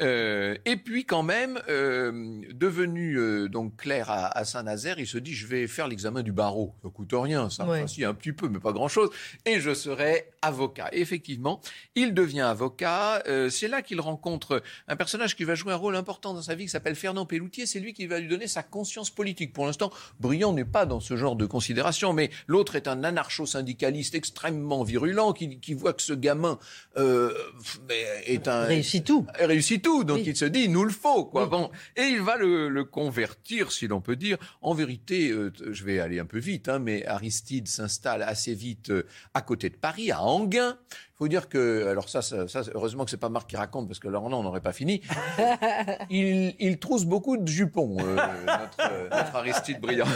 Euh, 0.00 0.56
et 0.64 0.76
puis 0.76 1.04
quand 1.04 1.22
même, 1.22 1.60
euh, 1.68 2.40
devenu 2.52 3.16
euh, 3.18 3.48
donc 3.48 3.76
clerc 3.76 4.10
à, 4.10 4.44
Saint-Nazaire, 4.44 4.98
il 4.98 5.06
se 5.06 5.18
dit 5.18 5.34
je 5.34 5.46
vais 5.46 5.66
faire 5.66 5.88
l'examen 5.88 6.22
du 6.22 6.32
barreau. 6.32 6.74
Ça 6.82 6.88
coûte 6.90 7.10
rien, 7.12 7.48
ça, 7.50 7.66
ouais. 7.66 7.86
si 7.86 8.04
un 8.04 8.14
petit 8.14 8.32
peu, 8.32 8.48
mais 8.48 8.58
pas 8.58 8.72
grand-chose. 8.72 9.10
Et 9.46 9.60
je 9.60 9.72
serai 9.74 10.30
avocat. 10.42 10.88
Et 10.92 11.00
effectivement, 11.00 11.60
il 11.94 12.14
devient 12.14 12.42
avocat. 12.42 13.22
c'est 13.50 13.68
là 13.68 13.82
qu'il 13.82 14.00
rencontre 14.00 14.62
un 14.88 14.96
personnage 14.96 15.36
qui 15.36 15.44
va 15.44 15.54
jouer 15.54 15.72
un 15.72 15.76
rôle 15.76 15.96
important 15.96 16.34
dans 16.34 16.42
sa 16.42 16.54
vie, 16.54 16.64
qui 16.64 16.70
s'appelle 16.70 16.96
Fernand 16.96 17.26
Pelloutier. 17.26 17.66
C'est 17.66 17.80
lui 17.80 17.92
qui 17.92 18.06
va 18.06 18.18
lui 18.18 18.28
donner 18.28 18.46
sa 18.46 18.62
conscience 18.62 19.10
politique. 19.10 19.52
Pour 19.52 19.66
l'instant, 19.66 19.90
Briand 20.20 20.52
n'est 20.52 20.64
pas 20.64 20.86
dans 20.86 21.00
ce 21.00 21.16
genre 21.16 21.36
de 21.36 21.46
considération, 21.46 22.12
mais 22.12 22.30
l'autre 22.46 22.76
est 22.76 22.88
un 22.88 23.04
anarcho-syndicaliste 23.04 24.14
extrêmement 24.14 24.82
virulent 24.82 25.32
qui, 25.32 25.58
qui, 25.60 25.74
voit 25.74 25.92
que 25.92 26.02
ce 26.02 26.12
gamin 26.12 26.58
est 26.96 28.48
un 28.48 28.64
réussit 28.64 29.04
tout. 29.04 29.26
Réussit 29.38 29.83
tout. 29.84 30.02
Donc 30.02 30.26
il 30.26 30.36
se 30.36 30.44
dit, 30.44 30.64
il 30.64 30.72
nous 30.72 30.84
le 30.84 30.90
faut, 30.90 31.24
quoi. 31.26 31.46
Bon, 31.46 31.70
et 31.96 32.02
il 32.02 32.20
va 32.20 32.36
le, 32.36 32.84
convertir, 32.84 33.70
si 33.70 33.86
l'on 33.86 34.00
peut 34.00 34.16
dire. 34.16 34.38
En 34.62 34.74
vérité, 34.74 35.30
euh, 35.30 35.52
je 35.70 35.84
vais 35.84 36.00
aller 36.00 36.18
un 36.18 36.24
peu 36.24 36.38
vite, 36.38 36.68
hein, 36.68 36.78
mais 36.80 37.06
Aristide 37.06 37.68
s'installe 37.68 38.22
assez 38.22 38.54
vite 38.54 38.90
euh, 38.90 39.06
à 39.32 39.42
côté 39.42 39.68
de 39.70 39.76
Paris, 39.76 40.10
à 40.10 40.22
Anguin. 40.22 40.76
Il 41.14 41.18
faut 41.18 41.28
dire 41.28 41.48
que, 41.48 41.86
alors 41.86 42.08
ça, 42.08 42.22
ça, 42.22 42.42
heureusement 42.74 43.04
que 43.04 43.10
c'est 43.12 43.16
pas 43.16 43.28
Marc 43.28 43.48
qui 43.48 43.56
raconte, 43.56 43.86
parce 43.86 44.00
que 44.00 44.08
là, 44.08 44.20
on 44.20 44.30
n'aurait 44.30 44.60
pas 44.60 44.72
fini. 44.72 45.00
il, 46.10 46.56
il 46.58 46.78
trousse 46.80 47.04
beaucoup 47.04 47.36
de 47.36 47.46
jupons, 47.46 47.98
euh, 48.00 48.16
notre, 48.16 49.36
Aristide 49.36 49.80
brillant. 49.80 50.06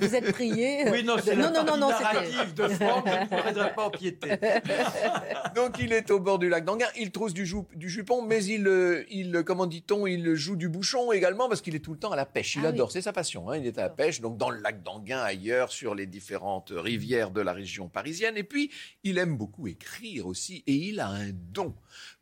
Vous, 0.00 0.14
êtes 0.14 0.32
prié 0.32 0.90
Oui, 0.90 1.04
non, 1.04 1.16
c'est 1.22 1.36
non, 1.36 1.50
non, 1.52 1.64
non, 1.64 1.76
non, 1.76 1.90
narrative 1.90 2.54
de 2.54 2.66
Franck, 2.68 3.06
je 3.30 3.58
ne 3.58 3.74
pas 3.74 3.84
empiéter. 3.84 4.30
Donc, 5.54 5.78
il 5.80 5.92
est 5.92 6.10
au 6.10 6.18
bord 6.18 6.38
du 6.38 6.48
lac 6.48 6.64
d'Anguin, 6.64 6.88
il 6.98 7.10
trousse 7.10 7.34
du, 7.34 7.46
du 7.74 7.90
jupon, 7.90 8.22
mais 8.22 8.42
il, 8.42 9.04
il, 9.10 9.42
comment 9.44 9.66
dit-on, 9.66 10.06
il 10.06 10.34
joue 10.34 10.56
du 10.56 10.70
bouchon 10.70 11.12
également, 11.12 11.50
parce 11.50 11.60
qu'il 11.60 11.74
est 11.74 11.84
tout 11.84 11.92
le 11.92 11.98
temps 11.98 12.12
à 12.12 12.16
la 12.16 12.24
pêche. 12.24 12.56
Il 12.56 12.64
ah 12.64 12.70
adore, 12.70 12.90
c'est 12.90 13.02
sa 13.02 13.12
passion, 13.12 13.50
hein, 13.50 13.58
il 13.58 13.66
est 13.66 13.76
à 13.76 13.82
la 13.82 13.90
pêche, 13.90 14.22
donc 14.22 14.38
dans 14.38 14.48
le 14.48 14.60
lac 14.60 14.82
d'Anguin, 14.82 15.20
ailleurs, 15.20 15.70
sur 15.72 15.94
les 15.94 16.06
différentes 16.06 16.72
rivières 16.74 17.32
de 17.32 17.42
la 17.42 17.52
région 17.52 17.90
parisienne. 17.90 18.38
Et 18.38 18.44
puis, 18.44 18.70
il 19.04 19.18
aime 19.18 19.36
beaucoup 19.36 19.66
écrire 19.66 20.26
aussi 20.26 20.37
et 20.66 20.74
il 20.74 21.00
a 21.00 21.08
un 21.08 21.30
don 21.52 21.74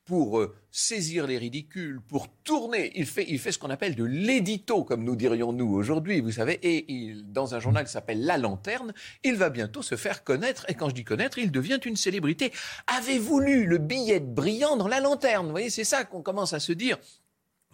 pour 0.05 0.39
euh, 0.39 0.55
saisir 0.71 1.27
les 1.27 1.37
ridicules, 1.37 2.01
pour 2.01 2.29
tourner. 2.45 2.93
Il 2.95 3.07
fait, 3.07 3.27
il 3.29 3.41
fait 3.41 3.51
ce 3.51 3.59
qu'on 3.59 3.71
appelle 3.71 3.97
de 3.97 4.05
l'édito, 4.05 4.85
comme 4.85 5.03
nous 5.05 5.17
dirions 5.17 5.53
nous 5.53 5.75
aujourd'hui, 5.75 6.21
vous 6.21 6.31
savez, 6.31 6.61
et 6.63 7.15
dans 7.25 7.55
un 7.55 7.61
journal 7.61 7.85
qui 7.85 7.91
s'appelle 7.91 8.25
La 8.25 8.39
Lanterne, 8.39 8.95
il 9.25 9.35
va 9.35 9.51
bientôt 9.51 9.83
se 9.83 9.97
faire 9.97 10.23
connaître, 10.23 10.65
et 10.69 10.75
quand 10.75 10.89
je 10.89 10.95
dis 10.95 11.05
connaître, 11.05 11.39
il 11.39 11.51
devient 11.51 11.81
une 11.85 11.97
célébrité. 11.97 12.53
Avez-vous 12.87 13.41
lu 13.41 13.67
le 13.67 13.79
billet 13.79 14.21
de 14.21 14.27
brillant 14.27 14.77
dans 14.77 14.89
La 14.89 15.01
Lanterne? 15.01 15.47
Vous 15.47 15.53
voyez, 15.53 15.71
c'est 15.71 15.85
ça 15.85 16.05
qu'on 16.05 16.23
commence 16.23 16.53
à 16.53 16.61
se 16.61 16.73
dire. 16.73 16.99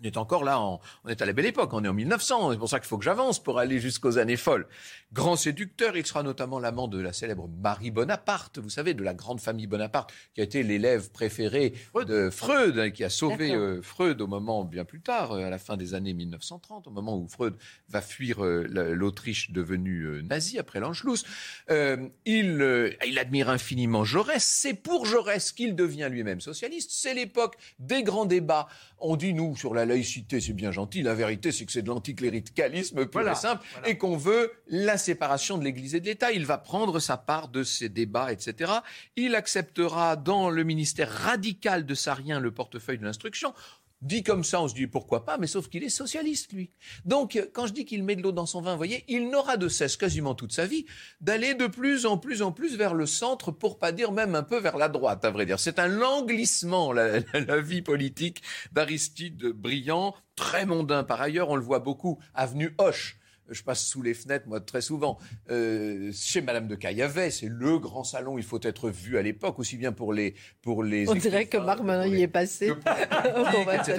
On 0.03 0.07
est 0.07 0.17
encore 0.17 0.43
là, 0.43 0.61
on 0.61 0.81
est 1.09 1.23
à 1.23 1.27
la 1.27 1.33
belle 1.33 1.47
époque, 1.47 1.73
on 1.73 1.85
est 1.85 1.89
en 1.89 1.95
1900, 1.95 2.51
c'est 2.51 2.59
pour 2.59 2.69
ça 2.69 2.81
qu'il 2.81 2.89
faut 2.89 2.99
que 2.99 3.05
j'avance 3.05 3.41
pour 3.41 3.61
aller 3.61 3.79
jusqu'aux 3.79 4.19
années 4.19 4.37
folles. 4.37 4.67
Grand 5.13 5.37
séducteur, 5.37 5.97
il 5.97 6.05
sera 6.05 6.25
notamment 6.25 6.59
l'amant 6.59 6.89
de 6.89 7.01
la 7.01 7.13
célèbre 7.13 7.49
Marie 7.49 7.93
Bonaparte, 7.93 8.59
vous 8.59 8.69
savez, 8.69 8.95
de 8.95 9.05
la 9.05 9.15
grande 9.15 9.41
famille 9.41 9.69
Bonaparte, 9.69 10.13
qui 10.35 10.41
a 10.41 10.45
été 10.45 10.65
l'élève 10.65 11.13
préféré 11.13 11.75
de 11.95 12.31
Freud, 12.31 12.81
hein, 12.81 12.91
qui 12.91 13.05
a 13.05 13.11
sauvé 13.11 13.55
euh, 13.55 13.81
Freud 13.81 14.21
au 14.21 14.27
moment, 14.27 14.65
bien 14.65 14.85
plus 14.85 15.01
tard, 15.01 15.33
euh, 15.33 15.47
à 15.47 15.51
la 15.51 15.59
fin 15.59 15.77
des 15.77 15.95
années 15.95 16.15
1930, 16.15 16.89
au 16.89 16.91
moment 16.91 17.17
où 17.17 17.29
Freud 17.29 17.55
va 17.89 18.01
fuir 18.01 18.45
euh, 18.45 18.67
l'Autriche 18.95 19.53
devenue 19.53 20.21
nazie 20.25 20.59
après 20.59 20.81
l'Anschluss. 20.81 21.25
il, 21.69 22.97
il 23.07 23.19
admire 23.21 23.51
infiniment 23.51 24.03
Jaurès, 24.03 24.43
c'est 24.43 24.75
pour 24.75 25.07
Jaurès 25.07 25.53
qu'il 25.53 25.77
devient 25.77 26.09
lui-même 26.11 26.41
socialiste, 26.41 26.91
c'est 26.93 27.15
l'époque 27.15 27.57
des 27.79 28.03
grands 28.03 28.27
débats. 28.27 28.67
On 28.99 29.17
dit, 29.17 29.35
nous, 29.35 29.57
sur 29.57 29.75
la 29.75 29.92
laïcité, 29.93 30.41
c'est 30.41 30.53
bien 30.53 30.73
gentil. 30.73 31.03
La 31.03 31.15
vérité, 31.15 31.53
c'est 31.53 31.65
que 31.65 31.73
c'est 31.73 31.83
de 31.83 31.89
l'anticléricalisme 31.89 33.07
pur 33.07 33.29
et 33.29 33.35
simple 33.35 33.65
et 33.87 33.99
qu'on 33.99 34.17
veut 34.17 34.53
la 34.69 34.99
séparation 34.99 35.59
de 35.59 35.65
l'Église 35.65 35.95
et 35.95 36.01
de 36.01 36.07
l'État. 36.07 36.33
Il 36.33 36.47
va 36.47 36.59
prendre 36.59 36.99
sa 37.01 37.17
part 37.17 37.49
de 37.49 37.63
ces 37.63 37.89
débats, 37.89 38.33
etc. 38.33 38.73
Il 39.17 39.35
acceptera 39.35 40.17
dans 40.17 40.51
le 40.51 40.65
ministère 40.65 41.11
radical 41.11 41.87
de 41.87 41.95
Sarien 41.95 42.41
le 42.41 42.51
portefeuille 42.51 42.99
de 42.99 43.05
l'instruction. 43.05 43.55
Dit 44.03 44.25
comme 44.25 44.43
ça, 44.43 44.61
on 44.61 44.67
se 44.67 44.75
dit 44.75 44.89
pourquoi 44.89 45.25
pas, 45.25 45.39
mais 45.39 45.47
sauf 45.47 45.69
qu'il 45.69 45.85
est 45.85 45.89
socialiste, 45.89 46.53
lui. 46.53 46.73
Donc, 47.05 47.41
quand 47.53 47.69
je 47.69 47.73
dis 47.73 47.85
qu'il 47.85 48.03
met 48.03 48.17
de 48.17 48.23
l'eau 48.23 48.33
dans 48.33 48.47
son 48.47 48.61
vin, 48.61 48.73
vous 48.73 48.77
voyez, 48.77 49.05
il 49.07 49.31
n'aura 49.31 49.57
de 49.57 49.69
cesse 49.69 49.97
quasiment 49.97 50.35
toute 50.35 50.53
sa 50.53 50.67
vie 50.67 50.87
d'aller 51.21 51.55
de 51.55 51.69
plus 51.69 52.05
en 52.05 52.19
plus 52.19 52.43
en 52.43 52.51
plus 52.51 52.77
vers 52.77 52.95
le 52.95 53.07
centre, 53.07 53.53
pour 53.53 53.79
pas 53.79 53.93
dire 53.93 54.11
même 54.11 54.35
un 54.35 54.43
peu 54.43 54.59
vers 54.59 54.77
la 54.77 54.89
droite, 54.89 55.25
à 55.25 55.31
vrai 55.31 55.47
dire. 55.47 55.61
C'est 55.61 55.79
un 55.79 55.87
languissement, 55.87 56.93
la, 56.93 57.21
la 57.35 57.61
vie 57.61 57.83
politique 57.83 58.43
d'Aristide 58.73 59.47
Briand, 59.47 60.15
très 60.35 60.67
mondain 60.67 61.05
par 61.05 61.23
ailleurs, 61.23 61.51
on 61.51 61.57
le 61.57 61.63
voit 61.63 61.79
beaucoup, 61.79 62.19
avenue 62.35 62.75
Hoche 62.79 63.19
je 63.53 63.63
passe 63.63 63.85
sous 63.85 64.03
les 64.03 64.15
fenêtres, 64.15 64.47
moi, 64.49 64.61
très 64.61 64.81
souvent. 64.81 65.19
Euh, 65.51 66.11
chez 66.15 66.41
Madame 66.41 66.69
de 66.69 66.75
Caillavet, 66.75 67.31
c'est 67.31 67.49
le 67.49 67.79
grand 67.79 68.05
salon, 68.05 68.39
il 68.39 68.45
faut 68.45 68.61
être 68.63 68.91
vu 68.91 69.19
à 69.19 69.23
l'époque, 69.23 69.59
aussi 69.59 69.77
bien 69.77 69.93
pour 69.93 70.13
les... 70.13 70.35
Pour 70.63 70.83
les 70.83 71.09
On 71.09 71.15
dirait 71.15 71.47
que 71.47 71.57
Marc 71.57 71.81
Menant 71.81 72.05
y 72.05 72.23
est 72.23 72.29
passé. 72.29 72.73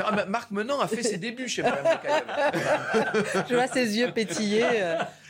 Ah, 0.06 0.26
Marc 0.28 0.52
Menant 0.52 0.80
a 0.80 0.88
fait 0.88 1.04
ses 1.04 1.18
débuts 1.18 1.48
chez 1.48 1.64
Madame 1.64 1.84
de 1.84 2.02
Caillavet. 2.02 3.46
je 3.50 3.54
vois 3.54 3.68
ses 3.68 3.98
yeux 3.98 4.12
pétiller. 4.12 4.66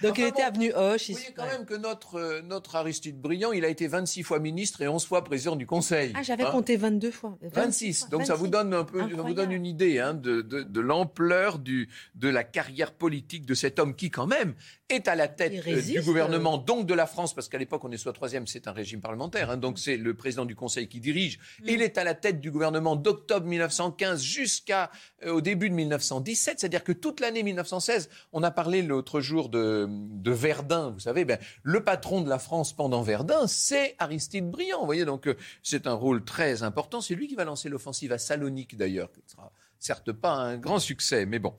Donc 0.04 0.18
il 0.18 0.26
était 0.26 0.42
avenue 0.42 0.74
Hoche. 0.74 1.10
Vous 1.10 1.16
voyez 1.16 1.34
quand 1.36 1.46
même 1.46 1.66
que 1.66 1.74
notre, 1.74 2.16
euh, 2.16 2.42
notre 2.42 2.76
Aristide 2.76 3.20
Briand, 3.20 3.52
il 3.52 3.66
a 3.66 3.70
été 3.70 3.88
26 3.88 4.24
fois 4.24 4.40
ministre 4.40 4.82
et 4.82 4.88
11 4.88 5.06
fois 5.06 5.24
président 5.24 5.56
du 5.56 5.66
Conseil. 5.66 6.14
Ah, 6.16 6.24
j'avais 6.24 6.44
hein 6.44 6.52
compté 6.52 6.76
22 6.76 7.12
fois. 7.12 7.38
26. 7.42 8.10
Donc 8.10 8.26
ça 8.26 8.36
vous 8.36 8.48
donne 8.48 8.74
un 8.74 8.84
peu, 8.84 9.00
ça 9.00 9.22
vous 9.22 9.34
donne 9.34 9.52
une 9.52 9.66
idée 9.66 10.00
hein, 10.00 10.14
de, 10.14 10.42
de, 10.42 10.64
de 10.64 10.82
l'ampleur 10.82 11.60
de 11.60 11.88
la 12.22 12.44
carrière 12.44 12.94
politique 12.94 13.46
de 13.46 13.54
cet 13.54 13.80
homme 13.80 13.96
qui 13.96 14.10
quand 14.10 14.28
même 14.28 14.54
est 14.94 15.08
à 15.08 15.16
la 15.16 15.28
tête 15.28 15.54
euh, 15.68 15.82
du 15.82 16.02
gouvernement, 16.02 16.56
euh. 16.56 16.64
donc 16.64 16.86
de 16.86 16.94
la 16.94 17.06
France, 17.06 17.34
parce 17.34 17.50
qu'à 17.50 17.58
l'époque 17.58 17.84
on 17.84 17.92
est 17.92 17.98
soit 17.98 18.14
troisième, 18.14 18.48
c'est 18.48 18.68
un 18.68 18.72
régime 18.72 19.02
parlementaire, 19.02 19.50
hein, 19.50 19.58
donc 19.58 19.80
c'est 19.80 19.98
le 19.98 20.14
président 20.14 20.46
du 20.46 20.56
Conseil 20.56 20.88
qui 20.88 21.00
dirige. 21.00 21.40
Mm. 21.62 21.70
Il 21.70 21.82
est 21.82 21.98
à 21.98 22.04
la 22.04 22.14
tête 22.14 22.40
du 22.40 22.52
gouvernement 22.52 22.96
d'octobre 22.96 23.46
1915 23.46 24.22
jusqu'à 24.22 24.92
euh, 25.26 25.34
au 25.34 25.42
début 25.42 25.70
de 25.70 25.76
1917, 25.76 26.60
c'est-à-dire 26.60 26.84
que 26.84 26.92
toute 26.92 27.20
l'année 27.20 27.44
1916, 27.44 28.10
on 28.32 28.44
a 28.44 28.52
parlé 28.52 28.82
l'autre 28.82 29.20
jour 29.20 29.50
de, 29.50 29.88
de 29.90 30.32
Verdun, 30.32 30.92
vous 30.92 31.00
savez, 31.00 31.26
ben, 31.26 31.40
le 31.64 31.84
patron 31.84 32.22
de 32.22 32.30
la 32.30 32.40
France 32.40 32.74
pendant 32.74 33.02
Verdun, 33.02 33.48
c'est 33.48 33.96
Aristide 34.00 34.50
Briand, 34.50 34.80
vous 34.80 34.86
voyez, 34.86 35.06
donc 35.06 35.30
c'est 35.62 35.88
un 35.88 35.94
rôle 35.94 36.24
très 36.24 36.64
important. 36.64 37.02
C'est 37.02 37.16
lui 37.16 37.28
qui 37.28 37.36
va 37.36 37.46
lancer 37.46 37.70
l'offensive 37.70 38.12
à 38.12 38.18
Salonique 38.18 38.78
d'ailleurs, 38.78 39.12
qui 39.12 39.22
sera 39.28 39.52
certes 39.84 40.12
pas 40.12 40.34
un 40.34 40.58
grand 40.58 40.80
succès, 40.80 41.26
mais 41.26 41.40
bon. 41.40 41.54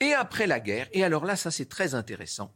Et 0.00 0.12
après 0.12 0.46
la 0.46 0.60
guerre, 0.60 0.88
et 0.92 1.04
alors 1.04 1.24
là, 1.24 1.36
ça 1.36 1.50
c'est 1.50 1.68
très 1.68 1.94
intéressant, 1.94 2.52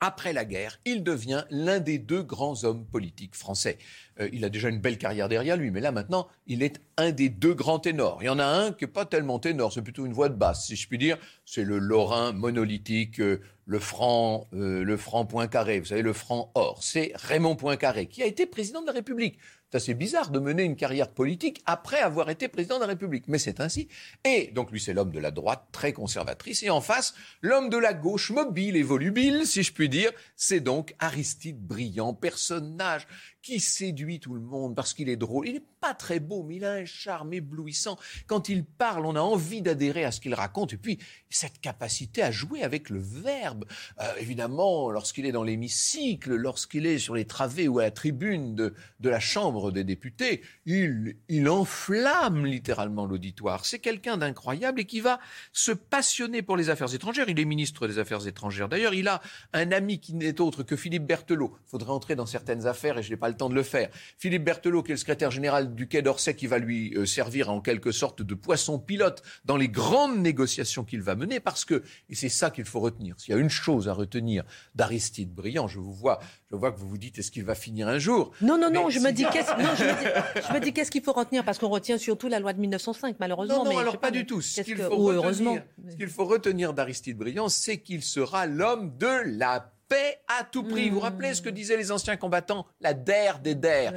après 0.00 0.32
la 0.32 0.44
guerre, 0.44 0.78
il 0.84 1.02
devient 1.02 1.44
l'un 1.50 1.80
des 1.80 1.98
deux 1.98 2.22
grands 2.22 2.64
hommes 2.64 2.84
politiques 2.84 3.34
français. 3.34 3.78
Euh, 4.20 4.28
il 4.32 4.44
a 4.44 4.48
déjà 4.48 4.68
une 4.68 4.78
belle 4.78 4.98
carrière 4.98 5.28
derrière 5.28 5.56
lui, 5.56 5.70
mais 5.70 5.80
là 5.80 5.92
maintenant, 5.92 6.28
il 6.46 6.62
est 6.62 6.80
un 6.96 7.12
des 7.12 7.28
deux 7.28 7.54
grands 7.54 7.78
ténors. 7.78 8.18
Il 8.22 8.26
y 8.26 8.28
en 8.28 8.38
a 8.38 8.44
un 8.44 8.72
qui 8.72 8.84
n'est 8.84 8.90
pas 8.90 9.06
tellement 9.06 9.38
ténor, 9.38 9.72
c'est 9.72 9.82
plutôt 9.82 10.04
une 10.04 10.12
voix 10.12 10.28
de 10.28 10.34
basse, 10.34 10.66
si 10.66 10.76
je 10.76 10.86
puis 10.86 10.98
dire. 10.98 11.16
C'est 11.44 11.64
le 11.64 11.78
Lorrain 11.78 12.32
monolithique, 12.32 13.20
euh, 13.20 13.40
le 13.64 13.78
franc, 13.78 14.48
euh, 14.52 14.84
le 14.84 14.96
franc 14.96 15.24
Poincaré, 15.24 15.80
vous 15.80 15.86
savez, 15.86 16.02
le 16.02 16.12
franc 16.12 16.50
or. 16.54 16.82
C'est 16.82 17.12
Raymond 17.14 17.56
Poincaré, 17.56 18.06
qui 18.06 18.22
a 18.22 18.26
été 18.26 18.46
président 18.46 18.82
de 18.82 18.86
la 18.86 18.92
République. 18.92 19.38
C'est 19.78 19.94
bizarre 19.94 20.30
de 20.30 20.38
mener 20.38 20.62
une 20.62 20.76
carrière 20.76 21.10
politique 21.10 21.62
après 21.66 22.00
avoir 22.00 22.30
été 22.30 22.48
président 22.48 22.76
de 22.76 22.82
la 22.82 22.88
République, 22.88 23.28
mais 23.28 23.38
c'est 23.38 23.60
ainsi. 23.60 23.88
Et 24.24 24.50
donc 24.54 24.70
lui, 24.70 24.80
c'est 24.80 24.92
l'homme 24.92 25.12
de 25.12 25.18
la 25.18 25.30
droite 25.30 25.66
très 25.72 25.92
conservatrice, 25.92 26.62
et 26.62 26.70
en 26.70 26.80
face, 26.80 27.14
l'homme 27.42 27.68
de 27.68 27.76
la 27.76 27.94
gauche 27.94 28.30
mobile 28.30 28.76
et 28.76 28.82
volubile, 28.82 29.46
si 29.46 29.62
je 29.62 29.72
puis 29.72 29.88
dire, 29.88 30.10
c'est 30.36 30.60
donc 30.60 30.94
Aristide 30.98 31.60
Briand, 31.60 32.14
personnage 32.14 33.06
qui 33.46 33.60
séduit 33.60 34.18
tout 34.18 34.34
le 34.34 34.40
monde 34.40 34.74
parce 34.74 34.92
qu'il 34.92 35.08
est 35.08 35.16
drôle. 35.16 35.46
Il 35.46 35.54
n'est 35.54 35.62
pas 35.80 35.94
très 35.94 36.18
beau, 36.18 36.42
mais 36.42 36.56
il 36.56 36.64
a 36.64 36.72
un 36.72 36.84
charme 36.84 37.32
éblouissant. 37.32 37.96
Quand 38.26 38.48
il 38.48 38.64
parle, 38.64 39.06
on 39.06 39.14
a 39.14 39.20
envie 39.20 39.62
d'adhérer 39.62 40.04
à 40.04 40.10
ce 40.10 40.20
qu'il 40.20 40.34
raconte. 40.34 40.72
Et 40.72 40.76
puis, 40.76 40.98
cette 41.30 41.60
capacité 41.60 42.24
à 42.24 42.32
jouer 42.32 42.64
avec 42.64 42.90
le 42.90 42.98
verbe. 42.98 43.64
Euh, 44.00 44.12
évidemment, 44.18 44.90
lorsqu'il 44.90 45.26
est 45.26 45.32
dans 45.32 45.44
l'hémicycle, 45.44 46.34
lorsqu'il 46.34 46.86
est 46.86 46.98
sur 46.98 47.14
les 47.14 47.24
travées 47.24 47.68
ou 47.68 47.78
à 47.78 47.84
la 47.84 47.92
tribune 47.92 48.56
de 48.56 48.74
la 49.08 49.20
Chambre 49.20 49.65
des 49.70 49.84
députés, 49.84 50.42
il, 50.64 51.16
il 51.28 51.48
enflamme 51.48 52.46
littéralement 52.46 53.06
l'auditoire. 53.06 53.64
C'est 53.64 53.78
quelqu'un 53.78 54.16
d'incroyable 54.16 54.80
et 54.80 54.84
qui 54.84 55.00
va 55.00 55.18
se 55.52 55.72
passionner 55.72 56.42
pour 56.42 56.56
les 56.56 56.70
affaires 56.70 56.92
étrangères. 56.94 57.28
Il 57.28 57.38
est 57.38 57.44
ministre 57.44 57.86
des 57.86 57.98
Affaires 57.98 58.26
étrangères. 58.26 58.68
D'ailleurs, 58.68 58.94
il 58.94 59.08
a 59.08 59.20
un 59.52 59.72
ami 59.72 60.00
qui 60.00 60.14
n'est 60.14 60.40
autre 60.40 60.62
que 60.62 60.76
Philippe 60.76 61.06
Berthelot. 61.06 61.56
Il 61.66 61.70
faudrait 61.70 61.90
entrer 61.90 62.16
dans 62.16 62.26
certaines 62.26 62.66
affaires 62.66 62.98
et 62.98 63.02
je 63.02 63.10
n'ai 63.10 63.16
pas 63.16 63.28
le 63.28 63.36
temps 63.36 63.48
de 63.48 63.54
le 63.54 63.62
faire. 63.62 63.88
Philippe 64.18 64.44
Berthelot, 64.44 64.82
qui 64.82 64.92
est 64.92 64.94
le 64.94 64.98
secrétaire 64.98 65.30
général 65.30 65.74
du 65.74 65.88
Quai 65.88 66.02
d'Orsay, 66.02 66.34
qui 66.34 66.46
va 66.46 66.58
lui 66.58 66.94
euh, 66.94 67.06
servir 67.06 67.50
en 67.50 67.60
quelque 67.60 67.92
sorte 67.92 68.22
de 68.22 68.34
poisson 68.34 68.78
pilote 68.78 69.22
dans 69.44 69.56
les 69.56 69.68
grandes 69.68 70.18
négociations 70.18 70.84
qu'il 70.84 71.02
va 71.02 71.14
mener, 71.14 71.40
parce 71.40 71.64
que, 71.64 71.82
et 72.08 72.14
c'est 72.14 72.28
ça 72.28 72.50
qu'il 72.50 72.64
faut 72.64 72.80
retenir, 72.80 73.18
s'il 73.18 73.34
y 73.34 73.36
a 73.36 73.40
une 73.40 73.50
chose 73.50 73.88
à 73.88 73.92
retenir 73.92 74.44
d'Aristide 74.74 75.32
Briand, 75.32 75.68
je 75.68 75.78
vous 75.78 75.94
vois, 75.94 76.20
je 76.50 76.56
vois 76.56 76.72
que 76.72 76.78
vous 76.78 76.88
vous 76.88 76.98
dites, 76.98 77.18
est-ce 77.18 77.30
qu'il 77.30 77.44
va 77.44 77.54
finir 77.54 77.88
un 77.88 77.98
jour? 77.98 78.32
Non, 78.40 78.58
non, 78.58 78.70
non, 78.70 78.90
je 78.90 79.00
me, 79.00 79.10
dis, 79.10 79.24
qu'est-ce, 79.32 79.45
je 79.58 80.54
me 80.54 80.60
dis, 80.60 80.72
qu'est-ce 80.72 80.90
qu'il 80.90 81.02
faut 81.02 81.12
retenir? 81.12 81.44
Parce 81.44 81.58
qu'on 81.58 81.68
retient 81.68 81.98
surtout 81.98 82.28
la 82.28 82.40
loi 82.40 82.52
de 82.52 82.60
1905, 82.60 83.16
malheureusement. 83.18 83.64
Non, 83.64 83.72
non, 83.72 83.78
alors 83.78 83.98
pas, 83.98 84.10
du 84.10 84.26
tout. 84.26 84.40
Ce 84.40 84.60
qu'il 84.60 84.76
faut, 84.76 84.96
retenir, 84.96 85.62
ce 85.98 86.06
faut 86.06 86.24
retenir 86.24 86.74
d'Aristide 86.74 87.16
Briand, 87.16 87.48
c'est 87.48 87.78
qu'il 87.78 88.02
sera 88.02 88.46
l'homme 88.46 88.96
de 88.98 89.38
la 89.38 89.72
paix 89.88 90.20
à 90.28 90.44
tout 90.44 90.62
prix. 90.62 90.88
Vous 90.88 90.96
vous 90.96 91.00
rappelez 91.00 91.34
ce 91.34 91.42
que 91.42 91.48
mmh. 91.48 91.52
disaient 91.52 91.76
les 91.76 91.92
anciens 91.92 92.16
combattants? 92.16 92.66
La 92.80 92.94
der 92.94 93.38
des 93.38 93.54
der. 93.54 93.92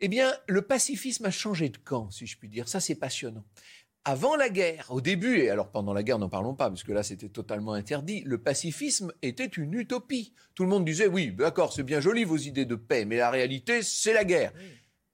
eh 0.00 0.08
bien, 0.08 0.32
le 0.48 0.62
pacifisme 0.62 1.26
a 1.26 1.30
changé 1.30 1.68
de 1.68 1.78
camp, 1.78 2.10
si 2.10 2.26
je 2.26 2.36
puis 2.36 2.48
dire. 2.48 2.68
Ça, 2.68 2.80
c'est 2.80 2.96
passionnant. 2.96 3.44
Avant 4.04 4.34
la 4.34 4.48
guerre, 4.48 4.86
au 4.90 5.00
début, 5.00 5.38
et 5.38 5.50
alors 5.50 5.70
pendant 5.70 5.92
la 5.92 6.02
guerre, 6.02 6.18
n'en 6.18 6.28
parlons 6.28 6.54
pas, 6.54 6.68
parce 6.68 6.82
que 6.82 6.90
là, 6.90 7.04
c'était 7.04 7.28
totalement 7.28 7.72
interdit, 7.72 8.22
le 8.26 8.38
pacifisme 8.38 9.12
était 9.22 9.46
une 9.46 9.74
utopie. 9.74 10.34
Tout 10.56 10.64
le 10.64 10.70
monde 10.70 10.84
disait, 10.84 11.06
oui, 11.06 11.30
d'accord, 11.30 11.72
c'est 11.72 11.84
bien 11.84 12.00
joli 12.00 12.24
vos 12.24 12.36
idées 12.36 12.64
de 12.64 12.74
paix, 12.74 13.04
mais 13.04 13.18
la 13.18 13.30
réalité, 13.30 13.80
c'est 13.82 14.12
la 14.12 14.24
guerre. 14.24 14.52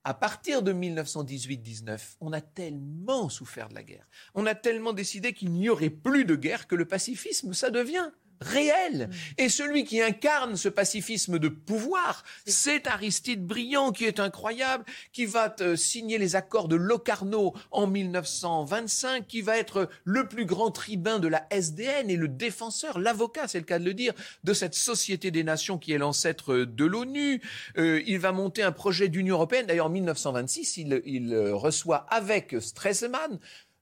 À 0.05 0.14
partir 0.14 0.62
de 0.62 0.72
1918-19, 0.72 2.16
on 2.22 2.32
a 2.32 2.41
tellement 2.41 3.28
souffert 3.28 3.68
de 3.68 3.74
la 3.74 3.82
guerre, 3.82 4.09
on 4.34 4.47
a 4.47 4.55
tellement 4.55 4.95
décidé 4.95 5.34
qu'il 5.34 5.51
n'y 5.51 5.68
aurait 5.68 5.91
plus 5.91 6.24
de 6.24 6.34
guerre 6.34 6.66
que 6.66 6.74
le 6.74 6.86
pacifisme, 6.86 7.53
ça 7.53 7.68
devient 7.68 8.11
réel. 8.41 9.09
Mm. 9.09 9.14
Et 9.39 9.49
celui 9.49 9.84
qui 9.84 10.01
incarne 10.01 10.57
ce 10.57 10.68
pacifisme 10.68 11.39
de 11.39 11.49
pouvoir, 11.49 12.24
c'est 12.47 12.86
Aristide 12.86 13.47
Briand, 13.47 13.93
qui 13.93 14.05
est 14.05 14.20
incroyable, 14.20 14.84
qui 15.12 15.26
va 15.26 15.55
signer 15.76 16.18
les 16.18 16.36
accords 16.36 16.68
de 16.68 16.76
Locarno 16.76 17.55
en 17.70 17.86
1925, 17.86 19.26
qui 19.26 19.43
va 19.43 19.59
être 19.59 19.89
le 20.05 20.28
plus 20.28 20.47
grand 20.47 20.70
tribun 20.70 21.18
de 21.18 21.28
la 21.28 21.47
SDN 21.51 22.11
et 22.11 22.16
le 22.16 22.28
défenseur, 22.28 22.99
l'avocat, 22.99 23.49
c'est 23.49 23.59
le 23.59 23.64
cas 23.64 23.78
de 23.78 23.84
le 23.84 23.95
dire, 23.95 24.12
de 24.45 24.53
cette 24.53 24.74
Société 24.74 25.30
des 25.30 25.45
Nations 25.45 25.78
qui 25.78 25.93
est 25.93 25.99
l'ancêtre 25.99 26.55
de 26.57 26.84
l'ONU. 26.84 27.41
Euh, 27.76 28.03
il 28.07 28.18
va 28.18 28.32
monter 28.32 28.62
un 28.62 28.72
projet 28.72 29.09
d'Union 29.09 29.36
européenne. 29.36 29.66
D'ailleurs, 29.66 29.86
en 29.86 29.91
1926, 29.91 30.76
il, 30.78 31.03
il 31.05 31.36
reçoit 31.36 32.07
avec 32.09 32.57
Stresemann 32.61 33.39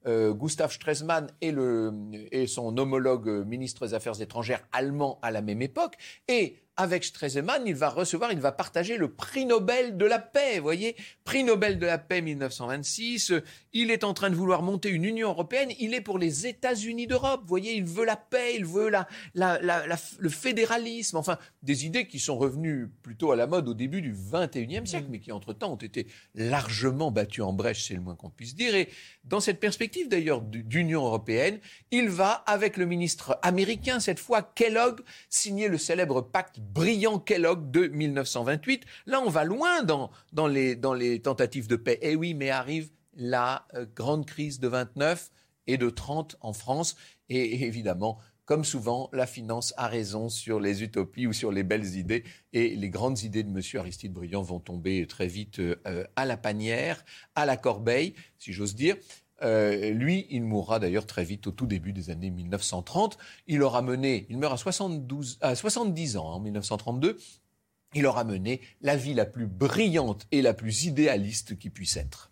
euh, 0.07 0.33
Gustav 0.33 0.73
Stresemann 0.73 1.29
et, 1.41 1.53
le, 1.53 1.93
et 2.33 2.47
son 2.47 2.77
homologue 2.79 3.29
ministre 3.47 3.87
des 3.87 3.95
Affaires 3.95 4.21
étrangères 4.21 4.67
allemand 4.73 5.19
à 5.23 5.31
la 5.31 5.43
même 5.43 5.63
époque. 5.63 5.95
Et 6.29 6.57
avec 6.77 7.05
Stresemann, 7.05 7.63
il 7.67 7.75
va 7.75 7.89
recevoir, 7.89 8.33
il 8.33 8.41
va 8.41 8.53
partager 8.53 8.97
le 8.97 9.13
prix 9.13 9.47
Nobel 9.47 9.97
de 9.97 10.05
la 10.05 10.19
paix. 10.19 10.57
Vous 10.57 10.63
voyez, 10.63 10.97
prix 11.25 11.43
Nobel 11.43 11.79
de 11.79 11.87
la 11.87 11.99
paix 11.99 12.21
1926. 12.21 13.33
Il 13.73 13.91
est 13.91 14.05
en 14.05 14.15
train 14.15 14.31
de 14.31 14.35
vouloir 14.35 14.63
monter 14.63 14.91
une 14.91 15.05
Union 15.05 15.29
européenne. 15.29 15.71
Il 15.79 15.95
est 15.95 16.01
pour 16.01 16.19
les 16.19 16.47
États-Unis 16.47 17.07
d'Europe. 17.07 17.41
Vous 17.43 17.49
voyez, 17.49 17.75
il 17.75 17.85
veut 17.85 18.05
la 18.05 18.17
paix, 18.17 18.55
il 18.57 18.65
veut 18.65 18.91
la, 18.91 19.07
la, 19.35 19.59
le 20.19 20.29
fédéralisme. 20.29 21.17
Enfin, 21.17 21.39
des 21.63 21.87
idées 21.87 22.07
qui 22.07 22.19
sont 22.19 22.37
revenues 22.37 22.89
plutôt 23.03 23.33
à 23.33 23.37
la 23.37 23.47
mode 23.47 23.69
au 23.69 23.75
début 23.75 24.03
du 24.03 24.15
21e 24.15 24.87
siècle, 24.87 25.07
mais 25.11 25.21
qui 25.21 25.33
entre-temps 25.33 25.73
ont 25.73 25.77
été 25.77 26.07
largement 26.35 27.11
battues 27.11 27.43
en 27.43 27.53
brèche, 27.53 27.87
c'est 27.87 27.95
le 27.95 28.01
moins 28.01 28.17
qu'on 28.17 28.31
puisse 28.31 28.55
dire. 28.55 28.75
Et 28.75 28.89
dans 29.25 29.41
cette 29.41 29.61
perspective 29.61 30.09
d'ailleurs 30.09 30.43
d'Union 30.43 31.05
européenne, 31.05 31.59
il 31.91 32.09
va, 32.09 32.33
avec 32.47 32.77
le 32.77 32.87
ministre 32.87 33.39
américain, 33.43 34.01
cette 34.01 34.21
fois 34.21 34.43
Kellogg, 34.43 35.01
signer 35.29 35.69
le 35.69 35.79
célèbre 35.79 36.21
pacte 36.21 36.59
brillant 36.73 37.19
Kellogg 37.19 37.71
de 37.71 37.87
1928. 37.89 38.85
Là, 39.07 39.21
on 39.25 39.31
va 39.31 39.45
loin 39.45 39.83
dans, 39.83 40.11
les, 40.47 41.21
tentatives 41.23 41.69
de 41.69 41.77
paix. 41.77 41.99
Eh 42.03 42.17
oui, 42.17 42.35
mais 42.35 42.51
arrive 42.51 42.91
la 43.15 43.67
euh, 43.75 43.87
grande 43.95 44.27
crise 44.27 44.61
de 44.61 44.69
29 44.69 45.31
et 45.67 45.79
de 45.79 45.91
30 45.91 46.37
en 46.41 46.53
France. 46.53 46.97
Et, 47.29 47.65
évidemment, 47.65 48.19
comme 48.45 48.65
souvent, 48.65 49.11
la 49.13 49.27
finance 49.27 49.75
a 49.77 49.89
raison 49.89 50.29
sur 50.29 50.61
les 50.61 50.83
utopies 50.83 51.27
ou 51.27 51.33
sur 51.33 51.51
les 51.51 51.65
belles 51.65 51.97
idées. 51.97 52.25
Et 52.53 52.77
les 52.77 52.91
grandes 52.91 53.23
idées 53.23 53.43
de 53.43 53.49
M. 53.49 53.61
Aristide 53.81 54.13
Briand 54.13 54.43
vont 54.43 54.61
tomber 54.61 55.07
très 55.07 55.27
vite 55.27 55.59
euh, 55.59 56.05
à 56.15 56.25
la 56.25 56.37
panière, 56.37 57.05
à 57.35 57.47
la 57.47 57.57
corbeille, 57.57 58.15
si 58.39 58.53
j'ose 58.53 58.75
dire. 58.75 58.97
Euh, 59.43 59.91
lui, 59.91 60.27
il 60.31 60.43
mourra 60.43 60.79
d'ailleurs 60.79 61.07
très 61.07 61.25
vite 61.25 61.47
au 61.47 61.51
tout 61.51 61.67
début 61.67 61.93
des 61.93 62.11
années 62.11 62.31
1930. 62.31 63.19
Il 63.47 63.63
aura 63.63 63.83
mené, 63.83 64.27
il 64.31 64.39
meurt 64.39 64.55
à, 64.55 64.57
72, 64.57 65.39
à 65.41 65.55
70 65.55 66.17
ans 66.17 66.27
en 66.27 66.41
1932. 66.41 67.19
Il 67.95 68.07
aura 68.07 68.25
mené 68.25 68.61
la 68.81 68.97
vie 68.97 69.15
la 69.15 69.27
plus 69.27 69.47
brillante 69.47 70.27
et 70.33 70.43
la 70.43 70.55
plus 70.55 70.85
idéaliste 70.85 71.59
qui 71.59 71.71
puisse 71.71 71.97
être. 71.97 72.31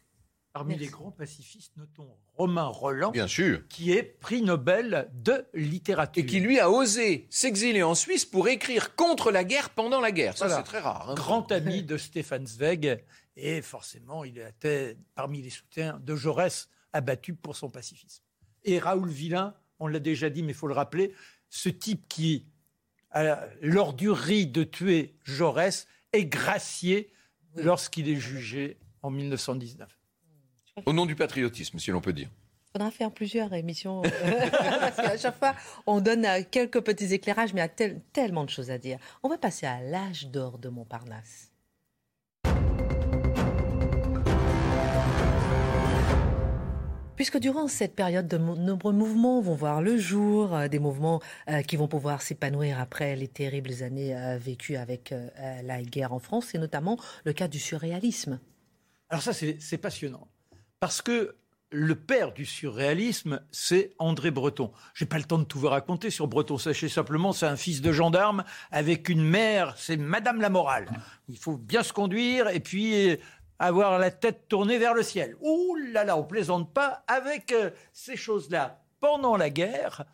Parmi 0.52 0.76
les 0.76 0.86
grands 0.86 1.10
pacifistes, 1.10 1.76
notons 1.76 2.16
Romain 2.36 2.66
Roland, 2.66 3.10
Bien 3.10 3.26
sûr. 3.26 3.66
qui 3.68 3.92
est 3.92 4.02
prix 4.02 4.40
Nobel 4.42 5.10
de 5.12 5.46
littérature. 5.52 6.22
Et 6.22 6.26
qui, 6.26 6.38
lui, 6.40 6.60
a 6.60 6.70
osé 6.70 7.26
s'exiler 7.28 7.82
en 7.82 7.94
Suisse 7.94 8.24
pour 8.24 8.48
écrire 8.48 8.94
contre 8.94 9.30
la 9.32 9.42
guerre 9.42 9.70
pendant 9.70 10.00
la 10.00 10.12
guerre. 10.12 10.36
Ça, 10.36 10.48
c'est 10.48 10.62
très 10.62 10.78
rare. 10.78 11.10
Hein. 11.10 11.14
Grand 11.14 11.50
ami 11.52 11.82
de 11.82 11.96
Stéphane 11.96 12.46
Zweig, 12.46 13.02
et 13.36 13.62
forcément, 13.62 14.22
il 14.22 14.38
était 14.38 14.96
parmi 15.14 15.42
les 15.42 15.50
soutiens 15.50 16.00
de 16.02 16.14
Jaurès 16.14 16.68
abattu 16.94 17.34
pour 17.34 17.56
son 17.56 17.68
pacifisme. 17.68 18.22
Et 18.64 18.78
Raoul 18.78 19.10
Villain, 19.10 19.54
on 19.78 19.86
l'a 19.86 19.98
déjà 19.98 20.30
dit, 20.30 20.42
mais 20.42 20.52
il 20.52 20.54
faut 20.54 20.68
le 20.68 20.74
rappeler, 20.74 21.12
ce 21.50 21.68
type 21.68 22.08
qui, 22.08 22.46
a 23.10 23.46
l'ordurerie 23.60 24.46
de 24.46 24.64
tuer 24.64 25.14
Jaurès, 25.22 25.86
est 26.12 26.24
gracié 26.24 27.12
lorsqu'il 27.56 28.08
est 28.08 28.16
jugé 28.16 28.78
en 29.02 29.10
1919. 29.10 29.88
Au 30.86 30.92
nom 30.92 31.06
du 31.06 31.14
patriotisme, 31.14 31.78
si 31.78 31.90
l'on 31.90 32.00
peut 32.00 32.12
dire. 32.12 32.28
Il 32.68 32.78
faudra 32.78 32.90
faire 32.90 33.12
plusieurs 33.12 33.52
émissions. 33.52 34.02
parce 34.80 34.96
qu'à 34.96 35.16
chaque 35.16 35.38
fois, 35.38 35.54
on 35.86 36.00
donne 36.00 36.24
euh, 36.24 36.42
quelques 36.50 36.80
petits 36.80 37.14
éclairages, 37.14 37.54
mais 37.54 37.60
il 37.60 37.82
y 37.84 37.86
a 37.86 37.94
tellement 38.12 38.42
de 38.44 38.50
choses 38.50 38.72
à 38.72 38.78
dire. 38.78 38.98
On 39.22 39.28
va 39.28 39.38
passer 39.38 39.66
à 39.66 39.80
l'âge 39.80 40.26
d'or 40.26 40.58
de 40.58 40.68
Montparnasse. 40.68 41.53
Puisque 47.16 47.38
durant 47.38 47.68
cette 47.68 47.94
période, 47.94 48.26
de 48.26 48.38
nombreux 48.38 48.92
mouvements 48.92 49.40
vont 49.40 49.54
voir 49.54 49.82
le 49.82 49.96
jour, 49.96 50.54
euh, 50.54 50.68
des 50.68 50.80
mouvements 50.80 51.20
euh, 51.48 51.62
qui 51.62 51.76
vont 51.76 51.86
pouvoir 51.86 52.22
s'épanouir 52.22 52.80
après 52.80 53.14
les 53.14 53.28
terribles 53.28 53.82
années 53.82 54.16
euh, 54.16 54.36
vécues 54.36 54.76
avec 54.76 55.14
la 55.62 55.82
guerre 55.82 56.12
en 56.12 56.18
France, 56.18 56.48
c'est 56.50 56.58
notamment 56.58 56.98
le 57.24 57.32
cas 57.32 57.46
du 57.46 57.58
surréalisme. 57.58 58.40
Alors 59.10 59.22
ça, 59.22 59.32
c'est 59.32 59.78
passionnant, 59.78 60.26
parce 60.80 61.02
que 61.02 61.36
le 61.70 61.96
père 61.96 62.32
du 62.32 62.44
surréalisme, 62.44 63.40
c'est 63.50 63.94
André 63.98 64.30
Breton. 64.30 64.70
J'ai 64.94 65.06
pas 65.06 65.18
le 65.18 65.24
temps 65.24 65.38
de 65.38 65.44
tout 65.44 65.58
vous 65.58 65.68
raconter 65.68 66.10
sur 66.10 66.28
Breton. 66.28 66.56
Sachez 66.56 66.88
simplement, 66.88 67.32
c'est 67.32 67.46
un 67.46 67.56
fils 67.56 67.80
de 67.80 67.90
gendarme 67.90 68.44
avec 68.70 69.08
une 69.08 69.24
mère, 69.24 69.74
c'est 69.76 69.96
Madame 69.96 70.40
la 70.40 70.50
Morale. 70.50 70.86
Il 71.28 71.36
faut 71.36 71.56
bien 71.56 71.82
se 71.82 71.92
conduire 71.92 72.48
et 72.48 72.60
puis 72.60 73.18
avoir 73.58 73.98
la 73.98 74.10
tête 74.10 74.48
tournée 74.48 74.78
vers 74.78 74.94
le 74.94 75.02
ciel. 75.02 75.36
Ouh 75.40 75.76
là 75.92 76.04
là, 76.04 76.16
on 76.16 76.24
plaisante 76.24 76.72
pas 76.72 77.04
avec 77.06 77.52
euh, 77.52 77.70
ces 77.92 78.16
choses-là. 78.16 78.80
Pendant 79.00 79.36
la 79.36 79.50
guerre, 79.50 80.04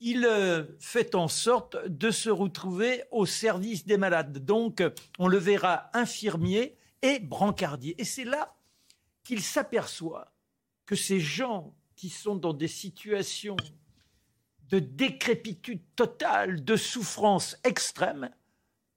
il 0.00 0.24
euh, 0.24 0.64
fait 0.78 1.14
en 1.14 1.28
sorte 1.28 1.76
de 1.86 2.10
se 2.10 2.30
retrouver 2.30 3.04
au 3.10 3.26
service 3.26 3.86
des 3.86 3.98
malades. 3.98 4.44
Donc, 4.44 4.82
on 5.18 5.28
le 5.28 5.38
verra 5.38 5.90
infirmier 5.92 6.76
et 7.02 7.18
brancardier. 7.18 7.94
Et 8.00 8.04
c'est 8.04 8.24
là 8.24 8.54
qu'il 9.22 9.42
s'aperçoit 9.42 10.32
que 10.86 10.96
ces 10.96 11.20
gens 11.20 11.74
qui 11.96 12.08
sont 12.08 12.34
dans 12.34 12.54
des 12.54 12.68
situations 12.68 13.56
de 14.70 14.78
décrépitude 14.78 15.82
totale, 15.96 16.64
de 16.64 16.76
souffrance 16.76 17.58
extrême, 17.64 18.30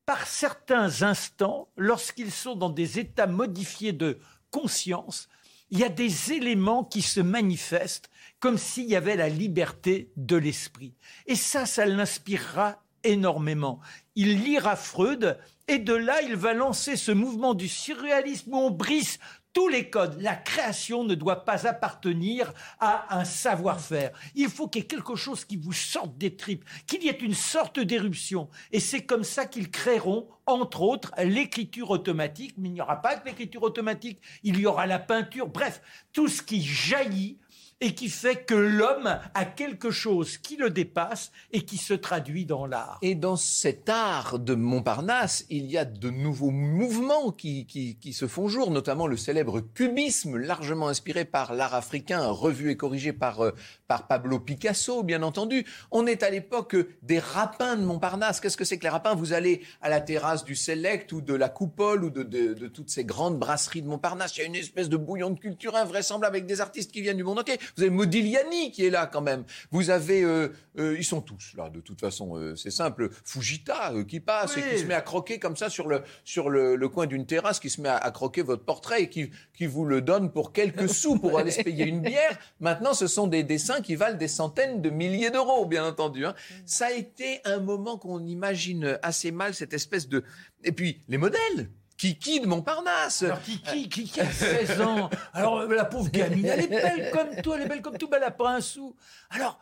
par 0.05 0.27
certains 0.27 1.01
instants, 1.01 1.69
lorsqu'ils 1.77 2.31
sont 2.31 2.55
dans 2.55 2.69
des 2.69 2.99
états 2.99 3.27
modifiés 3.27 3.93
de 3.93 4.19
conscience, 4.51 5.29
il 5.69 5.79
y 5.79 5.83
a 5.83 5.89
des 5.89 6.33
éléments 6.33 6.83
qui 6.83 7.01
se 7.01 7.19
manifestent 7.19 8.09
comme 8.39 8.57
s'il 8.57 8.85
y 8.85 8.95
avait 8.95 9.15
la 9.15 9.29
liberté 9.29 10.11
de 10.17 10.35
l'esprit. 10.35 10.93
Et 11.25 11.35
ça, 11.35 11.65
ça 11.65 11.85
l'inspirera 11.85 12.83
énormément. 13.03 13.79
Il 14.15 14.43
lira 14.43 14.75
Freud 14.75 15.39
et 15.67 15.79
de 15.79 15.93
là, 15.93 16.21
il 16.21 16.35
va 16.35 16.53
lancer 16.53 16.95
ce 16.95 17.11
mouvement 17.11 17.53
du 17.53 17.67
surréalisme 17.67 18.53
où 18.53 18.57
on 18.57 18.71
brise 18.71 19.19
tous 19.53 19.67
les 19.67 19.89
codes. 19.89 20.19
La 20.19 20.35
création 20.35 21.03
ne 21.03 21.15
doit 21.15 21.45
pas 21.45 21.67
appartenir 21.67 22.53
à 22.79 23.17
un 23.17 23.23
savoir-faire. 23.23 24.11
Il 24.35 24.49
faut 24.49 24.67
qu'il 24.67 24.81
y 24.81 24.85
ait 24.85 24.87
quelque 24.87 25.15
chose 25.15 25.45
qui 25.45 25.57
vous 25.57 25.73
sorte 25.73 26.17
des 26.17 26.35
tripes, 26.35 26.65
qu'il 26.87 27.03
y 27.03 27.07
ait 27.07 27.11
une 27.11 27.35
sorte 27.35 27.79
d'éruption. 27.79 28.49
Et 28.71 28.79
c'est 28.79 29.05
comme 29.05 29.23
ça 29.23 29.45
qu'ils 29.45 29.69
créeront, 29.69 30.27
entre 30.45 30.81
autres, 30.81 31.11
l'écriture 31.19 31.91
automatique. 31.91 32.55
Mais 32.57 32.69
il 32.69 32.73
n'y 32.73 32.81
aura 32.81 33.01
pas 33.01 33.15
que 33.15 33.27
l'écriture 33.27 33.63
automatique, 33.63 34.19
il 34.43 34.59
y 34.59 34.65
aura 34.65 34.87
la 34.87 34.99
peinture. 34.99 35.47
Bref, 35.47 35.81
tout 36.11 36.27
ce 36.27 36.41
qui 36.41 36.61
jaillit 36.61 37.37
et 37.81 37.93
qui 37.95 38.09
fait 38.09 38.45
que 38.45 38.53
l'homme 38.53 39.19
a 39.33 39.45
quelque 39.45 39.91
chose 39.91 40.37
qui 40.37 40.55
le 40.55 40.69
dépasse 40.69 41.31
et 41.51 41.61
qui 41.61 41.77
se 41.77 41.93
traduit 41.93 42.45
dans 42.45 42.65
l'art. 42.65 42.97
Et 43.01 43.15
dans 43.15 43.35
cet 43.35 43.89
art 43.89 44.39
de 44.39 44.55
Montparnasse, 44.55 45.45
il 45.49 45.69
y 45.69 45.77
a 45.77 45.85
de 45.85 46.09
nouveaux 46.09 46.51
mouvements 46.51 47.31
qui, 47.31 47.65
qui, 47.65 48.13
se 48.13 48.27
font 48.27 48.47
jour, 48.47 48.71
notamment 48.71 49.07
le 49.07 49.17
célèbre 49.17 49.59
cubisme, 49.61 50.37
largement 50.37 50.87
inspiré 50.87 51.25
par 51.25 51.53
l'art 51.53 51.73
africain, 51.73 52.27
revu 52.27 52.69
et 52.69 52.77
corrigé 52.77 53.11
par, 53.13 53.41
euh, 53.41 53.51
par 53.87 54.07
Pablo 54.07 54.39
Picasso, 54.39 55.03
bien 55.03 55.23
entendu. 55.23 55.65
On 55.91 56.05
est 56.05 56.23
à 56.23 56.29
l'époque 56.29 56.75
des 57.01 57.19
rapins 57.19 57.75
de 57.75 57.83
Montparnasse. 57.83 58.39
Qu'est-ce 58.39 58.57
que 58.57 58.65
c'est 58.65 58.77
que 58.77 58.83
les 58.83 58.89
rapins? 58.89 59.15
Vous 59.15 59.33
allez 59.33 59.61
à 59.81 59.89
la 59.89 60.01
terrasse 60.01 60.43
du 60.43 60.55
Select 60.55 61.11
ou 61.11 61.21
de 61.21 61.33
la 61.33 61.49
Coupole 61.49 62.03
ou 62.03 62.09
de, 62.09 62.23
de, 62.23 62.53
de 62.53 62.67
toutes 62.67 62.89
ces 62.89 63.05
grandes 63.05 63.39
brasseries 63.39 63.81
de 63.81 63.87
Montparnasse. 63.87 64.37
Il 64.37 64.41
y 64.41 64.43
a 64.43 64.47
une 64.47 64.55
espèce 64.55 64.89
de 64.89 64.97
bouillon 64.97 65.31
de 65.31 65.39
culture 65.39 65.75
invraisemblable 65.75 66.35
avec 66.35 66.45
des 66.45 66.61
artistes 66.61 66.91
qui 66.91 67.01
viennent 67.01 67.17
du 67.17 67.23
monde 67.23 67.39
entier. 67.39 67.59
Vous 67.75 67.83
avez 67.83 67.89
Modigliani 67.89 68.71
qui 68.71 68.85
est 68.85 68.89
là 68.89 69.07
quand 69.07 69.21
même. 69.21 69.43
Vous 69.71 69.89
avez, 69.89 70.23
euh, 70.23 70.49
euh, 70.77 70.95
ils 70.97 71.03
sont 71.03 71.21
tous 71.21 71.53
là. 71.55 71.69
De 71.69 71.79
toute 71.79 71.99
façon, 71.99 72.37
euh, 72.37 72.55
c'est 72.55 72.71
simple. 72.71 73.09
Fujita 73.25 73.93
qui 74.07 74.19
passe 74.19 74.57
et 74.57 74.61
qui 74.61 74.79
se 74.79 74.85
met 74.85 74.93
à 74.93 75.01
croquer 75.01 75.39
comme 75.39 75.57
ça 75.57 75.69
sur 75.69 75.87
le 75.87 76.03
sur 76.23 76.49
le, 76.49 76.77
coin 76.89 77.05
d'une 77.05 77.25
terrasse, 77.25 77.59
qui 77.59 77.69
se 77.69 77.81
met 77.81 77.89
à, 77.89 78.11
croquer 78.11 78.41
votre 78.41 78.63
portrait 78.63 79.03
et 79.03 79.09
qui 79.09 79.31
qui 79.53 79.65
vous 79.65 79.85
le 79.85 80.01
donne 80.01 80.31
pour 80.31 80.53
quelques 80.53 80.89
sous 80.93 81.17
pour 81.17 81.37
aller 81.37 81.51
se 81.51 81.61
payer 81.61 81.85
une 81.85 82.01
bière. 82.01 82.37
Maintenant, 82.59 82.93
ce 82.93 83.07
sont 83.07 83.27
des 83.27 83.43
dessins 83.43 83.81
qui 83.81 83.95
valent 83.95 84.17
des 84.17 84.27
centaines 84.27 84.81
de 84.81 84.89
milliers 84.89 85.31
d'euros, 85.31 85.65
bien 85.65 85.85
entendu. 85.85 86.25
Hein. 86.25 86.35
Ça 86.65 86.87
a 86.87 86.91
été 86.91 87.41
un 87.45 87.59
moment 87.59 87.97
qu'on 87.97 88.25
imagine 88.25 88.99
assez 89.01 89.31
mal 89.31 89.53
cette 89.53 89.73
espèce 89.73 90.07
de 90.07 90.23
et 90.63 90.71
puis 90.71 91.01
les 91.07 91.17
modèles. 91.17 91.69
Kiki 92.03 92.41
de 92.41 92.47
Montparnasse. 92.47 93.23
Alors 93.23 93.41
Kiki, 93.41 93.87
Kiki 93.87 94.19
a 94.19 94.25
16 94.29 94.81
ans. 94.81 95.09
Alors 95.31 95.59
euh, 95.59 95.73
la 95.73 95.85
pauvre 95.85 96.09
gamine, 96.09 96.45
elle 96.45 96.59
est 96.59 96.67
belle 96.67 97.11
comme 97.11 97.41
toi, 97.41 97.55
elle 97.55 97.61
est 97.61 97.69
belle 97.69 97.81
comme 97.81 97.97
tout, 97.97 98.09
mais 98.11 98.17
elle 98.17 98.23
n'a 98.23 98.31
pas 98.31 98.49
un 98.49 98.59
sou. 98.59 98.93
Alors, 99.29 99.57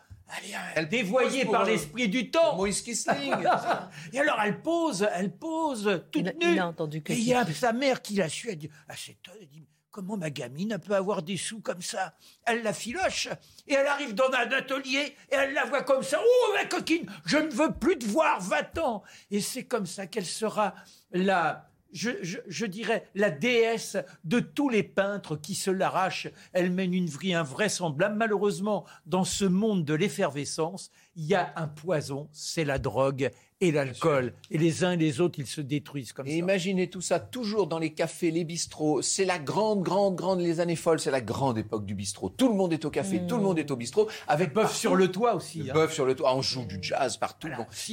elle 0.75 0.85
est 0.85 0.87
dévoyée 0.87 1.45
par 1.45 1.65
l'esprit 1.65 2.09
du 2.09 2.31
temps. 2.31 2.55
Moïse 2.55 2.81
Kissling. 2.81 3.35
et 4.13 4.19
alors 4.19 4.39
elle 4.43 4.59
pose, 4.59 5.07
elle 5.13 5.31
pose 5.31 6.01
toute 6.11 6.15
il, 6.15 6.35
nue. 6.43 6.53
Il 6.53 6.59
a 6.59 6.67
entendu 6.67 7.03
que 7.03 7.13
et 7.13 7.15
il 7.15 7.25
y 7.25 7.35
a 7.35 7.45
sa 7.45 7.73
mère 7.73 8.01
qui 8.01 8.15
l'a 8.15 8.27
su, 8.27 8.49
elle 8.49 8.57
dit, 8.57 8.71
ah 8.89 8.93
c'est 8.97 9.17
elle 9.39 9.47
dit, 9.47 9.67
comment 9.91 10.17
ma 10.17 10.31
gamine 10.31 10.79
peut 10.83 10.95
avoir 10.95 11.21
des 11.21 11.37
sous 11.37 11.59
comme 11.59 11.83
ça? 11.83 12.15
Elle 12.43 12.63
la 12.63 12.73
filoche 12.73 13.27
et 13.67 13.75
elle 13.75 13.85
arrive 13.85 14.15
dans 14.15 14.31
un 14.31 14.51
atelier 14.51 15.15
et 15.29 15.35
elle 15.35 15.53
la 15.53 15.65
voit 15.65 15.83
comme 15.83 16.01
ça. 16.01 16.19
Oh 16.19 16.53
ma 16.55 16.65
coquine, 16.65 17.05
je 17.23 17.37
ne 17.37 17.51
veux 17.51 17.71
plus 17.71 17.99
te 17.99 18.05
voir, 18.05 18.41
va-t'en. 18.41 19.03
Et 19.29 19.41
c'est 19.41 19.65
comme 19.65 19.85
ça 19.85 20.07
qu'elle 20.07 20.25
sera 20.25 20.73
la 21.11 21.70
je, 21.91 22.65
dirais, 22.65 23.07
la 23.15 23.29
déesse 23.29 23.97
de 24.23 24.39
tous 24.39 24.69
les 24.69 24.83
peintres 24.83 25.35
qui 25.35 25.55
se 25.55 25.71
l'arrachent. 25.71 26.29
Elle 26.53 26.71
mène 26.71 26.93
une 26.93 27.07
vie 27.07 27.33
invraisemblable. 27.33 28.15
Malheureusement, 28.15 28.85
dans 29.05 29.23
ce 29.23 29.45
monde 29.45 29.85
de 29.85 29.93
l'effervescence, 29.93 30.91
il 31.16 31.26
y 31.26 31.36
a 31.36 31.53
un 31.55 31.68
poison, 31.68 32.30
c'est 32.32 32.64
la 32.64 32.80
drogue 32.80 33.32
et 33.62 33.72
l'alcool. 33.72 34.34
Et 34.49 34.57
les 34.57 34.84
uns 34.84 34.91
et 34.91 34.97
les 34.97 35.22
autres, 35.22 35.39
ils 35.39 35.47
se 35.47 35.62
détruisent 35.62 36.14
comme 36.14 36.28
et 36.28 36.32
ça. 36.32 36.36
Imaginez 36.36 36.89
tout 36.89 37.01
ça 37.01 37.20
toujours 37.20 37.68
dans 37.68 37.78
les 37.78 37.93
cafés, 37.93 38.32
les 38.32 38.43
bistrots. 38.43 39.01
C'est 39.01 39.26
la 39.26 39.38
grande, 39.38 39.84
grande, 39.84 40.16
grande, 40.16 40.41
les 40.41 40.59
années 40.59 40.76
folles, 40.76 40.99
c'est 40.99 41.12
la 41.12 41.22
grande 41.22 41.59
époque 41.59 41.86
du 41.86 41.93
bistrot. 41.93 42.30
Tout 42.30 42.49
le 42.49 42.55
monde 42.55 42.74
est 42.74 42.84
au 42.86 42.89
café, 42.89 43.22
tout 43.28 43.38
le 43.38 43.43
monde 43.43 43.59
est 43.59 43.70
au 43.70 43.76
bistrot. 43.76 44.09
Avec 44.28 44.53
bœuf 44.53 44.76
sur 44.76 44.95
le 44.95 45.12
toit 45.12 45.36
aussi. 45.36 45.70
Hein. 45.70 45.74
Bœuf 45.74 45.93
sur 45.93 46.05
le 46.05 46.16
toit. 46.16 46.36
On 46.36 46.41
joue 46.41 46.66
du 46.66 46.80
jazz 46.82 47.18
partout. 47.18 47.49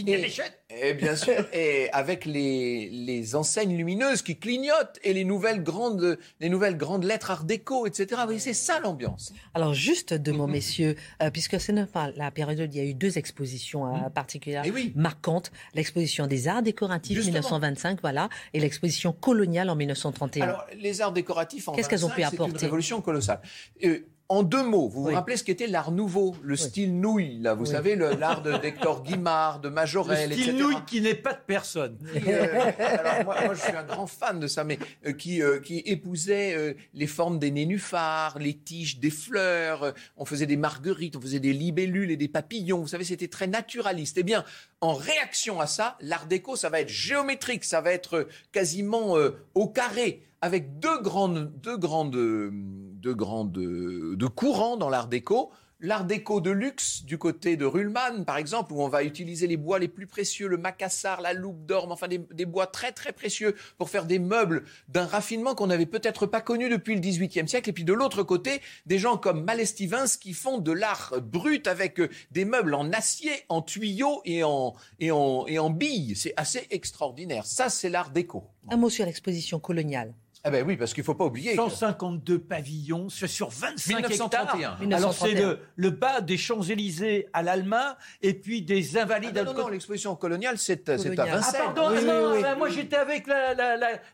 et, 0.07 0.27
et, 0.71 0.95
bien 0.95 1.17
sûr. 1.17 1.35
et 1.53 1.91
avec 1.93 2.25
les, 2.25 2.89
les 2.89 3.37
enseignes 3.37 3.77
lumineuses 3.77 4.23
qui 4.23 4.39
clignotent 4.39 4.99
et 5.05 5.13
les 5.13 5.25
nouvelles 5.25 5.63
grandes, 5.63 6.19
les 6.41 6.49
nouvelles 6.49 6.79
grandes 6.79 7.05
lettres 7.05 7.31
art 7.31 7.45
déco, 7.45 7.87
etc. 7.87 8.23
Oui, 8.27 8.41
c'est 8.41 8.55
ça 8.55 8.81
l'ambiance. 8.81 9.35
Alors 9.53 9.75
juste 9.75 10.15
deux 10.15 10.33
mots, 10.33 10.47
messieurs, 10.47 10.97
euh, 11.23 11.31
puisque 11.31 11.61
c'est 11.61 11.75
la 12.17 12.31
période, 12.31 12.75
il 12.75 12.79
y 12.79 12.81
a 12.81 12.89
eu 12.89 12.95
deux 12.95 13.08
expositions 13.17 13.87
euh, 13.87 13.97
mmh. 13.97 14.11
particulières 14.11 14.63
eh 14.67 14.93
marquantes 14.95 15.51
l'exposition 15.75 16.27
des 16.27 16.49
arts 16.49 16.63
décoratifs 16.63 17.25
1925, 17.25 18.01
voilà, 18.01 18.29
et 18.53 18.61
l'exposition 18.61 19.13
coloniale 19.13 19.71
en 19.71 19.77
1931. 19.77 20.45
Alors, 20.45 20.67
les 20.77 21.01
arts 21.01 21.13
décoratifs 21.13 21.69
en 21.69 21.73
Qu'est-ce 21.73 21.89
qu'elles 21.89 22.05
ont 22.05 22.11
pu 22.11 22.23
apporter 22.23 22.53
C'est 22.53 22.61
une 22.61 22.67
révolution 22.67 23.01
colossale. 23.01 23.41
Euh, 23.85 24.07
en 24.31 24.43
deux 24.43 24.63
mots, 24.63 24.89
vous 24.89 25.05
vous 25.05 25.15
rappelez 25.15 25.39
ce 25.39 25.45
qu'était 25.45 25.67
l'art 25.67 25.91
nouveau, 25.91 26.37
le 26.43 26.55
style 26.55 27.01
nouille, 27.01 27.39
là, 27.39 27.55
vous 27.55 27.65
savez, 27.65 27.97
l'art 27.97 28.43
de 28.43 28.59
d'Hector 28.59 29.03
Guimard, 29.05 29.61
de 29.61 29.71
Majorel, 29.71 30.29
le 30.29 30.37
style 30.37 30.57
nouille 30.59 30.85
qui 30.87 31.01
n'est 31.01 31.15
pas 31.15 31.33
de 31.33 31.41
personne. 31.47 31.97
Euh, 32.15 32.73
alors 32.79 33.25
moi, 33.25 33.37
moi, 33.47 33.55
je 33.55 33.61
suis 33.61 33.73
un 33.75 33.85
grand 33.85 34.07
fan 34.07 34.39
de 34.39 34.47
ça, 34.47 34.65
mais 34.65 34.79
euh, 35.07 35.13
qui, 35.13 35.43
euh, 35.43 35.61
qui 35.61 35.79
épousait 35.79 36.77
les 36.93 37.07
formes 37.07 37.39
des 37.39 37.51
nénuphars, 37.51 38.39
les 38.39 38.53
tiges 38.53 38.99
des 38.99 39.11
fleurs, 39.11 39.95
on 40.19 40.27
faisait 40.27 40.47
des 40.47 40.59
marguerites, 40.59 41.17
on 41.17 41.21
faisait 41.23 41.41
des 41.41 41.55
libellules 41.55 42.11
et 42.11 42.17
des 42.17 42.29
papillons, 42.29 42.81
vous 42.81 42.89
savez, 42.89 43.05
c'était 43.05 43.29
très 43.29 43.47
naturaliste. 43.47 44.19
Eh 44.19 44.25
bien, 44.25 44.45
en 44.83 44.93
réaction 44.93 45.59
à 45.59 45.67
ça, 45.67 45.97
l'art 46.01 46.27
déco, 46.27 46.55
ça 46.55 46.69
va 46.69 46.81
être 46.81 46.91
géométrique, 46.91 47.65
ça 47.65 47.81
va 47.81 47.93
être 47.93 48.29
quasiment 48.53 49.17
au 49.55 49.69
carré, 49.69 50.28
avec 50.41 50.79
deux 50.79 51.01
grandes, 51.01 51.53
deux 51.61 51.77
grandes 51.77 52.11
de 52.11 53.13
grandes 53.13 53.53
de 53.53 54.27
courants 54.27 54.77
dans 54.77 54.89
l'art 54.89 55.09
déco. 55.09 55.53
L'art 55.81 56.05
déco 56.05 56.41
de 56.41 56.51
luxe 56.51 57.05
du 57.05 57.19
côté 57.19 57.57
de 57.57 57.65
Ruhlmann, 57.65 58.25
par 58.25 58.37
exemple, 58.37 58.73
où 58.73 58.83
on 58.83 58.89
va 58.89 59.05
utiliser 59.05 59.47
les 59.47 59.57
bois 59.57 59.79
les 59.79 59.87
plus 59.87 60.09
précieux, 60.09 60.49
le 60.49 60.59
macassar, 60.59 61.21
la 61.21 61.33
loupe 61.33 61.67
d'orme, 61.67 61.93
enfin 61.93 62.09
des, 62.09 62.47
bois 62.47 62.67
très 62.67 62.91
très 62.91 63.13
précieux 63.13 63.55
pour 63.77 63.89
faire 63.89 64.05
des 64.05 64.19
meubles 64.19 64.65
d'un 64.89 65.07
raffinement 65.07 65.55
qu'on 65.55 65.69
n'avait 65.69 65.87
peut-être 65.87 66.27
pas 66.27 66.41
connu 66.41 66.69
depuis 66.69 66.97
le 66.97 67.01
XVIIIe 67.01 67.49
siècle. 67.49 67.71
Et 67.71 67.73
puis 67.73 67.85
de 67.85 67.93
l'autre 67.93 68.25
côté, 68.25 68.61
des 68.87 68.99
gens 68.99 69.19
comme 69.19 69.45
Mallet 69.45 69.67
Stevens 69.67 70.19
qui 70.21 70.33
font 70.33 70.59
de 70.59 70.73
l'art 70.73 71.15
brut 71.23 71.69
avec 71.69 72.01
euh, 72.01 72.09
des 72.33 72.45
meubles 72.45 72.75
en 72.75 72.91
acier, 72.91 73.31
en 73.49 73.63
tuyaux 73.63 74.21
et 74.25 74.43
en, 74.43 74.75
et 74.99 75.13
en, 75.13 75.47
et 75.47 75.61
en 75.61 75.71
billes. 75.71 76.17
C'est 76.17 76.35
assez 76.37 76.67
extraordinaire. 76.71 77.47
Ça, 77.47 77.69
c'est 77.69 77.89
l'art 77.89 78.11
déco. 78.11 78.49
Un 78.69 78.79
mot 78.79 78.91
sur 78.91 79.07
l'exposition 79.07 79.61
coloniale. 79.61 80.13
Ah 80.49 80.51
ben 80.51 80.65
oui, 80.67 80.77
parce 80.77 80.95
qu'il 80.95 81.03
ne 81.03 81.07
faut 81.07 81.15
pas 81.15 81.27
oublier. 81.27 81.55
152 81.55 82.39
pavillons 82.39 83.09
sur 83.11 83.51
25 83.51 84.09
1931. 84.09 84.79
hectares. 84.81 84.99
Alors 84.99 85.13
c'est 85.13 85.35
le, 85.35 85.59
le, 85.77 85.91
bas 85.91 86.23
des 86.23 86.39
Champs-Élysées 86.39 87.29
à 87.35 87.43
l'Alma 87.43 87.99
et 88.23 88.33
puis 88.33 88.63
des 88.63 88.97
Invalides. 88.97 89.37
Ah 89.39 89.45
non, 89.45 89.53
non, 89.53 89.69
l'exposition 89.69 90.17
coloniale, 90.17 90.57
c'est 90.57 90.89
à 90.89 90.97
Vincennes. 90.97 91.17
Ah 91.19 91.73
pardon, 91.75 91.91
non, 92.01 92.57
moi 92.57 92.71
j'étais 92.71 92.97
avec 92.97 93.27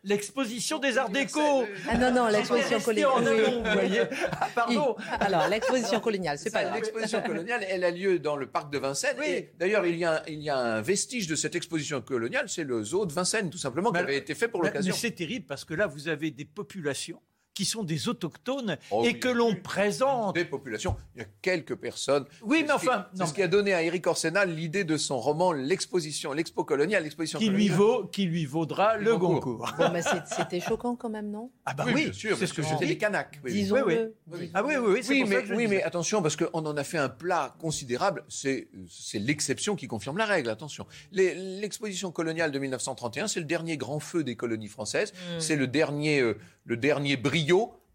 l'exposition 0.02 0.78
des 0.78 0.98
Arts 0.98 1.10
Déco. 1.10 1.64
Ah 1.88 1.98
non, 1.98 2.12
non, 2.12 2.28
l'exposition 2.28 2.80
coloniale. 2.80 3.62
vous 3.64 3.72
voyez. 3.72 4.02
Ah, 4.40 4.48
pardon. 4.54 4.96
Alors 5.20 5.48
l'exposition 5.48 6.00
coloniale, 6.00 6.38
c'est 6.38 6.52
pas 6.52 6.64
L'exposition 6.74 7.22
coloniale, 7.22 7.64
elle 7.68 7.84
a 7.84 7.90
lieu 7.90 8.18
dans 8.18 8.36
le 8.36 8.46
parc 8.46 8.72
de 8.72 8.78
Vincennes. 8.78 9.16
Et 9.24 9.52
d'ailleurs, 9.58 9.86
il, 9.86 9.96
y 9.96 10.04
a, 10.04 10.22
il 10.28 10.40
y 10.40 10.50
a 10.50 10.58
un 10.58 10.80
vestige 10.80 11.28
de 11.28 11.36
cette 11.36 11.54
exposition 11.54 12.00
coloniale, 12.00 12.48
c'est 12.48 12.64
le 12.64 12.82
zoo 12.82 13.06
de 13.06 13.12
Vincennes, 13.12 13.50
tout 13.50 13.58
simplement, 13.58 13.92
qui 13.92 13.98
avait 13.98 14.16
été 14.16 14.34
fait 14.34 14.48
pour 14.48 14.62
l'occasion. 14.62 14.92
Mais 14.92 14.98
c'est 14.98 15.12
terrible 15.12 15.46
parce 15.46 15.64
que 15.64 15.74
là, 15.74 15.86
vous 15.86 16.08
avez 16.08 16.23
des 16.30 16.44
populations 16.44 17.22
qui 17.54 17.64
sont 17.64 17.84
des 17.84 18.08
autochtones 18.08 18.76
oh 18.90 19.04
et 19.04 19.18
que 19.18 19.28
l'on 19.28 19.54
présente. 19.54 20.34
Des 20.34 20.44
populations. 20.44 20.96
Il 21.14 21.20
y 21.20 21.24
a 21.24 21.28
quelques 21.40 21.76
personnes. 21.76 22.24
Oui, 22.42 22.64
mais 22.66 22.72
enfin. 22.72 23.06
C'est 23.14 23.26
ce 23.26 23.32
qui 23.34 23.42
a 23.42 23.48
donné 23.48 23.72
à 23.72 23.82
Eric 23.82 24.06
Orsenal 24.06 24.54
l'idée 24.54 24.84
de 24.84 24.96
son 24.96 25.18
roman 25.20 25.52
L'exposition, 25.52 26.32
l'expo 26.32 26.64
coloniale, 26.64 27.04
l'exposition 27.04 27.38
qui 27.38 27.48
Lui 27.48 27.68
vaut, 27.68 28.04
qui 28.06 28.24
lui 28.24 28.44
vaudra 28.44 28.96
le, 28.96 29.16
Goncourt. 29.16 29.72
Bon, 29.78 29.92
c'était 30.26 30.60
choquant 30.60 30.96
quand 30.96 31.08
même, 31.08 31.30
non? 31.30 31.50
Ah, 31.64 31.74
bah 31.74 31.84
oui, 31.86 32.04
bien 32.04 32.12
sûr. 32.12 32.36
C'est 32.36 32.46
ce 32.46 32.54
que 32.54 32.62
c'était 32.62 32.86
les 32.86 32.98
Kanaks. 32.98 33.40
Disons 33.44 33.76
oui, 33.86 33.94
oui. 34.26 34.50
Ah 34.52 34.64
oui, 34.64 34.74
oui, 34.76 35.00
oui. 35.08 35.24
mais, 35.26 35.44
oui 35.52 35.66
mais 35.68 35.82
attention, 35.82 36.22
parce 36.22 36.36
qu'on 36.36 36.46
en 36.52 36.76
a 36.76 36.84
fait 36.84 36.98
un 36.98 37.08
plat 37.08 37.54
considérable. 37.60 38.24
C'est 38.28 38.68
l'exception 39.14 39.76
qui 39.76 39.86
confirme 39.86 40.18
la 40.18 40.26
règle, 40.26 40.50
attention. 40.50 40.86
L'exposition 41.12 42.10
coloniale 42.10 42.50
de 42.50 42.58
1931, 42.58 43.28
c'est 43.28 43.40
le 43.40 43.46
dernier 43.46 43.76
grand 43.76 44.00
feu 44.00 44.24
des 44.24 44.36
colonies 44.36 44.68
françaises. 44.68 45.12
Hmm. 45.12 45.40
C'est 45.40 45.56
le 45.56 45.66
dernier, 45.66 46.20
euh, 46.20 46.38
le 46.64 46.76
dernier 46.76 47.16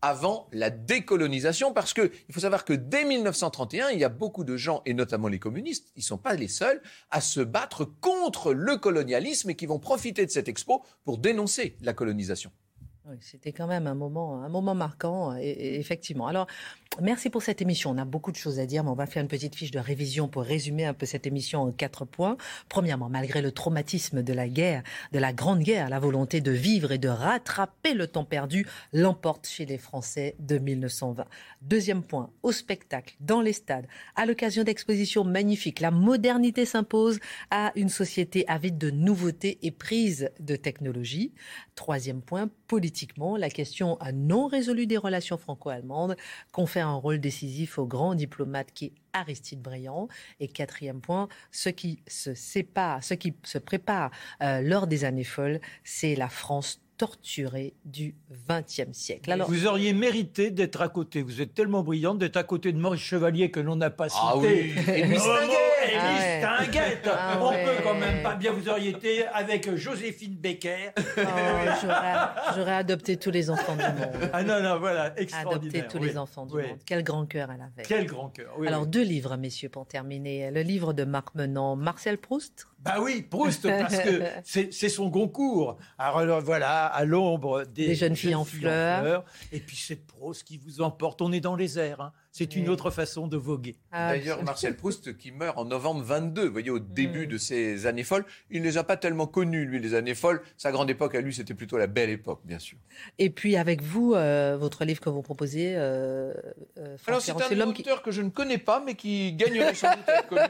avant 0.02 0.48
la 0.52 0.70
décolonisation, 0.70 1.74
parce 1.74 1.94
que 1.94 2.12
il 2.28 2.34
faut 2.34 2.40
savoir 2.40 2.64
que 2.64 2.74
dès 2.74 3.06
1931, 3.06 3.90
il 3.90 4.00
y 4.00 4.04
a 4.04 4.10
beaucoup 4.10 4.44
de 4.44 4.56
gens, 4.56 4.82
et 4.86 4.94
notamment 4.94 5.28
les 5.28 5.40
communistes, 5.40 5.92
ils 5.96 6.00
ne 6.00 6.06
sont 6.06 6.18
pas 6.18 6.36
les 6.36 6.48
seuls, 6.48 6.82
à 7.12 7.22
se 7.22 7.42
battre 7.42 7.86
contre 7.86 8.54
le 8.54 8.78
colonialisme 8.78 9.50
et 9.50 9.56
qui 9.56 9.66
vont 9.66 9.80
profiter 9.80 10.26
de 10.26 10.32
cette 10.32 10.48
expo 10.48 10.84
pour 11.04 11.18
dénoncer 11.18 11.76
la 11.82 11.94
colonisation. 11.94 12.52
C'était 13.22 13.52
quand 13.52 13.68
même 13.68 13.88
un 13.88 13.96
moment, 13.96 14.44
un 14.44 14.50
moment 14.50 14.76
marquant, 14.76 15.36
effectivement. 15.36 16.28
Alors, 16.28 16.48
merci 17.02 17.30
pour 17.30 17.42
cette 17.42 17.62
émission. 17.62 17.92
On 17.92 17.98
a 17.98 18.06
beaucoup 18.06 18.32
de 18.32 18.36
choses 18.36 18.60
à 18.60 18.66
dire, 18.66 18.84
mais 18.84 18.90
on 18.90 18.96
va 18.96 19.06
faire 19.06 19.22
une 19.22 19.28
petite 19.28 19.56
fiche 19.56 19.72
de 19.72 19.80
révision 19.80 20.28
pour 20.28 20.44
résumer 20.44 20.86
un 20.86 20.94
peu 20.94 21.06
cette 21.06 21.26
émission 21.26 21.62
en 21.62 21.72
quatre 21.72 22.06
points. 22.06 22.38
Premièrement, 22.68 23.10
malgré 23.10 23.42
le 23.42 23.52
traumatisme 23.52 24.22
de 24.22 24.34
la 24.34 24.48
guerre, 24.48 24.84
de 25.12 25.20
la 25.20 25.34
Grande 25.34 25.60
Guerre, 25.60 25.90
la 25.90 26.00
volonté 26.00 26.42
de 26.42 26.52
vivre 26.52 26.92
et 26.92 26.98
de 26.98 27.08
rattraper 27.08 27.94
le 27.94 28.08
temps 28.08 28.26
perdu 28.26 28.68
l'emporte 28.94 29.48
chez 29.48 29.66
les 29.66 29.78
Français 29.78 30.36
de 30.40 30.58
1920. 30.58 31.26
Deuxième 31.62 32.04
point, 32.04 32.30
au 32.44 32.52
spectacle, 32.52 33.16
dans 33.20 33.42
les 33.42 33.54
stades, 33.54 33.88
à 34.16 34.26
l'occasion 34.26 34.64
d'expositions 34.64 35.24
magnifiques, 35.24 35.80
la 35.80 35.92
modernité 35.92 36.66
s'impose 36.66 37.20
à 37.50 37.72
une 37.76 37.90
société 37.90 38.48
avide 38.48 38.78
de 38.78 38.92
nouveautés 38.92 39.58
et 39.64 39.72
prise 39.72 40.30
de 40.40 40.56
technologie. 40.56 41.34
Troisième 41.76 42.22
point, 42.22 42.50
politiquement, 42.70 43.36
la 43.36 43.50
question 43.50 43.98
non 44.14 44.48
résolue 44.48 44.86
des 44.86 44.96
relations 44.96 45.38
franco-allemandes 45.38 46.16
confère 46.52 46.88
un 46.88 46.96
rôle 46.96 47.20
décisif 47.20 47.80
au 47.80 47.88
grand 47.88 48.14
diplomate 48.14 48.72
qui 48.74 48.86
est 48.86 48.94
Aristide 49.12 49.60
Briand. 49.60 50.08
Et 50.40 50.48
quatrième 50.48 51.02
point, 51.02 51.28
ce 51.52 51.70
qui 51.70 52.00
se 52.08 52.36
sépare, 52.36 53.04
ce 53.04 53.16
qui 53.16 53.34
se 53.44 53.58
prépare 53.58 54.12
euh, 54.44 54.62
lors 54.62 54.86
des 54.86 55.04
années 55.04 55.24
folles, 55.24 55.60
c'est 55.84 56.16
la 56.16 56.30
France 56.30 56.80
torturée 57.00 57.74
du 57.86 58.14
XXe 58.50 58.92
siècle. 58.92 59.32
Alors, 59.32 59.50
vous 59.50 59.66
auriez 59.66 59.94
mérité 59.94 60.52
d'être 60.52 60.82
à 60.82 60.90
côté. 60.90 61.22
Vous 61.22 61.42
êtes 61.42 61.54
tellement 61.54 61.82
brillante 61.82 62.20
d'être 62.20 62.36
à 62.36 62.44
côté 62.44 62.74
de 62.74 62.78
Maurice 62.78 63.02
Chevalier 63.02 63.50
que 63.52 63.62
l'on 63.62 63.78
n'a 63.78 63.90
pas 63.90 64.08
ah 64.08 64.10
cité. 64.10 64.22
Ah 64.22 64.38
oui. 64.38 64.94
Émilie 64.94 65.18
ah 67.06 67.40
On 67.42 67.52
peut 67.52 67.84
quand 67.84 67.96
même 67.96 68.22
pas 68.22 68.36
bien. 68.36 68.52
Vous 68.52 68.68
auriez 68.68 68.90
été 68.90 69.26
avec 69.28 69.74
Joséphine 69.76 70.36
Becker. 70.36 70.92
Oh, 70.98 71.22
J'aurais 72.56 72.74
adopté 72.74 73.16
tous 73.16 73.32
les 73.32 73.50
enfants 73.50 73.76
du 73.78 73.84
monde. 73.84 74.30
Ah 74.34 74.44
non, 74.44 74.62
non, 74.62 74.78
voilà, 74.78 75.18
extraordinaire. 75.18 75.86
Adopté 75.86 75.98
tous 75.98 76.04
les 76.04 76.18
enfants 76.18 76.46
du 76.46 76.56
monde. 76.56 76.80
Quel 76.86 77.04
grand 77.04 77.26
cœur 77.26 77.50
elle 77.52 77.62
avait. 77.62 77.84
Quel 77.88 78.06
grand 78.08 78.28
cœur. 78.28 78.54
Alors, 78.66 78.86
deux 78.86 79.04
livres, 79.04 79.38
messieurs, 79.38 79.70
pour 79.70 79.88
terminer. 79.88 80.52
Le 80.52 80.62
livre 80.62 80.92
de 80.92 81.06
Marc 81.06 81.34
Menant, 81.36 81.78
Marcel 81.78 82.18
Proust. 82.18 82.68
Bah 82.82 82.96
oui, 83.02 83.22
Proust, 83.22 83.64
parce 83.64 83.98
que 84.00 84.24
c'est 84.72 84.90
son 84.90 85.12
concours. 85.12 85.78
Alors 85.98 86.42
voilà, 86.42 86.86
à 86.86 87.04
l'ombre 87.04 87.66
des, 87.66 87.96
jeunes 87.96 88.16
filles, 88.16 88.36
en, 88.36 88.46
fleurs. 88.46 89.26
Et 89.52 89.60
puis 89.60 89.76
c'est 89.76 90.06
Proust 90.08 90.44
qui 90.44 90.58
vous 90.58 90.82
emporte. 90.82 91.22
On 91.22 91.32
est 91.32 91.42
dans 91.42 91.56
les 91.56 91.78
airs. 91.78 92.02
Hein. 92.02 92.14
C'est 92.32 92.56
une 92.56 92.70
autre 92.70 92.92
façon 92.92 93.28
de 93.28 93.38
voguer. 93.38 93.76
Ah, 93.92 94.12
D'ailleurs, 94.12 94.44
Marcel 94.44 94.76
Proust, 94.76 95.18
qui 95.18 95.32
meurt 95.32 95.58
en 95.58 95.66
novembre 95.66 96.04
22, 96.04 96.46
vous 96.46 96.52
voyez, 96.52 96.70
au 96.70 96.80
début 96.80 97.26
mm. 97.26 97.30
de 97.30 97.38
ses 97.38 97.86
années 97.88 98.04
folles, 98.04 98.24
il 98.52 98.62
ne 98.62 98.68
les 98.68 98.78
a 98.78 98.84
pas 98.84 98.98
tellement 98.98 99.26
connues, 99.26 99.66
lui, 99.66 99.80
les 99.80 99.96
années 99.96 100.14
folles. 100.14 100.42
Sa 100.56 100.72
grande 100.72 100.90
époque, 100.90 101.16
à 101.16 101.22
lui, 101.22 101.34
c'était 101.34 101.56
plutôt 101.56 101.78
la 101.78 101.88
belle 101.88 102.10
époque, 102.10 102.42
bien 102.46 102.60
sûr. 102.60 102.78
Et 103.18 103.30
puis, 103.30 103.58
avec 103.58 103.82
vous, 103.82 104.14
euh, 104.14 104.58
votre 104.60 104.86
livre 104.86 105.02
que 105.02 105.10
vous 105.10 105.24
proposez, 105.24 105.74
euh, 105.76 106.32
euh 106.78 106.98
Alors, 107.08 107.22
c'est 107.22 107.32
un 107.32 107.62
auteur 107.62 108.04
que 108.04 108.12
je 108.12 108.22
ne 108.22 108.30
connais 108.30 108.60
pas, 108.60 108.82
mais 108.86 108.94
qui 108.94 109.34
gagnerait 109.34 109.74
sans 109.74 109.92
doute 109.96 110.10
à 110.10 110.20
être 110.20 110.28
connu. 110.28 110.42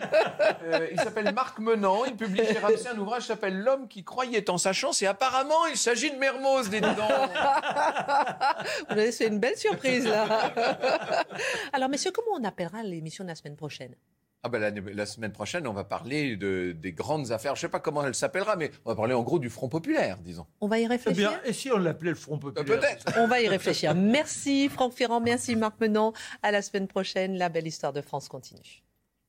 Euh, 0.64 0.88
il 0.92 1.00
s'appelle 1.00 1.34
Marc 1.34 1.60
Menant. 1.60 2.06
Il 2.06 2.16
publie 2.16 2.46
chez 2.46 2.60
Ramsey 2.60 2.90
un 2.94 2.98
ouvrage 2.98 3.22
qui 3.22 3.28
s'appelle 3.28 3.60
L'homme 3.60 3.88
qui 3.88 4.04
croyait 4.04 4.50
en 4.50 4.58
sa 4.58 4.74
chance. 4.74 5.02
Et 5.02 5.08
apparemment, 5.08 5.66
il 5.68 5.78
s'agit 5.78 6.12
de 6.12 6.18
Mermoz, 6.18 6.70
des 6.70 6.82
dedans. 6.82 7.08
vous 8.90 8.98
avez 8.98 9.12
fait 9.12 9.28
une 9.28 9.40
belle 9.40 9.58
surprise, 9.58 10.06
là. 10.06 10.52
Alors, 11.74 11.90
messieurs, 11.90 12.12
comment 12.12 12.40
on 12.40 12.44
appellera 12.44 12.84
l'émission 12.84 13.24
de 13.24 13.30
la 13.30 13.36
semaine 13.36 13.56
prochaine? 13.56 13.96
Ah 14.42 14.48
ben 14.48 14.74
la, 14.94 15.06
semaine 15.06 15.34
prochaine, 15.34 15.68
on 15.68 15.74
va 15.74 15.84
parler 15.84 16.38
de, 16.38 16.72
des 16.72 16.94
grandes 16.94 17.34
affaires. 17.34 17.56
Je 17.56 17.60
ne 17.60 17.68
sais 17.68 17.72
pas 17.72 17.82
comment 17.82 18.06
elle 18.06 18.16
s'appellera, 18.16 18.56
mais 18.56 18.72
on 18.86 18.92
va 18.92 18.96
parler 18.96 19.14
en 19.14 19.22
gros 19.22 19.38
du 19.38 19.50
Front 19.50 19.68
populaire, 19.68 20.18
disons. 20.20 20.46
On 20.62 20.70
va 20.70 20.80
y 20.80 20.88
réfléchir? 20.88 21.30
bien. 21.30 21.42
Et 21.44 21.52
si 21.52 21.70
on 21.74 21.78
l'appelait 21.78 22.12
le 22.12 22.16
Front 22.16 22.38
populaire? 22.38 22.80
Peut-être. 22.80 23.06
On 23.18 23.28
va 23.28 23.42
y 23.42 23.50
réfléchir. 23.50 23.94
Merci 23.96 24.70
Franck 24.70 24.94
Ferrand, 24.94 25.20
merci 25.20 25.58
Marc 25.58 25.82
Menant. 25.82 26.14
À 26.42 26.52
la 26.52 26.62
semaine 26.62 26.88
prochaine. 26.88 27.38
La 27.38 27.50
belle 27.50 27.68
histoire 27.68 27.92
de 27.92 28.02
France 28.02 28.30
continue. 28.30 28.82